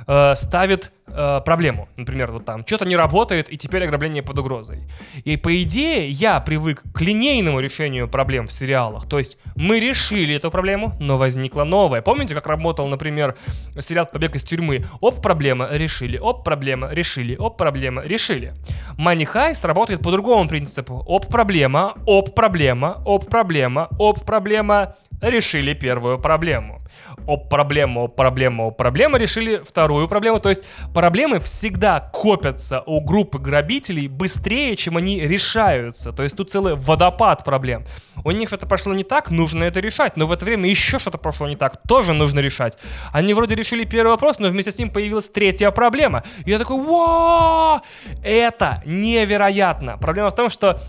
э, 0.07 0.35
ставит 0.35 0.91
э, 1.07 1.41
проблему. 1.45 1.87
Например, 1.97 2.31
вот 2.31 2.45
там 2.45 2.65
что-то 2.65 2.85
не 2.85 2.95
работает, 2.95 3.51
и 3.51 3.57
теперь 3.57 3.83
ограбление 3.83 4.23
под 4.23 4.39
угрозой. 4.39 4.83
И 5.23 5.37
по 5.37 5.61
идее 5.61 6.09
я 6.09 6.39
привык 6.39 6.83
к 6.93 7.01
линейному 7.01 7.59
решению 7.59 8.07
проблем 8.07 8.47
в 8.47 8.51
сериалах. 8.51 9.07
То 9.07 9.17
есть 9.17 9.37
мы 9.55 9.79
решили 9.79 10.35
эту 10.35 10.51
проблему, 10.51 10.93
но 10.99 11.17
возникла 11.17 11.63
новая. 11.63 12.01
Помните, 12.01 12.35
как 12.35 12.47
работал, 12.47 12.87
например, 12.87 13.35
сериал 13.79 14.05
«Побег 14.05 14.35
из 14.35 14.43
тюрьмы»? 14.43 14.85
Оп, 15.01 15.21
проблема, 15.21 15.69
решили, 15.71 16.17
оп, 16.17 16.43
проблема, 16.43 16.89
решили, 16.91 17.35
оп, 17.35 17.57
проблема, 17.57 18.01
решили. 18.03 18.53
Money 18.97 19.27
Heist 19.31 19.65
работает 19.65 20.01
по 20.01 20.11
другому 20.11 20.47
принципу. 20.47 21.03
Оп, 21.05 21.27
проблема, 21.27 21.95
оп, 22.05 22.33
проблема, 22.35 23.01
оп, 23.05 23.29
проблема, 23.29 23.87
оп, 23.97 24.23
проблема, 24.25 24.95
решили 25.21 25.73
первую 25.73 26.19
проблему. 26.19 26.81
Оп, 27.27 27.49
проблема, 27.49 28.01
оп, 28.01 28.15
проблема, 28.15 28.63
оп, 28.63 28.77
проблема, 28.77 29.17
решили 29.17 29.57
вторую 29.57 30.07
проблему. 30.07 30.39
То 30.39 30.49
есть 30.49 30.61
проблемы 30.93 31.39
всегда 31.39 31.99
копятся 31.99 32.81
у 32.85 33.01
группы 33.01 33.39
грабителей 33.39 34.07
быстрее, 34.07 34.75
чем 34.75 34.97
они 34.97 35.21
решаются. 35.21 36.11
То 36.11 36.23
есть 36.23 36.35
тут 36.35 36.51
целый 36.51 36.75
водопад 36.75 37.43
проблем. 37.43 37.85
У 38.23 38.31
них 38.31 38.49
что-то 38.49 38.67
пошло 38.67 38.93
не 38.93 39.03
так, 39.03 39.31
нужно 39.31 39.63
это 39.63 39.79
решать. 39.79 40.17
Но 40.17 40.27
в 40.27 40.31
это 40.31 40.45
время 40.45 40.69
еще 40.69 40.99
что-то 40.99 41.17
пошло 41.17 41.47
не 41.47 41.55
так, 41.55 41.81
тоже 41.87 42.13
нужно 42.13 42.39
решать. 42.39 42.77
Они 43.11 43.33
вроде 43.33 43.55
решили 43.55 43.83
первый 43.85 44.11
вопрос, 44.11 44.39
но 44.39 44.49
вместе 44.49 44.71
с 44.71 44.77
ним 44.77 44.89
появилась 44.89 45.29
третья 45.29 45.71
проблема. 45.71 46.23
И 46.45 46.51
я 46.51 46.59
такой, 46.59 46.81
во, 46.83 47.81
это 48.23 48.83
невероятно. 48.85 49.97
Проблема 49.97 50.29
в 50.29 50.35
том, 50.35 50.49
что 50.49 50.79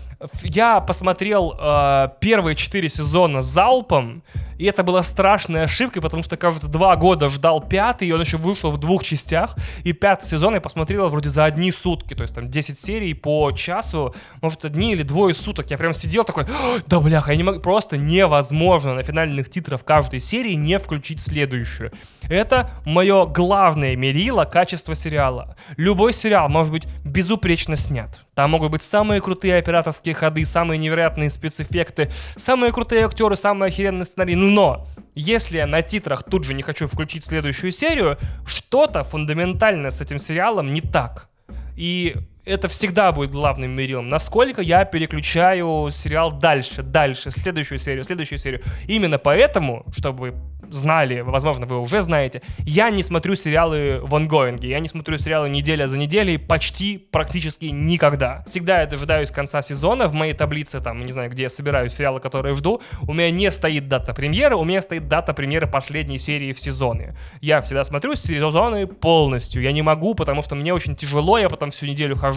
я 0.43 0.79
посмотрел 0.81 1.55
э, 1.59 2.09
первые 2.19 2.55
четыре 2.55 2.89
сезона 2.89 3.41
залпом, 3.41 4.23
и 4.57 4.65
это 4.65 4.83
была 4.83 5.03
страшная 5.03 5.63
ошибка, 5.63 6.01
потому 6.01 6.23
что, 6.23 6.37
кажется, 6.37 6.67
два 6.67 6.95
года 6.95 7.29
ждал 7.29 7.61
пятый, 7.61 8.07
и 8.07 8.11
он 8.11 8.21
еще 8.21 8.37
вышел 8.37 8.71
в 8.71 8.77
двух 8.77 9.03
частях, 9.03 9.55
и 9.83 9.93
пятый 9.93 10.27
сезон 10.27 10.55
я 10.55 10.61
посмотрел 10.61 11.09
вроде 11.09 11.29
за 11.29 11.45
одни 11.45 11.71
сутки, 11.71 12.13
то 12.13 12.23
есть 12.23 12.35
там 12.35 12.49
10 12.49 12.79
серий 12.79 13.13
по 13.13 13.51
часу, 13.51 14.15
может, 14.41 14.65
одни 14.65 14.93
или 14.93 15.03
двое 15.03 15.33
суток. 15.33 15.69
Я 15.71 15.77
прям 15.77 15.93
сидел 15.93 16.23
такой, 16.23 16.45
да 16.87 16.99
бляха, 16.99 17.31
я 17.31 17.37
не 17.37 17.43
могу, 17.43 17.59
просто 17.59 17.97
невозможно 17.97 18.95
на 18.95 19.03
финальных 19.03 19.49
титрах 19.49 19.83
каждой 19.83 20.19
серии 20.19 20.53
не 20.53 20.79
включить 20.79 21.21
следующую. 21.21 21.91
Это 22.29 22.69
мое 22.85 23.25
главное 23.25 23.95
мерило 23.95 24.45
качества 24.45 24.95
сериала. 24.95 25.55
Любой 25.77 26.13
сериал 26.13 26.49
может 26.49 26.73
быть 26.73 26.87
безупречно 27.05 27.75
снят. 27.75 28.19
Там 28.37 28.51
могут 28.51 28.69
быть 28.69 28.83
самые 28.83 29.19
крутые 29.19 29.57
операторские 29.57 30.13
ходы, 30.13 30.45
самые 30.45 30.77
невероятные 30.77 31.31
спецэффекты, 31.31 32.11
самые 32.35 32.71
крутые 32.71 33.05
актеры, 33.05 33.35
самый 33.35 33.69
охеренный 33.69 34.05
сценарий. 34.05 34.35
Но 34.47 34.85
если 35.13 35.57
я 35.57 35.67
на 35.67 35.81
титрах 35.81 36.23
тут 36.23 36.45
же 36.45 36.53
не 36.53 36.63
хочу 36.63 36.87
включить 36.87 37.25
следующую 37.25 37.71
серию, 37.71 38.17
что-то 38.45 39.03
фундаментально 39.03 39.89
с 39.89 39.99
этим 39.99 40.19
сериалом 40.19 40.73
не 40.73 40.81
так. 40.81 41.29
И 41.75 42.15
это 42.47 42.67
всегда 42.67 43.11
будет 43.11 43.31
главным 43.31 43.71
мерилом. 43.71 44.07
Насколько 44.09 44.61
я 44.61 44.85
переключаю 44.85 45.89
сериал 45.91 46.31
дальше, 46.31 46.81
дальше, 46.81 47.29
следующую 47.29 47.77
серию, 47.77 48.03
следующую 48.03 48.39
серию. 48.39 48.61
Именно 48.87 49.17
поэтому, 49.17 49.85
чтобы 49.91 50.31
вы 50.31 50.33
знали, 50.71 51.21
возможно, 51.21 51.65
вы 51.65 51.79
уже 51.79 52.01
знаете, 52.01 52.41
я 52.59 52.89
не 52.89 53.03
смотрю 53.03 53.35
сериалы 53.35 53.99
в 54.01 54.15
онгоинге, 54.15 54.69
я 54.69 54.79
не 54.79 54.87
смотрю 54.87 55.17
сериалы 55.17 55.49
неделя 55.49 55.87
за 55.87 55.97
неделей 55.97 56.37
почти, 56.37 56.97
практически 56.97 57.65
никогда. 57.65 58.43
Всегда 58.47 58.81
я 58.81 58.87
дожидаюсь 58.87 59.31
конца 59.31 59.61
сезона 59.61 60.07
в 60.07 60.13
моей 60.13 60.33
таблице, 60.33 60.79
там, 60.79 61.05
не 61.05 61.11
знаю, 61.11 61.29
где 61.29 61.43
я 61.43 61.49
собираю 61.49 61.89
сериалы, 61.89 62.19
которые 62.19 62.53
жду, 62.55 62.81
у 63.07 63.13
меня 63.13 63.29
не 63.29 63.51
стоит 63.51 63.87
дата 63.87 64.13
премьеры, 64.13 64.55
у 64.55 64.63
меня 64.63 64.81
стоит 64.81 65.07
дата 65.07 65.33
премьеры 65.33 65.67
последней 65.67 66.17
серии 66.17 66.53
в 66.53 66.59
сезоне. 66.59 67.15
Я 67.41 67.61
всегда 67.61 67.83
смотрю 67.83 68.15
сезоны 68.15 68.87
полностью, 68.87 69.61
я 69.61 69.71
не 69.71 69.81
могу, 69.81 70.15
потому 70.15 70.41
что 70.41 70.55
мне 70.55 70.73
очень 70.73 70.95
тяжело, 70.95 71.37
я 71.37 71.49
потом 71.49 71.71
всю 71.71 71.85
неделю 71.85 72.15
хожу 72.15 72.36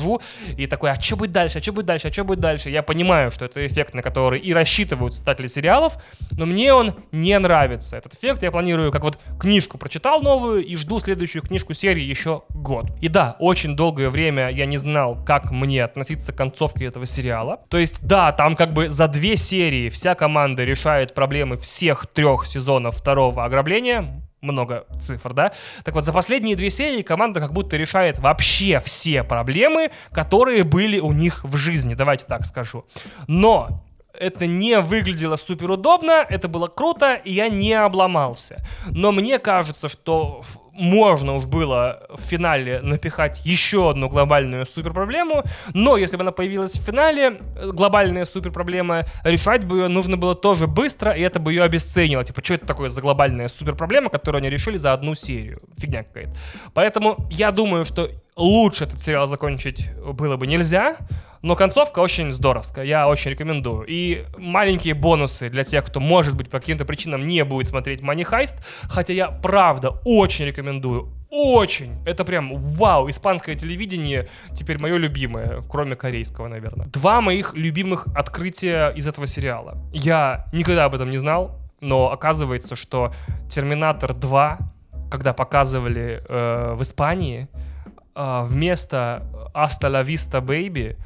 и 0.57 0.67
такой, 0.67 0.91
а 0.91 1.01
что 1.01 1.17
будет 1.17 1.33
дальше, 1.33 1.59
а 1.59 1.63
что 1.63 1.73
будет 1.73 1.87
дальше, 1.87 2.09
а 2.09 2.13
что 2.13 2.25
будет 2.25 2.41
дальше? 2.41 2.71
Я 2.71 2.83
понимаю, 2.83 3.31
что 3.31 3.45
это 3.45 3.67
эффект, 3.67 3.95
на 3.95 4.03
который 4.03 4.39
и 4.41 4.53
рассчитывают 4.53 5.15
создатели 5.15 5.47
сериалов, 5.47 5.97
но 6.33 6.47
мне 6.47 6.73
он 6.73 6.95
не 7.13 7.39
нравится. 7.39 7.97
Этот 7.97 8.15
эффект 8.15 8.43
я 8.43 8.51
планирую 8.51 8.93
как 8.93 9.03
вот 9.03 9.19
книжку 9.39 9.79
прочитал 9.79 10.23
новую 10.23 10.65
и 10.65 10.77
жду 10.77 11.01
следующую 11.01 11.43
книжку 11.43 11.75
серии 11.75 12.03
еще 12.03 12.43
год. 12.51 12.87
И 13.01 13.09
да, 13.09 13.37
очень 13.39 13.77
долгое 13.77 14.11
время 14.11 14.51
я 14.51 14.67
не 14.67 14.79
знал, 14.79 15.23
как 15.25 15.51
мне 15.51 15.85
относиться 15.85 16.33
к 16.33 16.37
концовке 16.37 16.87
этого 16.87 17.07
сериала. 17.07 17.61
То 17.69 17.79
есть, 17.79 18.07
да, 18.07 18.33
там 18.33 18.57
как 18.57 18.73
бы 18.73 18.89
за 18.89 19.09
две 19.09 19.37
серии 19.37 19.89
вся 19.89 20.15
команда 20.15 20.65
решает 20.65 21.15
проблемы 21.15 21.57
всех 21.57 22.07
трех 22.07 22.47
сезонов 22.47 22.97
второго 22.97 23.45
ограбления 23.45 24.23
много 24.41 24.87
цифр, 25.01 25.33
да? 25.33 25.53
Так 25.85 25.95
вот, 25.95 26.05
за 26.05 26.13
последние 26.13 26.57
две 26.57 26.71
серии 26.71 27.03
команда 27.03 27.41
как 27.41 27.53
будто 27.53 27.77
решает 27.77 28.19
вообще 28.19 28.81
все 28.81 29.23
проблемы, 29.23 29.91
которые 30.13 30.65
были 30.65 30.99
у 30.99 31.13
них 31.13 31.45
в 31.45 31.57
жизни, 31.57 31.95
давайте 31.95 32.27
так 32.27 32.45
скажу. 32.45 32.85
Но 33.27 33.85
это 34.15 34.47
не 34.47 34.81
выглядело 34.81 35.37
супер 35.37 35.71
удобно, 35.71 36.25
это 36.29 36.49
было 36.49 36.67
круто, 36.67 37.15
и 37.15 37.33
я 37.33 37.49
не 37.49 37.73
обломался. 37.73 38.65
Но 38.91 39.13
мне 39.13 39.39
кажется, 39.39 39.89
что 39.89 40.43
можно 40.81 41.35
уж 41.35 41.45
было 41.45 42.03
в 42.09 42.21
финале 42.21 42.81
напихать 42.81 43.41
еще 43.45 43.91
одну 43.91 44.09
глобальную 44.09 44.67
суперпроблему, 44.67 45.45
но 45.75 45.97
если 45.97 46.17
бы 46.17 46.23
она 46.23 46.33
появилась 46.33 46.79
в 46.79 46.83
финале, 46.83 47.41
глобальная 47.73 48.25
суперпроблема, 48.25 49.05
решать 49.23 49.65
бы 49.65 49.81
ее 49.81 49.89
нужно 49.89 50.17
было 50.17 50.35
тоже 50.35 50.67
быстро, 50.67 51.13
и 51.13 51.21
это 51.21 51.39
бы 51.39 51.53
ее 51.53 51.63
обесценило. 51.63 52.25
Типа, 52.25 52.43
что 52.43 52.55
это 52.55 52.67
такое 52.67 52.89
за 52.89 53.01
глобальная 53.01 53.49
суперпроблема, 53.49 54.09
которую 54.09 54.41
они 54.41 54.51
решили 54.51 54.79
за 54.79 54.93
одну 54.93 55.15
серию? 55.15 55.61
Фигня 55.77 56.03
какая-то. 56.03 56.33
Поэтому 56.75 57.29
я 57.31 57.51
думаю, 57.51 57.85
что 57.85 58.11
лучше 58.37 58.85
этот 58.85 59.01
сериал 59.01 59.27
закончить 59.27 59.87
было 59.99 60.37
бы 60.37 60.47
нельзя, 60.47 60.97
но 61.43 61.57
концовка 61.57 62.01
очень 62.01 62.33
здоровская, 62.33 62.85
я 62.85 63.09
очень 63.09 63.31
рекомендую. 63.31 63.87
И 63.89 64.25
маленькие 64.37 64.95
бонусы 64.95 65.49
для 65.49 65.65
тех, 65.65 65.87
кто, 65.87 65.99
может 65.99 66.37
быть, 66.37 66.51
по 66.51 66.61
каким-то 66.61 66.85
причинам 66.85 67.27
не 67.27 67.45
будет 67.45 67.69
смотреть 67.69 68.01
Money 68.01 68.29
Heist, 68.31 68.57
хотя 68.83 69.13
я, 69.13 69.29
правда, 69.29 69.91
очень 70.05 70.47
рекомендую. 70.47 70.70
Очень! 71.31 71.95
Это 72.05 72.25
прям 72.25 72.57
вау! 72.75 73.09
Испанское 73.09 73.55
телевидение 73.55 74.29
теперь 74.55 74.79
мое 74.79 74.97
любимое, 74.97 75.63
кроме 75.69 75.97
корейского, 75.97 76.49
наверное. 76.49 76.87
Два 76.89 77.21
моих 77.21 77.55
любимых 77.55 78.07
открытия 78.15 78.91
из 78.91 79.07
этого 79.07 79.27
сериала. 79.27 79.79
Я 79.93 80.47
никогда 80.53 80.85
об 80.85 80.95
этом 80.95 81.11
не 81.11 81.19
знал, 81.19 81.59
но 81.81 82.11
оказывается, 82.11 82.77
что 82.77 83.13
Терминатор 83.49 84.15
2, 84.15 84.59
когда 85.11 85.33
показывали 85.33 86.23
э, 86.29 86.75
в 86.75 86.83
Испании, 86.83 87.49
э, 88.15 88.43
вместо 88.45 89.23
Asta 89.55 89.89
la 89.89 90.03
vista 90.03 90.41
baby 90.41 90.97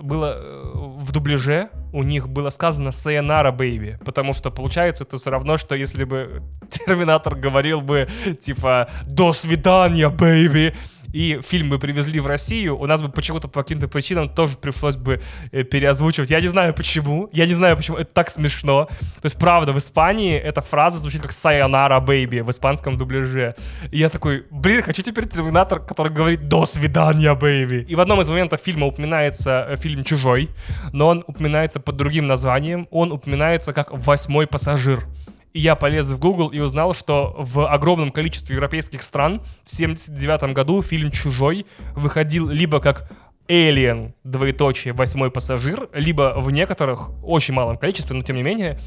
было 0.00 0.36
э, 0.36 0.72
в 0.74 1.12
дубляже 1.12 1.70
у 1.92 2.02
них 2.02 2.28
было 2.28 2.50
сказано 2.50 2.88
«Sayonara, 2.88 3.54
baby», 3.54 4.02
потому 4.04 4.32
что 4.32 4.50
получается 4.50 5.04
это 5.04 5.18
все 5.18 5.30
равно, 5.30 5.58
что 5.58 5.74
если 5.74 6.04
бы 6.04 6.42
Терминатор 6.70 7.34
говорил 7.34 7.80
бы 7.80 8.08
типа 8.40 8.88
«До 9.06 9.32
свидания, 9.32 10.08
baby», 10.08 10.74
и 11.12 11.40
фильм 11.42 11.70
бы 11.70 11.78
привезли 11.78 12.20
в 12.20 12.26
Россию, 12.26 12.78
у 12.78 12.86
нас 12.86 13.02
бы 13.02 13.08
почему-то 13.08 13.48
по 13.48 13.62
каким-то 13.62 13.88
причинам 13.88 14.28
тоже 14.28 14.56
пришлось 14.56 14.96
бы 14.96 15.20
э, 15.52 15.62
переозвучивать. 15.62 16.30
Я 16.30 16.40
не 16.40 16.48
знаю 16.48 16.74
почему, 16.74 17.28
я 17.32 17.46
не 17.46 17.54
знаю 17.54 17.76
почему, 17.76 17.98
это 17.98 18.12
так 18.12 18.30
смешно. 18.30 18.86
То 18.86 19.26
есть, 19.26 19.38
правда, 19.38 19.72
в 19.72 19.78
Испании 19.78 20.36
эта 20.36 20.60
фраза 20.60 20.98
звучит 20.98 21.22
как 21.22 21.30
«Sayonara, 21.30 22.04
baby» 22.04 22.42
в 22.42 22.50
испанском 22.50 22.96
дубляже. 22.96 23.54
И 23.90 23.98
я 23.98 24.08
такой, 24.08 24.44
блин, 24.50 24.82
хочу 24.82 25.02
теперь 25.02 25.28
терминатор, 25.28 25.80
который 25.80 26.12
говорит 26.12 26.48
«До 26.48 26.66
свидания, 26.66 27.34
baby». 27.34 27.84
И 27.84 27.94
в 27.94 28.00
одном 28.00 28.20
из 28.20 28.28
моментов 28.28 28.60
фильма 28.60 28.86
упоминается 28.86 29.66
э, 29.68 29.76
фильм 29.76 30.04
«Чужой», 30.04 30.50
но 30.92 31.08
он 31.08 31.24
упоминается 31.26 31.80
под 31.80 31.96
другим 31.96 32.26
названием, 32.26 32.88
он 32.90 33.12
упоминается 33.12 33.72
как 33.72 33.92
«Восьмой 33.92 34.46
пассажир». 34.46 35.04
И 35.52 35.60
я 35.60 35.74
полез 35.76 36.06
в 36.06 36.18
Google 36.18 36.48
и 36.48 36.60
узнал, 36.60 36.94
что 36.94 37.34
в 37.38 37.66
огромном 37.66 38.10
количестве 38.10 38.56
европейских 38.56 39.02
стран 39.02 39.42
в 39.64 39.70
79 39.70 40.54
году 40.54 40.82
фильм 40.82 41.10
«Чужой» 41.10 41.66
выходил 41.94 42.48
либо 42.48 42.80
как 42.80 43.10
Alien, 43.52 44.14
двоеточие, 44.24 44.94
восьмой 44.94 45.30
пассажир, 45.30 45.90
либо 45.92 46.32
в 46.38 46.50
некоторых, 46.50 47.10
очень 47.22 47.52
малом 47.52 47.76
количестве, 47.76 48.16
но 48.16 48.22
тем 48.22 48.36
не 48.36 48.42
менее, 48.42 48.78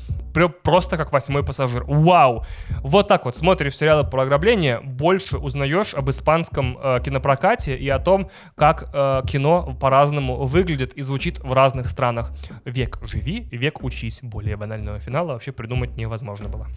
просто 0.64 0.98
как 0.98 1.12
восьмой 1.12 1.46
пассажир. 1.46 1.84
Вау! 1.86 2.44
Вот 2.80 3.08
так 3.08 3.26
вот 3.26 3.38
смотришь 3.38 3.78
сериалы 3.78 4.10
про 4.10 4.24
ограбление, 4.24 4.80
больше 4.80 5.38
узнаешь 5.38 5.94
об 5.94 6.10
испанском 6.10 6.80
э, 6.82 7.00
кинопрокате 7.06 7.76
и 7.76 7.88
о 7.90 8.00
том, 8.00 8.32
как 8.56 8.90
э, 8.92 9.22
кино 9.28 9.78
по-разному 9.80 10.48
выглядит 10.48 10.94
и 10.94 11.04
звучит 11.04 11.38
в 11.38 11.54
разных 11.54 11.88
странах. 11.88 12.34
Век 12.66 12.98
живи, 13.04 13.48
век 13.52 13.84
учись. 13.84 14.22
Более 14.24 14.58
банального 14.58 15.00
финала 15.00 15.34
вообще 15.34 15.52
придумать 15.52 15.96
невозможно 15.96 16.50
было. 16.50 16.68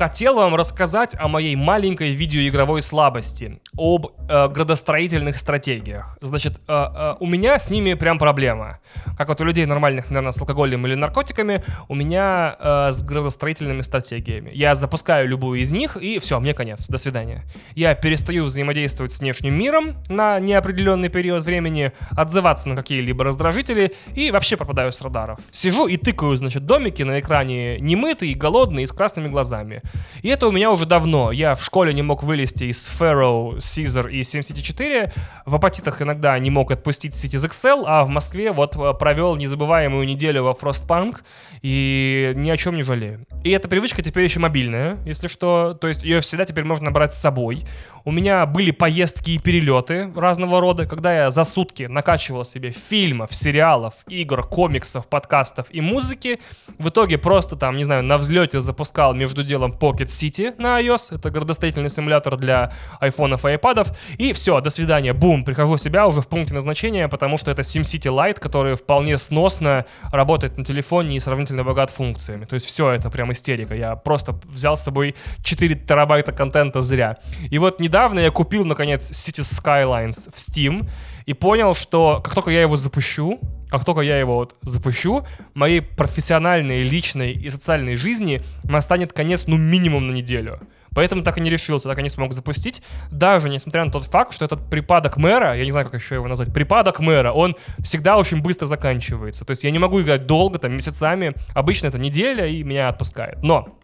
Хотел 0.00 0.36
вам 0.36 0.54
рассказать 0.54 1.14
о 1.18 1.28
моей 1.28 1.56
маленькой 1.56 2.12
видеоигровой 2.12 2.80
слабости, 2.80 3.60
об 3.76 4.08
э, 4.28 4.48
градостроительных 4.48 5.38
стратегиях. 5.38 6.18
Значит, 6.20 6.60
э, 6.66 6.72
э, 6.72 7.14
у 7.20 7.26
меня 7.26 7.58
с 7.58 7.70
ними 7.70 7.94
прям 7.94 8.18
проблема. 8.18 8.80
Как 9.16 9.28
вот 9.28 9.40
у 9.40 9.44
людей 9.44 9.64
нормальных, 9.66 10.10
наверное, 10.10 10.32
с 10.32 10.40
алкоголем 10.40 10.86
или 10.86 10.94
наркотиками, 10.94 11.62
у 11.88 11.94
меня 11.94 12.56
э, 12.58 12.92
с 12.92 13.02
градостроительными 13.02 13.82
стратегиями. 13.82 14.50
Я 14.52 14.74
запускаю 14.74 15.28
любую 15.28 15.60
из 15.60 15.70
них, 15.70 15.96
и 15.96 16.18
все, 16.18 16.40
мне 16.40 16.52
конец, 16.52 16.88
до 16.88 16.98
свидания. 16.98 17.44
Я 17.74 17.94
перестаю 17.94 18.44
взаимодействовать 18.44 19.12
с 19.12 19.20
внешним 19.20 19.54
миром 19.54 19.96
на 20.08 20.40
неопределенный 20.40 21.08
период 21.08 21.44
времени, 21.44 21.92
отзываться 22.16 22.68
на 22.68 22.76
какие-либо 22.76 23.24
раздражители, 23.24 23.92
и 24.14 24.30
вообще 24.30 24.56
пропадаю 24.56 24.90
с 24.90 25.00
радаров. 25.00 25.38
Сижу 25.52 25.86
и 25.86 25.96
тыкаю, 25.96 26.36
значит, 26.36 26.66
домики 26.66 27.02
на 27.02 27.20
экране 27.20 27.78
немытые, 27.78 28.34
голодные 28.34 28.84
и 28.84 28.86
с 28.86 28.92
красными 28.92 29.28
глазами. 29.28 29.82
И 30.22 30.28
это 30.28 30.48
у 30.48 30.52
меня 30.52 30.70
уже 30.70 30.86
давно. 30.86 31.30
Я 31.30 31.54
в 31.54 31.64
школе 31.64 31.94
не 31.94 32.02
мог 32.02 32.22
вылезти 32.22 32.64
из 32.64 32.88
Pharaoh, 32.88 33.59
Caesar 33.60 34.10
и 34.10 34.20
SimCity 34.20 34.60
4. 34.62 35.12
В 35.46 35.54
апатитах 35.54 36.02
иногда 36.02 36.38
не 36.38 36.50
мог 36.50 36.70
отпустить 36.70 37.14
Cities 37.14 37.48
XL, 37.48 37.84
а 37.86 38.04
в 38.04 38.08
Москве 38.08 38.52
вот 38.52 38.76
э, 38.76 38.94
провел 38.94 39.36
незабываемую 39.36 40.06
неделю 40.06 40.44
во 40.44 40.52
Frostpunk 40.52 41.18
и 41.62 42.32
ни 42.34 42.50
о 42.50 42.56
чем 42.56 42.74
не 42.74 42.82
жалею. 42.82 43.26
И 43.44 43.50
эта 43.50 43.68
привычка 43.68 44.02
теперь 44.02 44.24
еще 44.24 44.40
мобильная, 44.40 44.98
если 45.06 45.28
что. 45.28 45.74
То 45.80 45.88
есть 45.88 46.02
ее 46.02 46.20
всегда 46.20 46.44
теперь 46.44 46.64
можно 46.64 46.90
брать 46.90 47.14
с 47.14 47.20
собой. 47.20 47.64
У 48.04 48.12
меня 48.12 48.46
были 48.46 48.70
поездки 48.70 49.30
и 49.30 49.38
перелеты 49.38 50.10
разного 50.14 50.60
рода, 50.60 50.86
когда 50.86 51.14
я 51.14 51.30
за 51.30 51.44
сутки 51.44 51.84
накачивал 51.84 52.44
себе 52.44 52.70
фильмов, 52.70 53.34
сериалов, 53.34 53.94
игр, 54.08 54.42
комиксов, 54.42 55.08
подкастов 55.08 55.66
и 55.70 55.80
музыки. 55.80 56.40
В 56.78 56.88
итоге 56.88 57.18
просто 57.18 57.56
там, 57.56 57.76
не 57.76 57.84
знаю, 57.84 58.02
на 58.02 58.18
взлете 58.18 58.60
запускал 58.60 59.14
между 59.14 59.42
делом 59.42 59.72
Pocket 59.72 60.06
City 60.06 60.54
на 60.58 60.80
iOS. 60.80 61.16
Это 61.16 61.30
градостроительный 61.30 61.90
симулятор 61.90 62.36
для 62.36 62.72
айфонов 63.00 63.44
и 63.44 63.49
айпадов. 63.52 63.88
И 64.18 64.32
все, 64.32 64.60
до 64.60 64.70
свидания, 64.70 65.12
бум, 65.12 65.44
прихожу 65.44 65.76
в 65.76 65.80
себя 65.80 66.06
уже 66.06 66.20
в 66.20 66.28
пункте 66.28 66.54
назначения, 66.54 67.08
потому 67.08 67.36
что 67.36 67.50
это 67.50 67.62
SimCity 67.62 68.10
Lite, 68.10 68.40
который 68.40 68.76
вполне 68.76 69.18
сносно 69.18 69.84
работает 70.12 70.58
на 70.58 70.64
телефоне 70.64 71.16
и 71.16 71.20
сравнительно 71.20 71.64
богат 71.64 71.90
функциями. 71.90 72.44
То 72.44 72.54
есть 72.54 72.66
все 72.66 72.90
это 72.90 73.10
прям 73.10 73.32
истерика. 73.32 73.74
Я 73.74 73.96
просто 73.96 74.38
взял 74.44 74.76
с 74.76 74.82
собой 74.82 75.14
4 75.42 75.74
терабайта 75.74 76.32
контента 76.32 76.80
зря. 76.80 77.18
И 77.50 77.58
вот 77.58 77.80
недавно 77.80 78.20
я 78.20 78.30
купил, 78.30 78.64
наконец, 78.64 79.10
City 79.10 79.42
Skylines 79.42 80.30
в 80.34 80.36
Steam 80.36 80.88
и 81.26 81.34
понял, 81.34 81.74
что 81.74 82.20
как 82.22 82.34
только 82.34 82.50
я 82.50 82.62
его 82.62 82.76
запущу, 82.76 83.38
как 83.70 83.84
только 83.84 84.00
я 84.00 84.18
его 84.18 84.34
вот 84.34 84.56
запущу, 84.62 85.24
моей 85.54 85.80
профессиональной, 85.80 86.82
личной 86.82 87.32
и 87.32 87.50
социальной 87.50 87.96
жизни 87.96 88.42
настанет 88.64 89.12
конец, 89.12 89.44
ну, 89.46 89.56
минимум 89.56 90.08
на 90.08 90.12
неделю. 90.12 90.60
Поэтому 90.94 91.22
так 91.22 91.38
и 91.38 91.40
не 91.40 91.50
решился, 91.50 91.88
так 91.88 91.98
и 91.98 92.02
не 92.02 92.10
смог 92.10 92.32
запустить. 92.32 92.82
Даже 93.10 93.48
несмотря 93.48 93.84
на 93.84 93.90
тот 93.90 94.04
факт, 94.04 94.34
что 94.34 94.44
этот 94.44 94.68
припадок 94.68 95.16
мэра, 95.16 95.56
я 95.56 95.64
не 95.64 95.72
знаю, 95.72 95.86
как 95.86 96.00
еще 96.00 96.16
его 96.16 96.28
назвать, 96.28 96.52
припадок 96.52 97.00
мэра, 97.00 97.32
он 97.32 97.56
всегда 97.78 98.16
очень 98.16 98.40
быстро 98.40 98.66
заканчивается. 98.66 99.44
То 99.44 99.50
есть 99.50 99.64
я 99.64 99.70
не 99.70 99.78
могу 99.78 100.00
играть 100.00 100.26
долго, 100.26 100.58
там, 100.58 100.72
месяцами. 100.72 101.34
Обычно 101.54 101.86
это 101.86 101.98
неделя, 101.98 102.46
и 102.46 102.62
меня 102.62 102.88
отпускает. 102.88 103.42
Но 103.42 103.78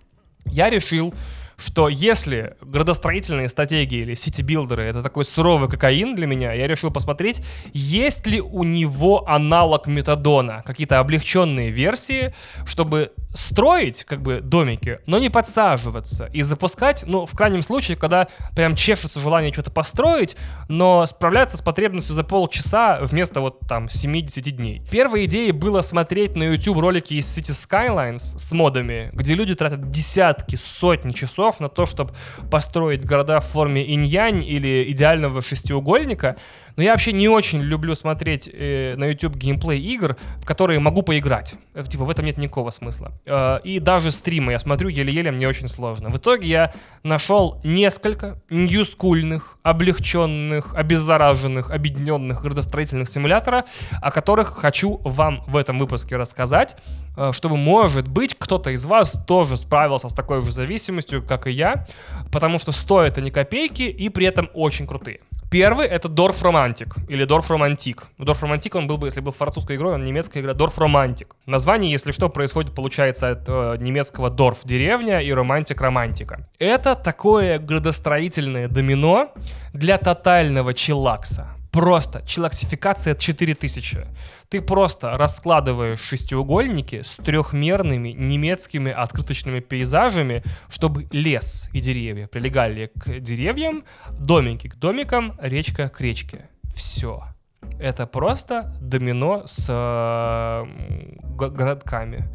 я 0.47 0.71
решил 0.71 1.15
что 1.57 1.89
если 1.89 2.55
градостроительные 2.61 3.49
стратегии 3.49 4.01
или 4.01 4.15
city-builder 4.15 4.79
ы 4.79 4.85
это 4.85 5.03
такой 5.03 5.25
суровый 5.25 5.69
кокаин 5.69 6.15
для 6.15 6.27
меня, 6.27 6.53
я 6.53 6.67
решил 6.67 6.91
посмотреть, 6.91 7.43
есть 7.73 8.27
ли 8.27 8.41
у 8.41 8.63
него 8.63 9.27
аналог 9.29 9.87
метадона, 9.87 10.63
какие-то 10.67 10.99
облегченные 10.99 11.71
версии, 11.71 12.35
чтобы 12.67 13.13
строить 13.37 14.05
как 14.05 14.23
бы 14.23 14.41
домики, 14.41 14.99
но 15.07 15.19
не 15.19 15.31
подсаживаться 15.31 16.27
и 16.33 16.43
запускать, 16.43 17.05
ну, 17.07 17.27
в 17.27 17.37
крайнем 17.37 17.63
случае, 17.63 17.97
когда 17.97 18.29
прям 18.55 18.75
чешется 18.75 19.21
желание 19.21 19.53
что-то 19.53 19.71
построить, 19.71 20.37
но 20.69 21.05
справляться 21.07 21.57
с 21.57 21.63
потребностью 21.63 22.15
за 22.15 22.25
полчаса 22.25 22.99
вместо 23.03 23.41
вот 23.41 23.61
там 23.61 23.89
70 23.89 24.57
дней. 24.57 24.83
Первой 24.91 25.27
идеей 25.27 25.53
было 25.53 25.83
смотреть 25.83 26.35
на 26.35 26.45
YouTube 26.45 26.79
ролики 26.79 27.15
из 27.15 27.27
City 27.27 27.53
Skylines 27.53 28.39
с 28.39 28.53
модами, 28.53 29.11
где 29.13 29.35
люди 29.35 29.55
тратят 29.55 29.91
десятки, 29.91 30.57
сотни 30.57 31.13
часов 31.13 31.61
на 31.61 31.69
то, 31.69 31.87
чтобы 31.87 32.15
построить 32.51 33.05
города 33.05 33.41
в 33.41 33.47
форме 33.47 33.85
инь-янь 33.87 34.43
или 34.43 34.91
идеального 34.91 35.43
шестиугольника, 35.43 36.37
но 36.77 36.83
я 36.83 36.93
вообще 36.93 37.13
не 37.13 37.29
очень 37.29 37.63
люблю 37.63 37.95
смотреть 37.95 38.49
э, 38.53 38.95
на 38.97 39.07
YouTube 39.07 39.37
геймплей 39.37 39.81
игр, 39.81 40.17
в 40.39 40.45
которые 40.45 40.79
могу 40.79 41.03
поиграть. 41.03 41.55
Э, 41.75 41.83
типа 41.83 42.05
в 42.05 42.11
этом 42.11 42.25
нет 42.27 42.39
никакого 42.39 42.71
смысла. 42.71 43.13
Э, 43.25 43.59
и 43.65 43.79
даже 43.79 44.11
стримы 44.11 44.53
я 44.53 44.59
смотрю 44.59 44.89
еле-еле, 44.89 45.31
мне 45.31 45.49
очень 45.49 45.69
сложно. 45.69 46.11
В 46.11 46.19
итоге 46.19 46.47
я 46.49 46.73
нашел 47.03 47.61
несколько 47.65 48.41
ньюскульных, 48.51 49.59
облегченных, 49.63 50.75
обеззараженных, 50.75 51.71
объединенных 51.71 52.43
градостроительных 52.43 53.09
симулятора, 53.09 53.65
о 54.03 54.11
которых 54.11 54.49
хочу 54.49 55.01
вам 55.03 55.43
в 55.47 55.57
этом 55.57 55.79
выпуске 55.79 56.17
рассказать, 56.17 56.77
э, 57.17 57.33
чтобы, 57.33 57.57
может 57.57 58.07
быть, 58.07 58.37
кто-то 58.39 58.71
из 58.71 58.85
вас 58.85 59.17
тоже 59.27 59.57
справился 59.57 60.09
с 60.09 60.13
такой 60.13 60.43
же 60.43 60.53
зависимостью, 60.53 61.23
как 61.23 61.47
и 61.47 61.51
я, 61.51 61.87
потому 62.31 62.59
что 62.59 62.71
стоят 62.73 63.17
они 63.17 63.31
копейки 63.31 63.83
и 63.83 64.09
при 64.11 64.27
этом 64.27 64.51
очень 64.53 64.87
крутые. 64.87 65.21
Первый— 65.51 65.87
это 65.89 66.09
Dorf 66.09 66.43
Romantic, 66.43 66.95
или 67.09 67.25
Dorf 67.25 67.49
Romantic. 67.49 68.03
Dorf 68.19 68.43
Romantic 68.43 68.77
он 68.77 68.89
был 68.89 68.99
бы, 68.99 69.07
если 69.07 69.21
был 69.21 69.31
французской 69.31 69.77
игрой, 69.77 69.95
он 69.95 70.05
немецкая 70.05 70.41
игра 70.41 70.53
Dorf 70.53 70.77
Romantic. 70.77 71.29
Название, 71.47 71.93
если 71.93 72.11
что, 72.11 72.29
происходит, 72.29 72.75
получается, 72.75 73.31
от 73.31 73.45
э, 73.49 73.77
немецкого 73.79 74.29
Dorf— 74.29 74.59
деревня 74.65 75.21
и 75.21 75.31
Romantic— 75.31 75.77
романтика. 75.81 76.49
Это 76.59 76.97
такое 76.97 77.61
градостроительное 77.61 78.69
домино 78.69 79.33
для 79.73 79.99
тотального 79.99 80.75
чиллакса. 80.75 81.56
Просто 81.77 82.23
челаксификация 82.27 83.15
4000. 83.15 84.07
Ты 84.49 84.63
просто 84.63 85.11
раскладываешь 85.11 86.01
шестиугольники 86.01 87.03
с 87.03 87.19
трехмерными 87.19 88.09
немецкими 88.09 88.91
открыточными 88.91 89.61
пейзажами, 89.61 90.43
чтобы 90.71 91.07
лес 91.13 91.69
и 91.75 91.81
деревья 91.81 92.29
прилегали 92.29 92.91
к 92.99 93.21
деревьям, 93.21 93.85
домики 94.19 94.69
к 94.69 94.77
домикам, 94.77 95.39
речка 95.39 95.91
к 95.91 96.01
речке. 96.01 96.49
Все. 96.75 97.25
Это 97.79 98.07
просто 98.07 98.75
домино 98.81 99.43
с 99.45 99.67
э, 99.69 100.65
городками. 101.37 102.27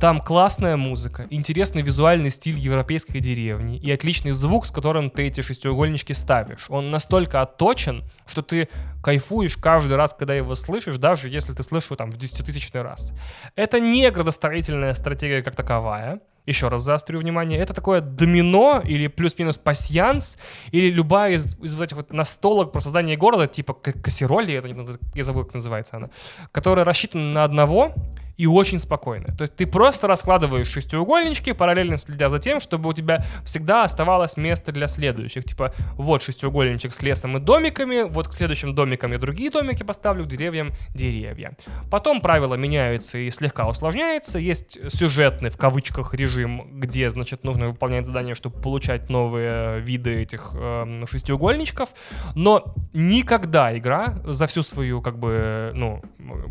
Там 0.00 0.20
классная 0.20 0.76
музыка, 0.76 1.26
интересный 1.30 1.82
визуальный 1.82 2.30
стиль 2.30 2.58
европейской 2.58 3.20
деревни 3.20 3.78
и 3.78 3.90
отличный 3.90 4.32
звук, 4.32 4.66
с 4.66 4.70
которым 4.70 5.08
ты 5.08 5.28
эти 5.28 5.40
шестиугольнички 5.40 6.12
ставишь. 6.12 6.66
Он 6.68 6.90
настолько 6.90 7.40
отточен, 7.40 8.04
что 8.26 8.42
ты 8.42 8.68
кайфуешь 9.02 9.56
каждый 9.56 9.96
раз, 9.96 10.12
когда 10.12 10.34
его 10.34 10.54
слышишь, 10.56 10.98
даже 10.98 11.28
если 11.28 11.52
ты 11.52 11.62
слышишь 11.62 11.90
его 11.90 11.96
там 11.96 12.10
в 12.10 12.16
десятитысячный 12.16 12.82
раз. 12.82 13.12
Это 13.56 13.80
не 13.80 14.10
градостроительная 14.10 14.94
стратегия 14.94 15.42
как 15.42 15.56
таковая, 15.56 16.20
еще 16.44 16.68
раз 16.68 16.82
заострю 16.82 17.20
внимание, 17.20 17.58
это 17.58 17.72
такое 17.72 18.00
домино 18.00 18.82
или 18.84 19.06
плюс-минус 19.06 19.56
пасьянс, 19.56 20.36
или 20.72 20.90
любая 20.90 21.34
из, 21.34 21.58
из 21.60 21.74
вот 21.74 21.84
этих 21.84 21.96
вот 21.96 22.12
настолок 22.12 22.72
про 22.72 22.80
создание 22.80 23.16
города, 23.16 23.46
типа 23.46 23.72
кассироли, 23.72 24.54
это, 24.54 24.98
я 25.14 25.22
забыл, 25.22 25.44
как 25.44 25.54
называется 25.54 25.96
она, 25.96 26.10
которая 26.52 26.84
рассчитана 26.84 27.32
на 27.32 27.44
одного, 27.44 27.94
и 28.36 28.46
очень 28.46 28.78
спокойно. 28.78 29.34
То 29.36 29.42
есть 29.42 29.56
ты 29.56 29.66
просто 29.66 30.06
раскладываешь 30.06 30.66
шестиугольнички, 30.66 31.52
параллельно 31.52 31.98
следя 31.98 32.28
за 32.28 32.38
тем, 32.38 32.60
чтобы 32.60 32.88
у 32.88 32.92
тебя 32.92 33.24
всегда 33.44 33.84
оставалось 33.84 34.36
место 34.36 34.72
для 34.72 34.88
следующих. 34.88 35.44
Типа, 35.44 35.72
вот 35.94 36.22
шестиугольничек 36.22 36.92
с 36.92 37.02
лесом 37.02 37.36
и 37.36 37.40
домиками, 37.40 38.02
вот 38.02 38.28
к 38.28 38.34
следующим 38.34 38.74
домикам 38.74 39.12
я 39.12 39.18
другие 39.18 39.50
домики 39.50 39.82
поставлю, 39.82 40.24
к 40.24 40.28
деревьям 40.28 40.72
деревья. 40.94 41.56
Потом 41.90 42.20
правила 42.20 42.54
меняются 42.54 43.18
и 43.18 43.30
слегка 43.30 43.68
усложняются. 43.68 44.38
Есть 44.38 44.78
сюжетный, 44.90 45.50
в 45.50 45.56
кавычках, 45.56 46.14
режим, 46.14 46.80
где, 46.80 47.10
значит, 47.10 47.44
нужно 47.44 47.68
выполнять 47.68 48.06
задания, 48.06 48.34
чтобы 48.34 48.60
получать 48.60 49.08
новые 49.10 49.80
виды 49.80 50.22
этих 50.22 50.50
э, 50.54 51.04
шестиугольничков. 51.08 51.90
Но 52.34 52.74
никогда 52.92 53.76
игра 53.76 54.18
за 54.24 54.46
всю 54.46 54.62
свою, 54.62 55.00
как 55.02 55.18
бы, 55.18 55.70
ну, 55.74 56.02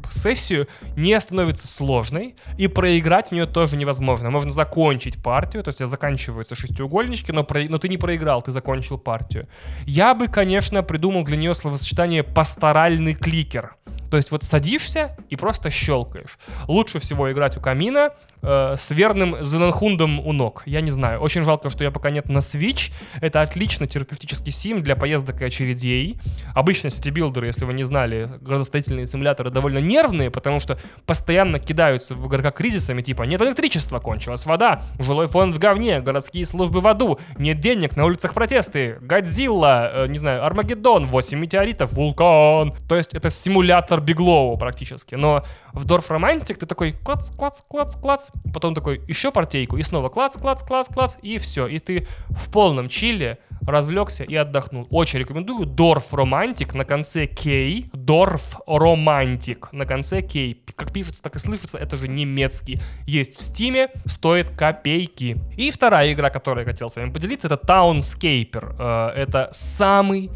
сессию 0.09 0.67
не 0.95 1.19
становится 1.19 1.67
сложной, 1.74 2.36
и 2.57 2.67
проиграть 2.67 3.30
в 3.30 3.32
нее 3.32 3.45
тоже 3.45 3.78
невозможно. 3.78 4.30
Можно 4.30 4.51
закончить 4.51 5.21
партию, 5.21 5.63
то 5.63 5.69
есть 5.69 5.86
заканчиваются 5.86 6.55
шестиугольнички, 6.55 7.32
но, 7.32 7.43
про... 7.43 7.63
но 7.63 7.78
ты 7.78 7.89
не 7.89 7.97
проиграл, 7.97 8.41
ты 8.41 8.51
закончил 8.51 8.97
партию. 8.97 9.47
Я 9.86 10.13
бы, 10.13 10.28
конечно, 10.28 10.84
придумал 10.84 11.24
для 11.24 11.38
нее 11.38 11.53
словосочетание 11.53 12.24
«пасторальный 12.24 13.15
кликер». 13.15 13.76
То 14.11 14.17
есть 14.17 14.30
вот 14.30 14.43
садишься 14.43 15.17
и 15.30 15.36
просто 15.36 15.71
щелкаешь. 15.71 16.38
Лучше 16.67 16.99
всего 16.99 17.32
играть 17.32 17.57
у 17.57 17.61
камина 17.61 18.11
э, 18.43 18.75
с 18.77 18.91
верным 18.91 19.43
Зененхундом 19.43 20.19
у 20.19 20.33
ног. 20.33 20.63
Я 20.65 20.81
не 20.81 20.91
знаю. 20.91 21.19
Очень 21.21 21.43
жалко, 21.43 21.69
что 21.69 21.83
я 21.83 21.91
пока 21.91 22.11
нет 22.11 22.29
на 22.29 22.39
Switch. 22.39 22.91
Это 23.21 23.41
отлично 23.41 23.87
терапевтический 23.87 24.51
сим 24.51 24.83
для 24.83 24.95
поездок 24.95 25.41
и 25.41 25.45
очередей. 25.45 26.19
Обычно 26.53 26.89
сетибилдеры, 26.89 27.47
если 27.47 27.65
вы 27.65 27.73
не 27.73 27.83
знали, 27.83 28.29
градостроительные 28.41 29.07
симуляторы 29.07 29.49
довольно 29.49 29.79
нервные, 29.79 30.29
потому 30.29 30.59
что 30.59 30.77
постоянно 31.05 31.59
кидаются 31.59 32.15
в 32.15 32.27
игрока 32.27 32.51
кризисами, 32.51 33.01
типа 33.01 33.23
нет 33.23 33.41
электричества, 33.41 33.99
кончилась 33.99 34.45
вода, 34.45 34.83
жилой 34.99 35.27
фонд 35.27 35.55
в 35.55 35.59
говне, 35.59 36.01
городские 36.01 36.45
службы 36.45 36.81
в 36.81 36.87
аду, 36.87 37.19
нет 37.37 37.59
денег, 37.59 37.95
на 37.95 38.05
улицах 38.05 38.33
протесты, 38.33 38.97
Годзилла, 39.01 39.91
э, 39.93 40.07
не 40.07 40.17
знаю, 40.17 40.45
Армагеддон, 40.45 41.07
8 41.07 41.39
метеоритов, 41.39 41.93
вулкан. 41.93 42.73
То 42.87 42.95
есть 42.95 43.13
это 43.13 43.29
симулятор 43.29 44.01
Биглоу 44.01 44.57
практически. 44.57 45.15
Но 45.15 45.43
в 45.71 45.85
Дорф 45.85 46.09
Романтик 46.11 46.57
ты 46.59 46.65
такой 46.65 46.93
клац, 46.93 47.31
клац, 47.31 47.61
клац, 47.67 47.95
клац, 47.95 48.29
потом 48.53 48.75
такой 48.75 49.01
еще 49.07 49.31
партейку, 49.31 49.77
и 49.77 49.84
снова 49.84 50.09
клац, 50.09 50.38
клац, 50.38 50.63
клац, 50.63 50.88
клац, 50.88 51.15
и 51.21 51.38
все. 51.38 51.67
И 51.67 51.79
ты 51.79 52.07
в 52.29 52.51
полном 52.51 52.89
чиле 52.89 53.39
развлекся 53.65 54.23
и 54.23 54.36
отдохнул. 54.36 54.88
Очень 54.89 55.19
рекомендую. 55.19 55.65
Дорф 55.65 56.13
Романтик 56.13 56.73
на 56.73 56.86
конце 56.86 57.25
Кей. 57.25 57.89
Дорф 57.93 58.59
Романтик 58.67 59.71
на 59.71 59.86
конце 59.86 60.21
Кей. 60.21 60.61
Как 60.75 60.91
пишется, 60.91 61.21
так 61.21 61.36
и 61.36 61.39
слышится, 61.39 61.77
это 61.77 61.97
же 61.97 62.07
немецкий. 62.07 62.79
Есть 63.05 63.38
в 63.38 63.41
Стиме, 63.41 63.89
стоит 64.05 64.49
копейки. 64.51 65.38
И 65.57 65.71
вторая 65.71 66.11
игра, 66.11 66.29
которую 66.29 66.65
я 66.65 66.71
хотел 66.71 66.89
с 66.89 66.95
вами 66.95 67.11
поделиться, 67.11 67.47
это 67.47 67.59
Townscaper. 67.65 68.75
Э, 68.79 69.21
это 69.21 69.49
самый 69.53 70.29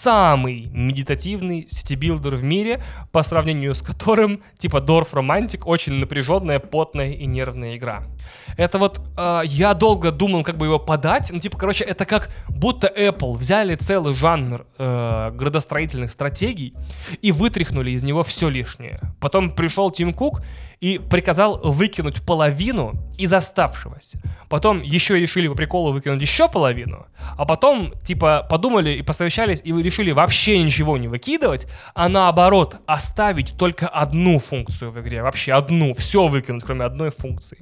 самый 0.00 0.70
медитативный 0.72 1.66
сетибилдер 1.68 2.36
в 2.36 2.42
мире, 2.42 2.82
по 3.12 3.22
сравнению 3.22 3.74
с 3.74 3.82
которым, 3.82 4.42
типа 4.56 4.80
Дорф 4.80 5.12
Романтик, 5.14 5.66
очень 5.66 5.94
напряженная, 5.94 6.58
потная 6.58 7.12
и 7.12 7.26
нервная 7.26 7.76
игра. 7.76 8.04
Это 8.56 8.78
вот, 8.78 9.00
э, 9.16 9.42
я 9.44 9.74
долго 9.74 10.10
думал, 10.10 10.42
как 10.42 10.56
бы 10.56 10.66
его 10.66 10.78
подать, 10.78 11.30
ну, 11.30 11.38
типа, 11.38 11.58
короче, 11.58 11.84
это 11.84 12.06
как 12.06 12.30
будто 12.48 12.86
Apple 12.86 13.36
взяли 13.36 13.74
целый 13.74 14.14
жанр 14.14 14.66
э, 14.78 15.30
градостроительных 15.32 16.10
стратегий 16.10 16.74
и 17.20 17.32
вытряхнули 17.32 17.90
из 17.90 18.02
него 18.02 18.22
все 18.22 18.48
лишнее. 18.48 19.00
Потом 19.20 19.50
пришел 19.50 19.90
Тим 19.90 20.14
Кук 20.14 20.40
и 20.80 20.98
приказал 20.98 21.60
выкинуть 21.62 22.22
половину 22.22 22.94
из 23.18 23.32
оставшегося. 23.32 24.20
Потом 24.48 24.82
еще 24.82 25.20
решили 25.20 25.46
по 25.46 25.54
приколу 25.54 25.92
выкинуть 25.92 26.22
еще 26.22 26.48
половину, 26.48 27.06
а 27.36 27.44
потом, 27.44 27.92
типа, 28.02 28.46
подумали 28.48 28.92
и 28.92 29.02
посовещались 29.02 29.60
и 29.62 29.72
решили 29.72 30.10
вообще 30.10 30.62
ничего 30.62 30.96
не 30.96 31.06
выкидывать, 31.06 31.66
а 31.94 32.08
наоборот, 32.08 32.76
оставить 32.86 33.56
только 33.58 33.88
одну 33.88 34.38
функцию 34.38 34.90
в 34.90 35.00
игре, 35.00 35.22
вообще 35.22 35.52
одну, 35.52 35.92
все 35.92 36.28
выкинуть, 36.28 36.64
кроме 36.64 36.84
одной 36.86 37.10
функции. 37.10 37.58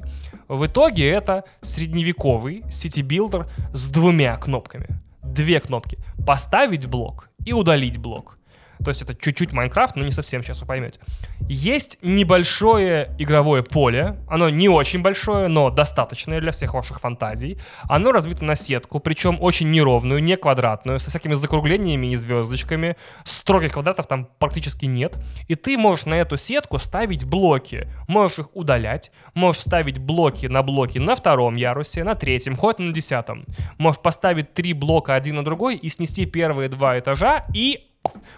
В 0.46 0.66
итоге 0.66 1.10
это 1.10 1.44
средневековый 1.60 2.62
city-builder 2.70 3.48
с 3.72 3.88
двумя 3.88 4.36
кнопками. 4.36 4.88
Две 5.22 5.60
кнопки. 5.60 5.98
Поставить 6.26 6.86
блок 6.86 7.28
и 7.44 7.52
удалить 7.52 7.98
блок. 7.98 8.37
То 8.84 8.90
есть 8.90 9.02
это 9.02 9.14
чуть-чуть 9.14 9.52
Minecraft, 9.52 9.96
но 9.96 10.04
не 10.04 10.12
совсем, 10.12 10.42
сейчас 10.42 10.60
вы 10.60 10.66
поймете. 10.66 11.00
Есть 11.48 11.98
небольшое 12.02 13.14
игровое 13.18 13.62
поле. 13.62 14.16
Оно 14.28 14.48
не 14.48 14.68
очень 14.68 15.02
большое, 15.02 15.48
но 15.48 15.70
достаточное 15.70 16.40
для 16.40 16.52
всех 16.52 16.74
ваших 16.74 17.00
фантазий. 17.00 17.58
Оно 17.88 18.12
разбито 18.12 18.44
на 18.44 18.54
сетку, 18.54 19.00
причем 19.00 19.38
очень 19.40 19.70
неровную, 19.70 20.22
не 20.22 20.36
квадратную, 20.36 21.00
со 21.00 21.10
всякими 21.10 21.34
закруглениями 21.34 22.08
и 22.08 22.16
звездочками. 22.16 22.96
Строгих 23.24 23.72
квадратов 23.72 24.06
там 24.06 24.28
практически 24.38 24.86
нет. 24.86 25.16
И 25.48 25.54
ты 25.54 25.76
можешь 25.76 26.06
на 26.06 26.14
эту 26.14 26.36
сетку 26.36 26.78
ставить 26.78 27.24
блоки. 27.24 27.88
Можешь 28.06 28.40
их 28.40 28.48
удалять. 28.54 29.10
Можешь 29.34 29.62
ставить 29.62 29.98
блоки 29.98 30.46
на 30.46 30.62
блоки 30.62 30.98
на 30.98 31.16
втором 31.16 31.56
ярусе, 31.56 32.04
на 32.04 32.14
третьем, 32.14 32.56
хоть 32.56 32.78
на 32.78 32.92
десятом. 32.92 33.46
Можешь 33.78 34.00
поставить 34.00 34.54
три 34.54 34.72
блока 34.72 35.14
один 35.14 35.36
на 35.36 35.44
другой 35.44 35.76
и 35.76 35.88
снести 35.88 36.26
первые 36.26 36.68
два 36.68 36.98
этажа 36.98 37.46
и 37.54 37.87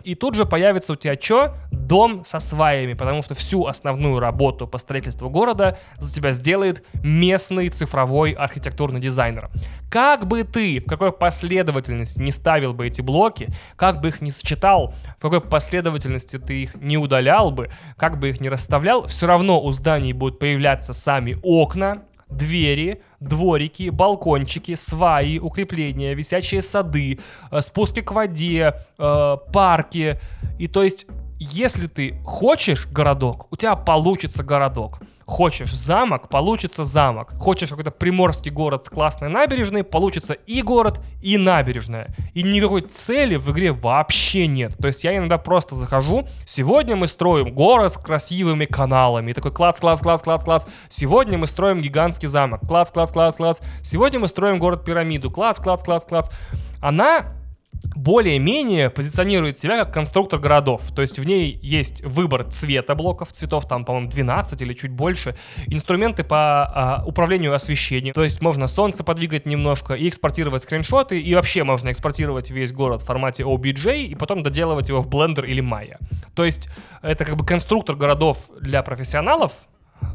и 0.04 0.14
тут 0.14 0.34
же 0.34 0.46
появится 0.46 0.92
у 0.92 0.96
тебя 0.96 1.16
что? 1.20 1.54
Дом 1.70 2.24
со 2.24 2.40
сваями, 2.40 2.94
потому 2.94 3.22
что 3.22 3.34
всю 3.34 3.66
основную 3.66 4.20
работу 4.20 4.66
по 4.66 4.78
строительству 4.78 5.28
города 5.28 5.78
за 5.98 6.14
тебя 6.14 6.32
сделает 6.32 6.84
местный 7.02 7.68
цифровой 7.68 8.32
архитектурный 8.32 9.00
дизайнер. 9.00 9.50
Как 9.90 10.26
бы 10.26 10.44
ты, 10.44 10.80
в 10.80 10.84
какой 10.84 11.12
последовательности 11.12 12.20
не 12.20 12.30
ставил 12.30 12.74
бы 12.74 12.86
эти 12.86 13.00
блоки, 13.00 13.48
как 13.76 14.00
бы 14.00 14.08
их 14.08 14.20
не 14.20 14.30
сочетал, 14.30 14.94
в 15.18 15.22
какой 15.22 15.40
последовательности 15.40 16.38
ты 16.38 16.62
их 16.62 16.74
не 16.76 16.96
удалял 16.96 17.50
бы, 17.50 17.70
как 17.96 18.18
бы 18.18 18.28
их 18.30 18.40
не 18.40 18.48
расставлял, 18.48 19.06
все 19.06 19.26
равно 19.26 19.60
у 19.60 19.72
зданий 19.72 20.12
будут 20.12 20.38
появляться 20.38 20.92
сами 20.92 21.36
окна, 21.42 22.04
двери, 22.30 23.02
дворики, 23.20 23.90
балкончики, 23.90 24.74
сваи, 24.74 25.38
укрепления, 25.38 26.14
висячие 26.14 26.62
сады, 26.62 27.18
э, 27.50 27.60
спуски 27.60 28.00
к 28.00 28.12
воде, 28.12 28.74
э, 28.98 29.36
парки. 29.52 30.20
И 30.58 30.66
то 30.68 30.82
есть, 30.82 31.06
если 31.44 31.86
ты 31.86 32.20
хочешь 32.22 32.86
городок, 32.86 33.46
у 33.50 33.56
тебя 33.56 33.74
получится 33.74 34.44
городок. 34.44 35.00
Хочешь 35.24 35.72
замок, 35.72 36.28
получится 36.28 36.84
замок. 36.84 37.32
Хочешь 37.38 37.70
какой-то 37.70 37.90
приморский 37.90 38.50
город 38.50 38.84
с 38.84 38.90
классной 38.90 39.30
набережной, 39.30 39.82
получится 39.82 40.34
и 40.34 40.60
город, 40.60 41.00
и 41.22 41.38
набережная. 41.38 42.14
И 42.34 42.42
никакой 42.42 42.82
цели 42.82 43.36
в 43.36 43.50
игре 43.52 43.72
вообще 43.72 44.46
нет. 44.48 44.76
То 44.76 44.88
есть 44.88 45.02
я 45.02 45.16
иногда 45.16 45.38
просто 45.38 45.76
захожу, 45.76 46.26
сегодня 46.44 46.94
мы 46.94 47.06
строим 47.06 47.54
город 47.54 47.92
с 47.92 47.96
красивыми 47.96 48.66
каналами. 48.66 49.30
И 49.30 49.34
такой 49.34 49.52
клац, 49.52 49.80
клац, 49.80 50.00
клац, 50.00 50.22
клац, 50.22 50.44
клац. 50.44 50.66
Сегодня 50.90 51.38
мы 51.38 51.46
строим 51.46 51.80
гигантский 51.80 52.28
замок. 52.28 52.60
Клац, 52.68 52.90
клац, 52.90 53.12
клац, 53.12 53.36
клац. 53.36 53.60
Сегодня 53.82 54.20
мы 54.20 54.28
строим 54.28 54.58
город-пирамиду. 54.58 55.30
Клац, 55.30 55.58
клац, 55.58 55.82
клац, 55.84 56.04
клац. 56.04 56.28
Она 56.82 57.39
более-менее 57.96 58.90
позиционирует 58.90 59.58
себя 59.58 59.84
как 59.84 59.92
конструктор 59.94 60.38
городов. 60.38 60.82
То 60.94 61.02
есть 61.02 61.18
в 61.18 61.24
ней 61.24 61.58
есть 61.62 62.02
выбор 62.02 62.44
цвета 62.44 62.94
блоков, 62.94 63.32
цветов 63.32 63.66
там, 63.68 63.84
по-моему, 63.84 64.08
12 64.08 64.60
или 64.62 64.74
чуть 64.74 64.90
больше, 64.90 65.36
инструменты 65.66 66.24
по 66.24 66.64
а, 66.64 67.04
управлению 67.06 67.54
освещением. 67.54 68.14
То 68.14 68.24
есть 68.24 68.40
можно 68.40 68.66
солнце 68.66 69.04
подвигать 69.04 69.46
немножко 69.46 69.94
и 69.94 70.08
экспортировать 70.08 70.62
скриншоты, 70.62 71.20
и 71.20 71.34
вообще 71.34 71.64
можно 71.64 71.90
экспортировать 71.90 72.50
весь 72.50 72.72
город 72.72 73.02
в 73.02 73.06
формате 73.06 73.42
OBJ 73.42 74.04
и 74.04 74.14
потом 74.14 74.42
доделывать 74.42 74.88
его 74.88 75.00
в 75.00 75.08
Blender 75.08 75.46
или 75.46 75.62
Maya. 75.62 75.98
То 76.34 76.44
есть 76.44 76.68
это 77.02 77.24
как 77.24 77.36
бы 77.36 77.44
конструктор 77.44 77.96
городов 77.96 78.50
для 78.60 78.82
профессионалов, 78.82 79.52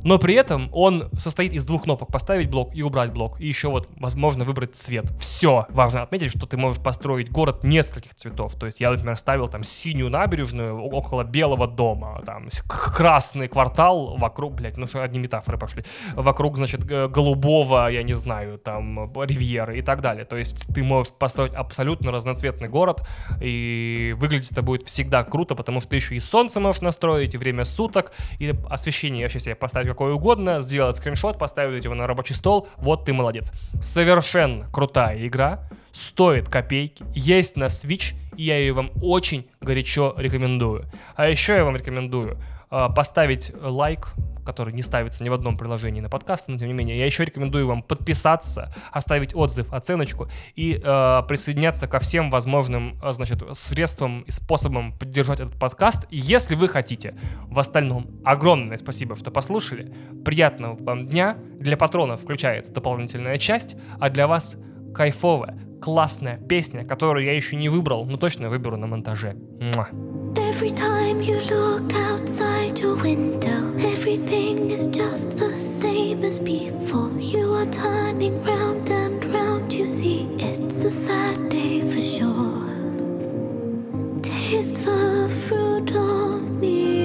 но 0.03 0.19
при 0.19 0.35
этом 0.35 0.69
он 0.71 1.09
состоит 1.17 1.53
из 1.53 1.65
двух 1.65 1.83
кнопок 1.83 2.11
поставить 2.11 2.49
блок 2.49 2.75
и 2.75 2.81
убрать 2.81 3.11
блок. 3.11 3.39
И 3.41 3.47
еще 3.47 3.69
вот 3.69 3.89
возможно 3.97 4.45
выбрать 4.45 4.75
цвет. 4.75 5.11
Все. 5.19 5.65
Важно 5.69 6.01
отметить, 6.01 6.29
что 6.29 6.45
ты 6.45 6.57
можешь 6.57 6.81
построить 6.81 7.31
город 7.31 7.63
нескольких 7.63 8.15
цветов. 8.15 8.55
То 8.55 8.65
есть 8.65 8.79
я, 8.79 8.91
например, 8.91 9.17
ставил 9.17 9.47
там 9.47 9.63
синюю 9.63 10.09
набережную 10.09 10.79
около 10.79 11.23
белого 11.23 11.67
дома, 11.67 12.21
там 12.25 12.49
красный 12.67 13.47
квартал 13.47 14.17
вокруг, 14.17 14.55
блядь, 14.55 14.77
ну 14.77 14.87
что 14.87 15.03
одни 15.03 15.19
метафоры 15.19 15.57
пошли, 15.57 15.83
вокруг, 16.13 16.57
значит, 16.57 16.83
голубого, 16.83 17.87
я 17.87 18.03
не 18.03 18.13
знаю, 18.13 18.57
там 18.57 19.11
ривьеры 19.23 19.79
и 19.79 19.81
так 19.81 20.01
далее. 20.01 20.25
То 20.25 20.37
есть 20.37 20.67
ты 20.73 20.83
можешь 20.83 21.11
построить 21.13 21.53
абсолютно 21.53 22.11
разноцветный 22.11 22.69
город, 22.69 23.07
и 23.41 24.15
выглядеть 24.17 24.51
это 24.51 24.61
будет 24.61 24.87
всегда 24.87 25.23
круто, 25.23 25.55
потому 25.55 25.79
что 25.79 25.89
ты 25.89 25.95
еще 25.97 26.15
и 26.15 26.19
солнце 26.19 26.59
можешь 26.59 26.81
настроить, 26.81 27.35
и 27.35 27.37
время 27.37 27.63
суток, 27.63 28.13
и 28.39 28.53
освещение 28.69 29.25
вообще 29.25 29.39
себе 29.39 29.55
поставить 29.55 29.74
поставить 29.75 29.89
какое 29.89 30.13
угодно, 30.13 30.61
сделать 30.61 30.95
скриншот, 30.95 31.37
поставить 31.37 31.83
его 31.83 31.95
на 31.95 32.07
рабочий 32.07 32.33
стол, 32.33 32.69
вот 32.77 33.03
ты 33.03 33.11
молодец. 33.11 33.51
Совершенно 33.81 34.69
крутая 34.71 35.27
игра, 35.27 35.69
стоит 35.91 36.47
копейки, 36.47 37.03
есть 37.13 37.57
на 37.57 37.65
Switch, 37.65 38.13
и 38.37 38.43
я 38.43 38.57
ее 38.57 38.71
вам 38.71 38.91
очень 39.01 39.49
горячо 39.59 40.13
рекомендую. 40.15 40.85
А 41.17 41.27
еще 41.27 41.55
я 41.55 41.65
вам 41.65 41.75
рекомендую 41.75 42.37
поставить 42.69 43.51
лайк, 43.61 44.13
который 44.45 44.73
не 44.73 44.83
ставится 44.83 45.23
ни 45.23 45.29
в 45.29 45.33
одном 45.33 45.57
приложении 45.57 45.99
на 45.99 46.09
подкаст, 46.09 46.47
но 46.47 46.57
тем 46.57 46.67
не 46.67 46.73
менее, 46.73 46.97
я 46.97 47.05
еще 47.05 47.25
рекомендую 47.25 47.67
вам 47.67 47.81
подписаться, 47.81 48.73
оставить 48.91 49.35
отзыв, 49.35 49.73
оценочку 49.73 50.29
и 50.55 50.79
э, 50.81 51.21
присоединяться 51.27 51.87
ко 51.87 51.99
всем 51.99 52.29
возможным, 52.29 52.97
э, 53.03 53.11
значит, 53.11 53.43
средствам 53.53 54.21
и 54.21 54.31
способам 54.31 54.97
поддержать 54.97 55.39
этот 55.39 55.59
подкаст, 55.59 56.05
если 56.11 56.55
вы 56.55 56.69
хотите. 56.69 57.15
В 57.47 57.59
остальном, 57.59 58.21
огромное 58.23 58.77
спасибо, 58.77 59.15
что 59.15 59.31
послушали. 59.31 59.91
Приятного 60.23 60.77
вам 60.81 61.03
дня. 61.03 61.37
Для 61.59 61.75
патронов 61.75 62.21
включается 62.21 62.71
дополнительная 62.71 63.37
часть, 63.37 63.75
а 63.99 64.09
для 64.09 64.27
вас 64.27 64.57
кайфовая, 64.95 65.59
классная 65.81 66.37
песня, 66.37 66.85
которую 66.85 67.25
я 67.25 67.35
еще 67.35 67.55
не 67.55 67.69
выбрал, 67.69 68.05
но 68.05 68.17
точно 68.17 68.49
выберу 68.49 68.77
на 68.77 68.87
монтаже. 68.87 69.35
Муа. 69.59 69.89
Every 70.37 70.71
time 70.71 71.21
you 71.21 71.39
look 71.49 71.93
outside 71.93 72.79
your 72.79 72.95
window, 73.01 73.75
everything 73.79 74.71
is 74.71 74.87
just 74.87 75.37
the 75.37 75.57
same 75.57 76.23
as 76.23 76.39
before. 76.39 77.11
You 77.19 77.53
are 77.53 77.65
turning 77.67 78.41
round 78.43 78.89
and 78.89 79.23
round, 79.33 79.73
you 79.73 79.87
see, 79.89 80.27
it's 80.39 80.83
a 80.85 80.91
sad 80.91 81.49
day 81.49 81.81
for 81.81 82.01
sure. 82.01 82.63
Taste 84.21 84.83
the 84.85 85.29
fruit 85.45 85.91
of 85.95 86.41
me. 86.59 87.03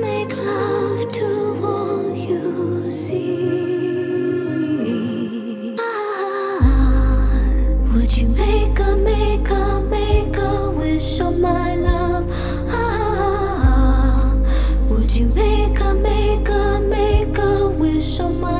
Make 0.00 0.34
love 0.36 1.12
to 1.12 1.39
you 8.20 8.28
make 8.28 8.78
a, 8.78 8.96
make 8.96 9.48
a, 9.48 9.80
make 9.88 10.36
a 10.36 10.70
wish 10.72 11.20
on 11.22 11.40
my 11.40 11.74
love? 11.74 12.26
Ah, 12.68 14.36
would 14.90 15.10
you 15.16 15.26
make 15.28 15.80
a, 15.80 15.94
make 15.94 16.46
a, 16.50 16.80
make 16.80 17.38
a 17.38 17.70
wish 17.70 18.20
on 18.20 18.38
my 18.38 18.59